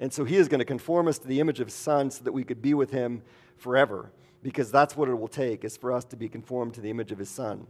And 0.00 0.12
so 0.12 0.24
he 0.24 0.34
is 0.34 0.48
going 0.48 0.58
to 0.58 0.64
conform 0.64 1.06
us 1.06 1.18
to 1.20 1.28
the 1.28 1.38
image 1.38 1.60
of 1.60 1.68
his 1.68 1.74
son 1.74 2.10
so 2.10 2.24
that 2.24 2.32
we 2.32 2.42
could 2.42 2.60
be 2.60 2.74
with 2.74 2.90
him 2.90 3.22
forever. 3.58 4.10
Because 4.42 4.72
that's 4.72 4.96
what 4.96 5.08
it 5.08 5.14
will 5.14 5.28
take, 5.28 5.64
is 5.64 5.76
for 5.76 5.92
us 5.92 6.04
to 6.06 6.16
be 6.16 6.28
conformed 6.28 6.74
to 6.74 6.80
the 6.80 6.90
image 6.90 7.12
of 7.12 7.18
his 7.18 7.30
son. 7.30 7.68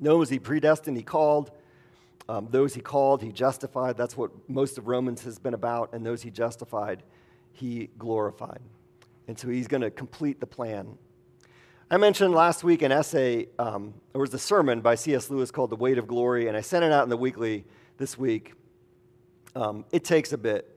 Those 0.00 0.30
he 0.30 0.38
predestined, 0.38 0.96
he 0.96 1.02
called. 1.02 1.50
Um, 2.28 2.48
those 2.50 2.74
he 2.74 2.80
called, 2.80 3.22
he 3.22 3.32
justified. 3.32 3.96
That's 3.96 4.16
what 4.16 4.30
most 4.48 4.78
of 4.78 4.88
Romans 4.88 5.22
has 5.24 5.38
been 5.38 5.54
about. 5.54 5.92
And 5.92 6.04
those 6.04 6.22
he 6.22 6.30
justified, 6.30 7.02
he 7.52 7.90
glorified. 7.98 8.60
And 9.28 9.38
so 9.38 9.48
he's 9.48 9.68
going 9.68 9.82
to 9.82 9.90
complete 9.90 10.40
the 10.40 10.46
plan 10.46 10.98
I 11.88 11.98
mentioned 11.98 12.34
last 12.34 12.64
week 12.64 12.82
an 12.82 12.90
essay, 12.90 13.46
um, 13.60 13.94
there 14.10 14.20
was 14.20 14.34
a 14.34 14.40
sermon 14.40 14.80
by 14.80 14.96
C.S. 14.96 15.30
Lewis 15.30 15.52
called 15.52 15.70
The 15.70 15.76
Weight 15.76 15.98
of 15.98 16.08
Glory, 16.08 16.48
and 16.48 16.56
I 16.56 16.60
sent 16.60 16.84
it 16.84 16.90
out 16.90 17.04
in 17.04 17.10
the 17.10 17.16
weekly 17.16 17.64
this 17.96 18.18
week. 18.18 18.54
Um, 19.54 19.84
it 19.92 20.02
takes 20.02 20.32
a 20.32 20.38
bit. 20.38 20.68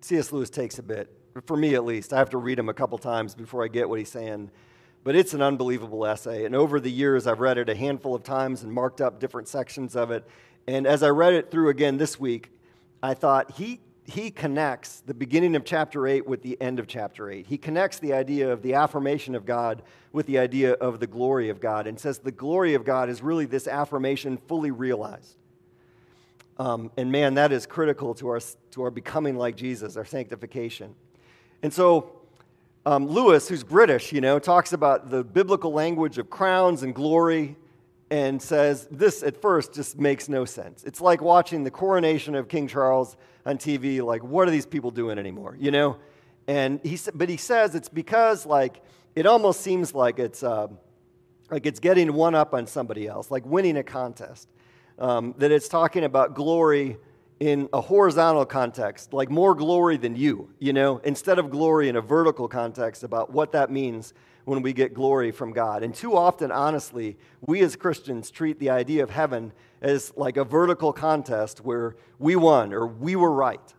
C.S. 0.00 0.32
Lewis 0.32 0.50
takes 0.50 0.80
a 0.80 0.82
bit, 0.82 1.16
for 1.46 1.56
me 1.56 1.76
at 1.76 1.84
least. 1.84 2.12
I 2.12 2.18
have 2.18 2.30
to 2.30 2.38
read 2.38 2.58
him 2.58 2.68
a 2.68 2.74
couple 2.74 2.98
times 2.98 3.36
before 3.36 3.62
I 3.64 3.68
get 3.68 3.88
what 3.88 4.00
he's 4.00 4.08
saying. 4.08 4.50
But 5.04 5.14
it's 5.14 5.32
an 5.32 5.42
unbelievable 5.42 6.04
essay. 6.04 6.44
And 6.44 6.56
over 6.56 6.80
the 6.80 6.90
years, 6.90 7.28
I've 7.28 7.38
read 7.38 7.56
it 7.56 7.68
a 7.68 7.76
handful 7.76 8.12
of 8.12 8.24
times 8.24 8.64
and 8.64 8.72
marked 8.72 9.00
up 9.00 9.20
different 9.20 9.46
sections 9.46 9.94
of 9.94 10.10
it. 10.10 10.26
And 10.66 10.86
as 10.86 11.02
I 11.02 11.08
read 11.08 11.32
it 11.32 11.50
through 11.50 11.70
again 11.70 11.96
this 11.96 12.20
week, 12.20 12.50
I 13.02 13.14
thought 13.14 13.52
he 13.52 13.80
he 14.04 14.30
connects 14.30 15.00
the 15.06 15.14
beginning 15.14 15.54
of 15.54 15.64
chapter 15.64 16.06
8 16.06 16.26
with 16.26 16.42
the 16.42 16.60
end 16.60 16.78
of 16.78 16.86
chapter 16.86 17.30
8. 17.30 17.46
He 17.46 17.56
connects 17.56 17.98
the 18.00 18.12
idea 18.12 18.52
of 18.52 18.60
the 18.62 18.74
affirmation 18.74 19.34
of 19.34 19.46
God 19.46 19.82
with 20.12 20.26
the 20.26 20.38
idea 20.38 20.72
of 20.72 20.98
the 20.98 21.06
glory 21.06 21.48
of 21.48 21.60
God 21.60 21.86
and 21.86 21.98
says 21.98 22.18
the 22.18 22.32
glory 22.32 22.74
of 22.74 22.84
God 22.84 23.08
is 23.08 23.22
really 23.22 23.46
this 23.46 23.68
affirmation 23.68 24.38
fully 24.48 24.72
realized. 24.72 25.36
Um, 26.58 26.90
and 26.96 27.12
man, 27.12 27.34
that 27.34 27.52
is 27.52 27.64
critical 27.64 28.12
to 28.14 28.28
our, 28.28 28.40
to 28.72 28.82
our 28.82 28.90
becoming 28.90 29.36
like 29.36 29.56
Jesus, 29.56 29.96
our 29.96 30.04
sanctification. 30.04 30.94
And 31.62 31.72
so, 31.72 32.12
um, 32.84 33.06
Lewis, 33.06 33.48
who's 33.48 33.62
British, 33.62 34.12
you 34.12 34.20
know, 34.20 34.38
talks 34.38 34.72
about 34.72 35.10
the 35.10 35.22
biblical 35.22 35.72
language 35.72 36.18
of 36.18 36.28
crowns 36.28 36.82
and 36.82 36.94
glory 36.94 37.56
and 38.12 38.42
says 38.42 38.86
this 38.90 39.22
at 39.22 39.40
first 39.40 39.72
just 39.72 39.98
makes 39.98 40.28
no 40.28 40.44
sense. 40.44 40.84
It's 40.84 41.00
like 41.00 41.22
watching 41.22 41.64
the 41.64 41.70
coronation 41.70 42.34
of 42.34 42.46
King 42.46 42.68
Charles 42.68 43.16
on 43.46 43.56
TV. 43.56 44.04
Like, 44.04 44.22
what 44.22 44.46
are 44.46 44.50
these 44.50 44.66
people 44.66 44.90
doing 44.90 45.18
anymore? 45.18 45.56
You 45.58 45.70
know? 45.70 45.96
And 46.46 46.78
he, 46.84 46.98
but 47.14 47.30
he 47.30 47.38
says 47.38 47.74
it's 47.74 47.88
because 47.88 48.44
like 48.44 48.82
it 49.16 49.24
almost 49.24 49.62
seems 49.62 49.94
like 49.94 50.18
it's 50.18 50.42
uh, 50.42 50.68
like 51.50 51.64
it's 51.64 51.80
getting 51.80 52.12
one 52.12 52.34
up 52.34 52.52
on 52.52 52.66
somebody 52.66 53.08
else, 53.08 53.30
like 53.30 53.46
winning 53.46 53.78
a 53.78 53.82
contest. 53.82 54.46
Um, 54.98 55.34
that 55.38 55.50
it's 55.50 55.68
talking 55.68 56.04
about 56.04 56.34
glory 56.34 56.98
in 57.40 57.70
a 57.72 57.80
horizontal 57.80 58.44
context, 58.44 59.14
like 59.14 59.30
more 59.30 59.54
glory 59.54 59.96
than 59.96 60.16
you, 60.16 60.50
you 60.58 60.74
know, 60.74 60.98
instead 60.98 61.38
of 61.38 61.48
glory 61.48 61.88
in 61.88 61.96
a 61.96 62.02
vertical 62.02 62.46
context 62.46 63.04
about 63.04 63.32
what 63.32 63.52
that 63.52 63.70
means 63.70 64.12
when 64.44 64.62
we 64.62 64.72
get 64.72 64.94
glory 64.94 65.30
from 65.30 65.52
God. 65.52 65.82
And 65.82 65.94
too 65.94 66.16
often, 66.16 66.50
honestly, 66.50 67.16
we 67.40 67.60
as 67.60 67.76
Christians 67.76 68.30
treat 68.30 68.58
the 68.58 68.70
idea 68.70 69.02
of 69.02 69.10
heaven 69.10 69.52
as 69.80 70.12
like 70.16 70.36
a 70.36 70.44
vertical 70.44 70.92
contest 70.92 71.60
where 71.60 71.96
we 72.18 72.36
won 72.36 72.72
or 72.72 72.86
we 72.86 73.16
were 73.16 73.30
right. 73.30 73.74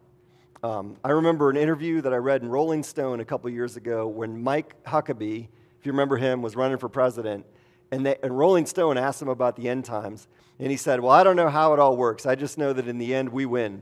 Um, 0.63 0.95
I 1.03 1.11
remember 1.11 1.49
an 1.49 1.57
interview 1.57 1.99
that 2.01 2.13
I 2.13 2.17
read 2.17 2.41
in 2.41 2.49
Rolling 2.49 2.83
Stone 2.83 3.19
a 3.19 3.25
couple 3.25 3.49
years 3.49 3.75
ago 3.75 4.07
when 4.07 4.41
Mike 4.41 4.81
Huckabee, 4.85 5.47
if 5.79 5.85
you 5.85 5.91
remember 5.91 6.15
him, 6.15 6.41
was 6.41 6.55
running 6.55 6.77
for 6.77 6.87
president. 6.87 7.45
And, 7.91 8.05
they, 8.05 8.15
and 8.23 8.37
Rolling 8.37 8.65
Stone 8.65 8.97
asked 8.97 9.21
him 9.21 9.27
about 9.27 9.57
the 9.57 9.67
end 9.67 9.83
times. 9.83 10.27
And 10.59 10.71
he 10.71 10.77
said, 10.77 11.01
Well, 11.01 11.11
I 11.11 11.23
don't 11.23 11.35
know 11.35 11.49
how 11.49 11.73
it 11.73 11.79
all 11.79 11.97
works. 11.97 12.25
I 12.25 12.35
just 12.35 12.57
know 12.57 12.71
that 12.71 12.87
in 12.87 12.97
the 12.97 13.13
end 13.13 13.29
we 13.29 13.45
win. 13.45 13.81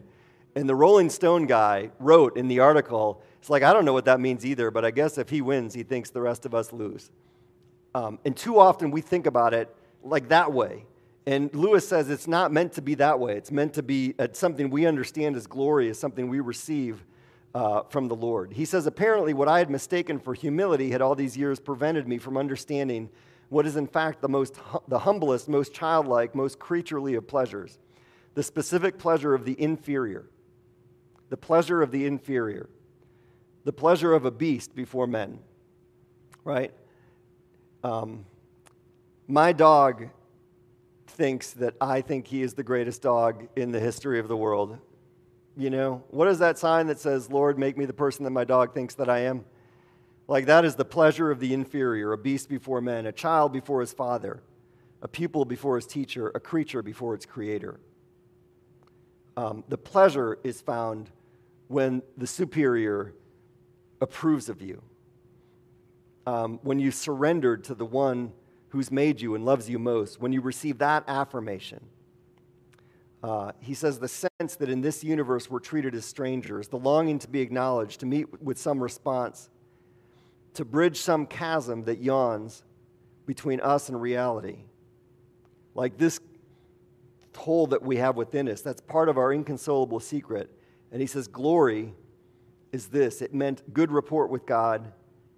And 0.56 0.68
the 0.68 0.76
Rolling 0.76 1.10
Stone 1.10 1.46
guy 1.46 1.92
wrote 2.00 2.36
in 2.36 2.48
the 2.48 2.60
article, 2.60 3.22
it's 3.42 3.50
like, 3.50 3.64
I 3.64 3.74
don't 3.74 3.86
know 3.86 3.94
what 3.94 4.06
that 4.06 4.20
means 4.20 4.46
either, 4.46 4.70
but 4.70 4.86
I 4.86 4.92
guess 4.92 5.18
if 5.18 5.28
he 5.30 5.42
wins, 5.42 5.74
he 5.74 5.82
thinks 5.82 6.12
the 6.12 6.22
rest 6.22 6.46
of 6.46 6.54
us 6.54 6.72
lose. 6.72 7.10
Um, 7.96 8.20
and 8.24 8.38
too 8.38 8.60
often 8.60 8.92
we 8.92 9.02
think 9.02 9.26
about 9.26 9.56
it 9.56 9.76
like 10.04 10.30
that 10.30 10.54
way. 10.54 10.86
And 11.26 11.52
Lewis 11.56 11.88
says 11.88 12.12
it's 12.12 12.28
not 12.28 12.52
meant 12.52 12.74
to 12.74 12.84
be 12.84 12.94
that 12.96 13.20
way. 13.20 13.36
It's 13.36 13.50
meant 13.50 13.74
to 13.74 13.82
be 13.82 14.14
uh, 14.20 14.28
something 14.34 14.70
we 14.70 14.86
understand 14.86 15.36
as 15.36 15.48
glory, 15.48 15.90
as 15.90 15.98
something 15.98 16.30
we 16.30 16.40
receive 16.40 17.04
uh, 17.56 17.82
from 17.90 18.08
the 18.10 18.16
Lord. 18.16 18.54
He 18.54 18.64
says, 18.64 18.86
apparently, 18.86 19.34
what 19.34 19.48
I 19.48 19.58
had 19.58 19.72
mistaken 19.72 20.20
for 20.20 20.36
humility 20.36 20.92
had 20.92 21.02
all 21.02 21.16
these 21.16 21.36
years 21.36 21.60
prevented 21.60 22.08
me 22.08 22.20
from 22.20 22.38
understanding 22.38 23.10
what 23.50 23.66
is, 23.66 23.76
in 23.76 23.88
fact, 23.88 24.22
the, 24.22 24.30
most, 24.30 24.54
the 24.88 25.00
humblest, 25.00 25.50
most 25.50 25.74
childlike, 25.74 26.36
most 26.36 26.60
creaturely 26.60 27.16
of 27.16 27.26
pleasures 27.26 27.80
the 28.36 28.44
specific 28.44 29.00
pleasure 29.00 29.34
of 29.34 29.46
the 29.46 29.60
inferior. 29.60 30.30
The 31.30 31.38
pleasure 31.38 31.82
of 31.82 31.90
the 31.90 32.06
inferior 32.06 32.70
the 33.64 33.74
pleasure 33.74 34.14
of 34.14 34.26
a 34.26 34.32
beast 34.32 34.76
before 34.76 35.08
men, 35.08 35.40
right? 36.44 36.72
Um, 37.84 38.26
my 39.28 39.54
dog 39.54 40.10
thinks 41.08 41.52
that 41.52 41.76
I 41.80 42.02
think 42.02 42.28
he 42.28 42.42
is 42.42 42.54
the 42.54 42.64
greatest 42.64 43.02
dog 43.02 43.48
in 43.56 43.72
the 43.72 43.80
history 43.80 44.20
of 44.20 44.28
the 44.28 44.38
world. 44.38 44.78
You 45.58 45.70
know, 45.70 46.04
what 46.10 46.28
is 46.28 46.40
that 46.40 46.58
sign 46.58 46.88
that 46.88 47.00
says, 47.00 47.30
Lord, 47.30 47.60
make 47.60 47.78
me 47.78 47.86
the 47.86 47.94
person 47.94 48.24
that 48.24 48.32
my 48.32 48.46
dog 48.46 48.74
thinks 48.74 48.96
that 48.96 49.10
I 49.10 49.20
am? 49.20 49.46
Like, 50.28 50.46
that 50.46 50.64
is 50.64 50.76
the 50.76 50.86
pleasure 50.86 51.30
of 51.30 51.40
the 51.40 51.54
inferior, 51.54 52.14
a 52.14 52.18
beast 52.18 52.48
before 52.48 52.80
men, 52.80 53.06
a 53.06 53.12
child 53.12 53.52
before 53.52 53.82
his 53.82 53.92
father, 53.92 54.42
a 55.02 55.08
pupil 55.08 55.44
before 55.44 55.76
his 55.76 55.86
teacher, 55.86 56.32
a 56.34 56.40
creature 56.40 56.82
before 56.82 57.14
its 57.14 57.26
creator. 57.26 57.80
Um, 59.36 59.64
the 59.68 59.78
pleasure 59.78 60.40
is 60.44 60.62
found 60.62 61.10
when 61.68 62.02
the 62.18 62.28
superior 62.28 63.14
approves 64.02 64.50
of 64.50 64.62
you. 64.62 64.82
Um, 66.28 66.60
when 66.64 66.80
you 66.80 66.92
surrendered 66.92 67.64
to 67.66 67.76
the 67.76 67.86
one 67.86 68.34
who's 68.70 68.92
made 68.92 69.22
you 69.22 69.36
and 69.36 69.46
loves 69.46 69.70
you 69.70 69.80
most, 69.80 70.20
when 70.20 70.34
you 70.34 70.42
receive 70.42 70.80
that 70.80 71.04
affirmation. 71.08 71.86
Uh, 73.24 73.52
he 73.60 73.74
says 73.74 74.00
the 74.00 74.08
sense 74.08 74.56
that 74.56 74.70
in 74.70 74.82
this 74.82 75.04
universe 75.04 75.50
we're 75.50 75.60
treated 75.60 75.94
as 75.94 76.06
strangers, 76.06 76.68
the 76.70 76.78
longing 76.78 77.20
to 77.20 77.28
be 77.28 77.42
acknowledged, 77.42 78.00
to 78.00 78.06
meet 78.06 78.42
with 78.42 78.58
some 78.58 78.82
response, 78.82 79.50
to 80.54 80.66
bridge 80.66 81.00
some 81.00 81.26
chasm 81.26 81.84
that 81.84 82.00
yawns 82.00 82.64
between 83.26 83.60
us 83.60 83.90
and 83.90 84.02
reality. 84.02 84.60
Like 85.76 85.98
this 85.98 86.20
hole 87.36 87.68
that 87.68 87.82
we 87.84 87.98
have 87.98 88.16
within 88.16 88.50
us, 88.50 88.62
that's 88.62 88.82
part 88.82 89.10
of 89.10 89.18
our 89.18 89.32
inconsolable 89.32 90.00
secret. 90.00 90.50
And 90.92 91.00
he 91.00 91.08
says, 91.08 91.28
Glory 91.28 91.94
is 92.72 92.88
this 92.88 93.22
it 93.22 93.34
meant 93.34 93.74
good 93.74 93.92
report 93.92 94.30
with 94.30 94.46
God, 94.46 94.94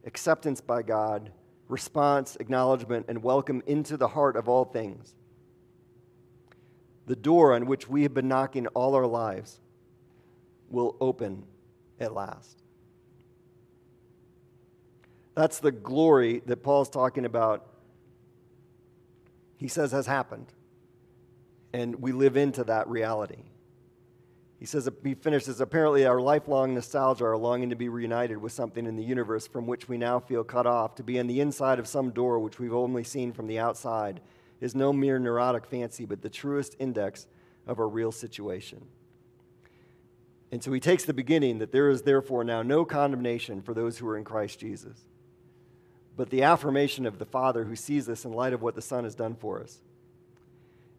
acceptance 0.05 0.61
by 0.61 0.81
God, 0.83 1.31
response, 1.67 2.37
acknowledgement, 2.39 3.05
and 3.09 3.23
welcome 3.23 3.63
into 3.65 3.97
the 3.97 4.09
heart 4.09 4.35
of 4.35 4.47
all 4.47 4.65
things. 4.65 5.15
The 7.05 7.15
door 7.15 7.53
on 7.53 7.65
which 7.65 7.89
we 7.89 8.03
have 8.03 8.13
been 8.13 8.27
knocking 8.27 8.67
all 8.67 8.95
our 8.95 9.07
lives 9.07 9.59
will 10.69 10.95
open 11.01 11.43
at 11.99 12.13
last. 12.13 12.63
That's 15.35 15.59
the 15.59 15.71
glory 15.71 16.41
that 16.45 16.57
Paul's 16.63 16.89
talking 16.89 17.25
about. 17.25 17.67
He 19.57 19.67
says 19.67 19.91
has 19.91 20.05
happened. 20.05 20.47
And 21.73 21.95
we 22.01 22.11
live 22.11 22.37
into 22.37 22.63
that 22.65 22.87
reality. 22.87 23.43
He 24.63 24.67
says, 24.67 24.89
he 25.03 25.13
finishes, 25.13 25.59
apparently 25.59 26.05
our 26.05 26.21
lifelong 26.21 26.73
nostalgia, 26.73 27.25
our 27.25 27.35
longing 27.35 27.69
to 27.71 27.75
be 27.75 27.89
reunited 27.89 28.37
with 28.37 28.53
something 28.53 28.85
in 28.85 28.95
the 28.95 29.03
universe 29.03 29.45
from 29.45 29.67
which 29.67 29.89
we 29.89 29.97
now 29.97 30.21
feel 30.21 30.45
cut 30.45 30.65
off, 30.65 30.95
to 30.95 31.03
be 31.03 31.19
on 31.19 31.27
the 31.27 31.41
inside 31.41 31.79
of 31.79 31.85
some 31.85 32.11
door 32.11 32.39
which 32.39 32.59
we've 32.59 32.73
only 32.73 33.03
seen 33.03 33.33
from 33.33 33.47
the 33.47 33.59
outside, 33.59 34.21
is 34.61 34.73
no 34.73 34.93
mere 34.93 35.19
neurotic 35.19 35.65
fancy, 35.65 36.05
but 36.05 36.21
the 36.21 36.29
truest 36.29 36.77
index 36.79 37.27
of 37.67 37.77
our 37.77 37.89
real 37.89 38.09
situation. 38.09 38.85
And 40.49 40.63
so 40.63 40.71
he 40.71 40.79
takes 40.79 41.03
the 41.03 41.13
beginning 41.13 41.57
that 41.57 41.73
there 41.73 41.89
is 41.89 42.03
therefore 42.03 42.45
now 42.45 42.61
no 42.61 42.85
condemnation 42.85 43.61
for 43.61 43.73
those 43.73 43.97
who 43.97 44.07
are 44.07 44.17
in 44.17 44.23
Christ 44.23 44.61
Jesus, 44.61 44.97
but 46.15 46.29
the 46.29 46.43
affirmation 46.43 47.05
of 47.05 47.19
the 47.19 47.25
Father 47.25 47.65
who 47.65 47.75
sees 47.75 48.07
us 48.07 48.23
in 48.23 48.31
light 48.31 48.53
of 48.53 48.61
what 48.61 48.75
the 48.75 48.81
Son 48.81 49.03
has 49.03 49.13
done 49.13 49.35
for 49.35 49.61
us. 49.61 49.81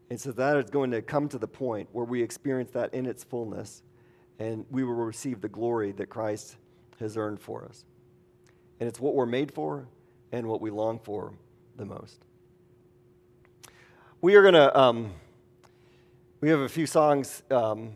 And 0.09 0.19
so 0.19 0.31
that 0.33 0.57
is 0.57 0.69
going 0.69 0.91
to 0.91 1.01
come 1.01 1.27
to 1.29 1.37
the 1.37 1.47
point 1.47 1.89
where 1.91 2.05
we 2.05 2.21
experience 2.21 2.71
that 2.71 2.93
in 2.93 3.05
its 3.05 3.23
fullness 3.23 3.81
and 4.39 4.65
we 4.69 4.83
will 4.83 4.93
receive 4.93 5.41
the 5.41 5.49
glory 5.49 5.91
that 5.93 6.07
Christ 6.07 6.57
has 6.99 7.17
earned 7.17 7.39
for 7.39 7.65
us. 7.65 7.85
And 8.79 8.87
it's 8.87 8.99
what 8.99 9.15
we're 9.15 9.25
made 9.25 9.51
for 9.51 9.87
and 10.31 10.47
what 10.47 10.61
we 10.61 10.69
long 10.69 10.99
for 10.99 11.33
the 11.77 11.85
most. 11.85 12.19
We 14.21 14.35
are 14.35 14.41
going 14.41 14.53
to, 14.53 14.77
um, 14.77 15.11
we 16.41 16.49
have 16.49 16.59
a 16.59 16.69
few 16.69 16.85
songs 16.85 17.43
um, 17.49 17.93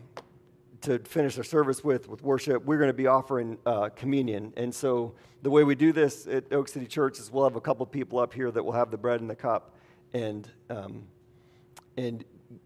to 0.80 0.98
finish 1.00 1.36
our 1.36 1.44
service 1.44 1.84
with, 1.84 2.08
with 2.08 2.22
worship. 2.22 2.64
We're 2.64 2.78
going 2.78 2.88
to 2.88 2.94
be 2.94 3.06
offering 3.06 3.58
uh, 3.66 3.90
communion. 3.90 4.52
And 4.56 4.74
so 4.74 5.14
the 5.42 5.50
way 5.50 5.64
we 5.64 5.74
do 5.74 5.92
this 5.92 6.26
at 6.26 6.52
Oak 6.52 6.68
City 6.68 6.86
Church 6.86 7.18
is 7.18 7.30
we'll 7.30 7.44
have 7.44 7.56
a 7.56 7.60
couple 7.60 7.84
people 7.86 8.18
up 8.18 8.32
here 8.32 8.50
that 8.50 8.64
will 8.64 8.72
have 8.72 8.90
the 8.90 8.98
bread 8.98 9.20
and 9.20 9.28
the 9.28 9.36
cup. 9.36 9.76
And, 10.12 10.48
um, 10.70 11.04
and 12.06 12.24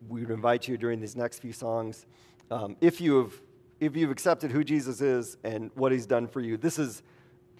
we 0.08 0.20
would 0.20 0.30
invite 0.30 0.68
you 0.68 0.76
during 0.76 1.00
these 1.00 1.16
next 1.16 1.40
few 1.40 1.52
songs, 1.52 2.06
um, 2.50 2.76
if 2.80 3.00
you 3.00 3.18
have 3.18 3.40
if 3.80 3.96
you've 3.96 4.10
accepted 4.10 4.50
who 4.50 4.62
Jesus 4.62 5.00
is 5.00 5.36
and 5.42 5.70
what 5.74 5.92
he's 5.92 6.06
done 6.06 6.28
for 6.28 6.40
you, 6.40 6.56
this 6.56 6.78
is 6.78 7.02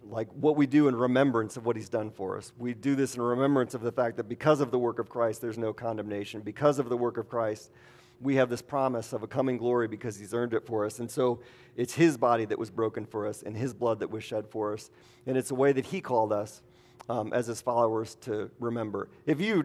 like 0.08 0.28
what 0.32 0.56
we 0.56 0.66
do 0.66 0.86
in 0.86 0.94
remembrance 0.94 1.56
of 1.56 1.66
what 1.66 1.76
he's 1.76 1.88
done 1.88 2.10
for 2.10 2.38
us. 2.38 2.52
We 2.56 2.72
do 2.72 2.94
this 2.94 3.16
in 3.16 3.22
remembrance 3.22 3.74
of 3.74 3.80
the 3.82 3.90
fact 3.90 4.16
that 4.18 4.28
because 4.28 4.60
of 4.60 4.70
the 4.70 4.78
work 4.78 4.98
of 4.98 5.08
Christ, 5.08 5.40
there's 5.40 5.58
no 5.58 5.72
condemnation. 5.72 6.40
Because 6.40 6.78
of 6.78 6.88
the 6.88 6.96
work 6.96 7.18
of 7.18 7.28
Christ, 7.28 7.72
we 8.20 8.36
have 8.36 8.48
this 8.48 8.62
promise 8.62 9.12
of 9.12 9.22
a 9.22 9.26
coming 9.26 9.58
glory 9.58 9.88
because 9.88 10.16
he's 10.16 10.32
earned 10.32 10.54
it 10.54 10.64
for 10.64 10.86
us. 10.86 11.00
And 11.00 11.10
so 11.10 11.40
it's 11.76 11.94
his 11.94 12.16
body 12.16 12.44
that 12.44 12.58
was 12.58 12.70
broken 12.70 13.06
for 13.06 13.26
us 13.26 13.42
and 13.42 13.56
his 13.56 13.74
blood 13.74 13.98
that 13.98 14.10
was 14.10 14.22
shed 14.22 14.46
for 14.48 14.72
us. 14.72 14.90
And 15.26 15.36
it's 15.36 15.50
a 15.50 15.54
way 15.54 15.72
that 15.72 15.86
he 15.86 16.00
called 16.00 16.32
us 16.32 16.62
um, 17.08 17.32
as 17.32 17.48
his 17.48 17.60
followers 17.60 18.14
to 18.22 18.50
remember. 18.60 19.08
If, 19.26 19.40
you, 19.40 19.64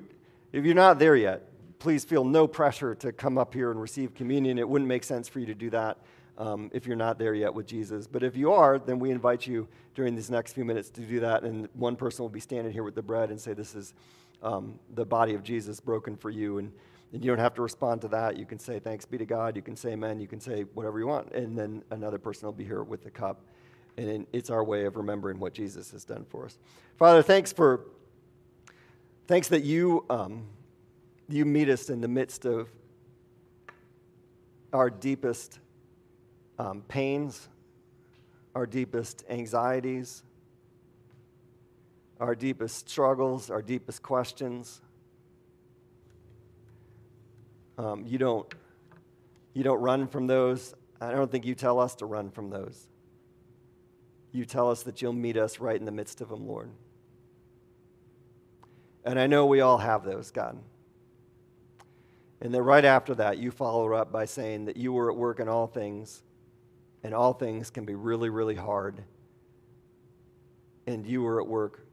if 0.52 0.66
you're 0.66 0.74
not 0.74 1.00
there 1.00 1.16
yet, 1.16 1.44
please 1.80 2.04
feel 2.04 2.26
no 2.26 2.46
pressure 2.46 2.94
to 2.94 3.12
come 3.12 3.38
up 3.38 3.54
here 3.54 3.72
and 3.72 3.82
receive 3.82 4.14
communion. 4.14 4.60
It 4.60 4.68
wouldn't 4.68 4.88
make 4.88 5.04
sense 5.04 5.30
for 5.30 5.40
you 5.40 5.46
to 5.46 5.56
do 5.56 5.70
that 5.70 5.98
um, 6.38 6.70
if 6.74 6.86
you're 6.86 6.98
not 6.98 7.18
there 7.18 7.34
yet 7.34 7.54
with 7.54 7.68
Jesus. 7.68 8.06
But 8.06 8.22
if 8.22 8.36
you 8.36 8.52
are, 8.52 8.78
then 8.78 9.00
we 9.00 9.12
invite 9.12 9.48
you 9.48 9.68
during 9.96 10.16
these 10.16 10.30
next 10.30 10.54
few 10.54 10.66
minutes 10.66 10.90
to 10.92 11.02
do 11.02 11.22
that. 11.22 11.44
And 11.44 11.70
one 11.74 11.96
person 11.96 12.24
will 12.24 12.30
be 12.30 12.40
standing 12.40 12.72
here 12.72 12.84
with 12.84 12.96
the 12.96 13.02
bread 13.02 13.30
and 13.30 13.40
say, 13.40 13.54
This 13.54 13.76
is 13.76 13.94
um, 14.44 14.78
the 14.94 15.06
body 15.06 15.34
of 15.34 15.44
Jesus 15.44 15.80
broken 15.80 16.16
for 16.16 16.30
you. 16.30 16.58
And, 16.58 16.72
and 17.12 17.24
you 17.24 17.32
don't 17.32 17.40
have 17.40 17.56
to 17.56 17.62
respond 17.62 18.02
to 18.02 18.08
that. 18.10 18.38
You 18.38 18.46
can 18.46 18.60
say, 18.60 18.80
Thanks 18.80 19.06
be 19.06 19.18
to 19.18 19.26
God. 19.26 19.56
You 19.56 19.62
can 19.62 19.76
say 19.76 19.92
amen. 19.92 20.20
You 20.20 20.28
can 20.28 20.40
say 20.40 20.64
whatever 20.74 21.00
you 21.00 21.08
want. 21.08 21.32
And 21.34 21.58
then 21.58 21.84
another 21.92 22.18
person 22.18 22.46
will 22.46 22.54
be 22.54 22.66
here 22.66 22.84
with 22.84 23.04
the 23.04 23.12
cup. 23.12 23.42
And 23.98 24.26
it's 24.32 24.50
our 24.50 24.64
way 24.64 24.86
of 24.86 24.96
remembering 24.96 25.40
what 25.40 25.54
Jesus 25.54 25.92
has 25.92 26.06
done 26.06 26.26
for 26.30 26.46
us. 26.46 26.58
Father, 26.98 27.22
thanks 27.22 27.52
for, 27.52 27.86
thanks 29.28 29.50
that 29.50 29.64
you, 29.64 30.06
um, 30.10 30.46
you 31.30 31.46
meet 31.46 31.70
us 31.70 31.90
in 31.90 32.02
the 32.02 32.08
midst 32.08 32.46
of 32.46 32.70
our 34.74 34.90
deepest 34.90 35.60
um, 36.58 36.82
pains, 36.88 37.48
our 38.56 38.66
deepest 38.66 39.24
anxieties, 39.30 40.24
our 42.20 42.36
deepest 42.36 42.90
struggles, 42.90 43.50
our 43.50 43.62
deepest 43.62 44.02
questions. 44.02 44.82
Um, 47.78 48.04
you 48.06 48.18
don't 48.18 48.54
you 49.54 49.64
don't 49.64 49.80
run 49.82 50.08
from 50.08 50.28
those. 50.28 50.74
I 51.00 51.12
don't 51.12 51.32
think 51.32 51.46
you 51.46 51.56
tell 51.56 51.80
us 51.80 51.96
to 51.96 52.06
run 52.06 52.30
from 52.30 52.50
those. 52.50 52.88
You 54.32 54.46
tell 54.46 54.70
us 54.70 54.84
that 54.84 55.02
you'll 55.02 55.14
meet 55.14 55.38
us 55.38 55.60
right 55.60 55.80
in 55.80 55.86
the 55.86 55.92
midst 55.92 56.22
of 56.22 56.30
them, 56.30 56.48
Lord. 56.48 56.70
And 59.06 59.20
I 59.20 59.28
know 59.28 59.46
we 59.46 59.62
all 59.62 59.78
have 59.78 60.04
those, 60.04 60.30
God. 60.30 60.58
And 62.42 62.54
then 62.54 62.62
right 62.62 62.86
after 62.86 63.14
that, 63.16 63.38
you 63.38 63.52
follow 63.52 63.94
up 63.94 64.12
by 64.12 64.26
saying 64.26 64.66
that 64.66 64.78
you 64.78 64.94
were 64.94 65.12
at 65.12 65.18
work 65.18 65.40
in 65.40 65.50
all 65.50 65.68
things, 65.68 66.24
and 67.04 67.14
all 67.14 67.34
things 67.34 67.70
can 67.70 67.86
be 67.86 67.96
really, 67.96 68.30
really 68.30 68.56
hard. 68.56 69.04
And 70.88 71.06
you 71.06 71.22
were 71.22 71.42
at 71.42 71.48
work 71.48 71.86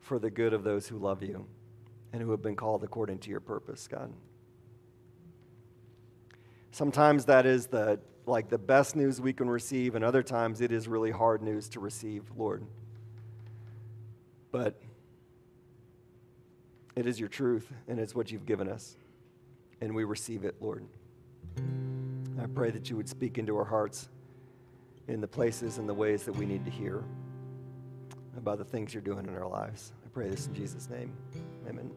for 0.00 0.18
the 0.18 0.30
good 0.30 0.52
of 0.52 0.64
those 0.64 0.88
who 0.88 0.98
love 0.98 1.22
you 1.22 1.46
and 2.12 2.22
who 2.22 2.30
have 2.30 2.42
been 2.42 2.56
called 2.56 2.84
according 2.84 3.18
to 3.20 3.30
your 3.30 3.40
purpose, 3.40 3.88
God. 3.88 4.12
Sometimes 6.70 7.24
that 7.26 7.46
is 7.46 7.66
the 7.66 8.00
like 8.24 8.48
the 8.48 8.58
best 8.58 8.94
news 8.94 9.20
we 9.20 9.32
can 9.32 9.50
receive, 9.50 9.96
and 9.96 10.04
other 10.04 10.22
times 10.22 10.60
it 10.60 10.70
is 10.70 10.86
really 10.86 11.10
hard 11.10 11.42
news 11.42 11.68
to 11.70 11.80
receive, 11.80 12.22
Lord. 12.36 12.64
But 14.52 14.80
it 16.94 17.06
is 17.06 17.18
your 17.18 17.28
truth, 17.28 17.70
and 17.88 17.98
it's 17.98 18.14
what 18.14 18.30
you've 18.30 18.46
given 18.46 18.68
us, 18.68 18.96
and 19.82 19.92
we 19.92 20.04
receive 20.04 20.44
it, 20.44 20.54
Lord. 20.60 20.86
I 22.40 22.46
pray 22.54 22.70
that 22.70 22.88
you 22.88 22.96
would 22.96 23.08
speak 23.08 23.36
into 23.36 23.56
our 23.56 23.64
hearts 23.64 24.08
in 25.08 25.20
the 25.20 25.26
places 25.26 25.78
and 25.78 25.88
the 25.88 25.94
ways 25.94 26.22
that 26.22 26.34
we 26.34 26.46
need 26.46 26.64
to 26.64 26.70
hear 26.70 27.04
about 28.36 28.58
the 28.58 28.64
things 28.64 28.94
you're 28.94 29.02
doing 29.02 29.26
in 29.26 29.34
our 29.34 29.48
lives. 29.48 29.92
I 30.06 30.08
pray 30.08 30.28
this 30.28 30.46
in 30.46 30.54
Jesus' 30.54 30.88
name. 30.88 31.12
Amen. 31.68 31.90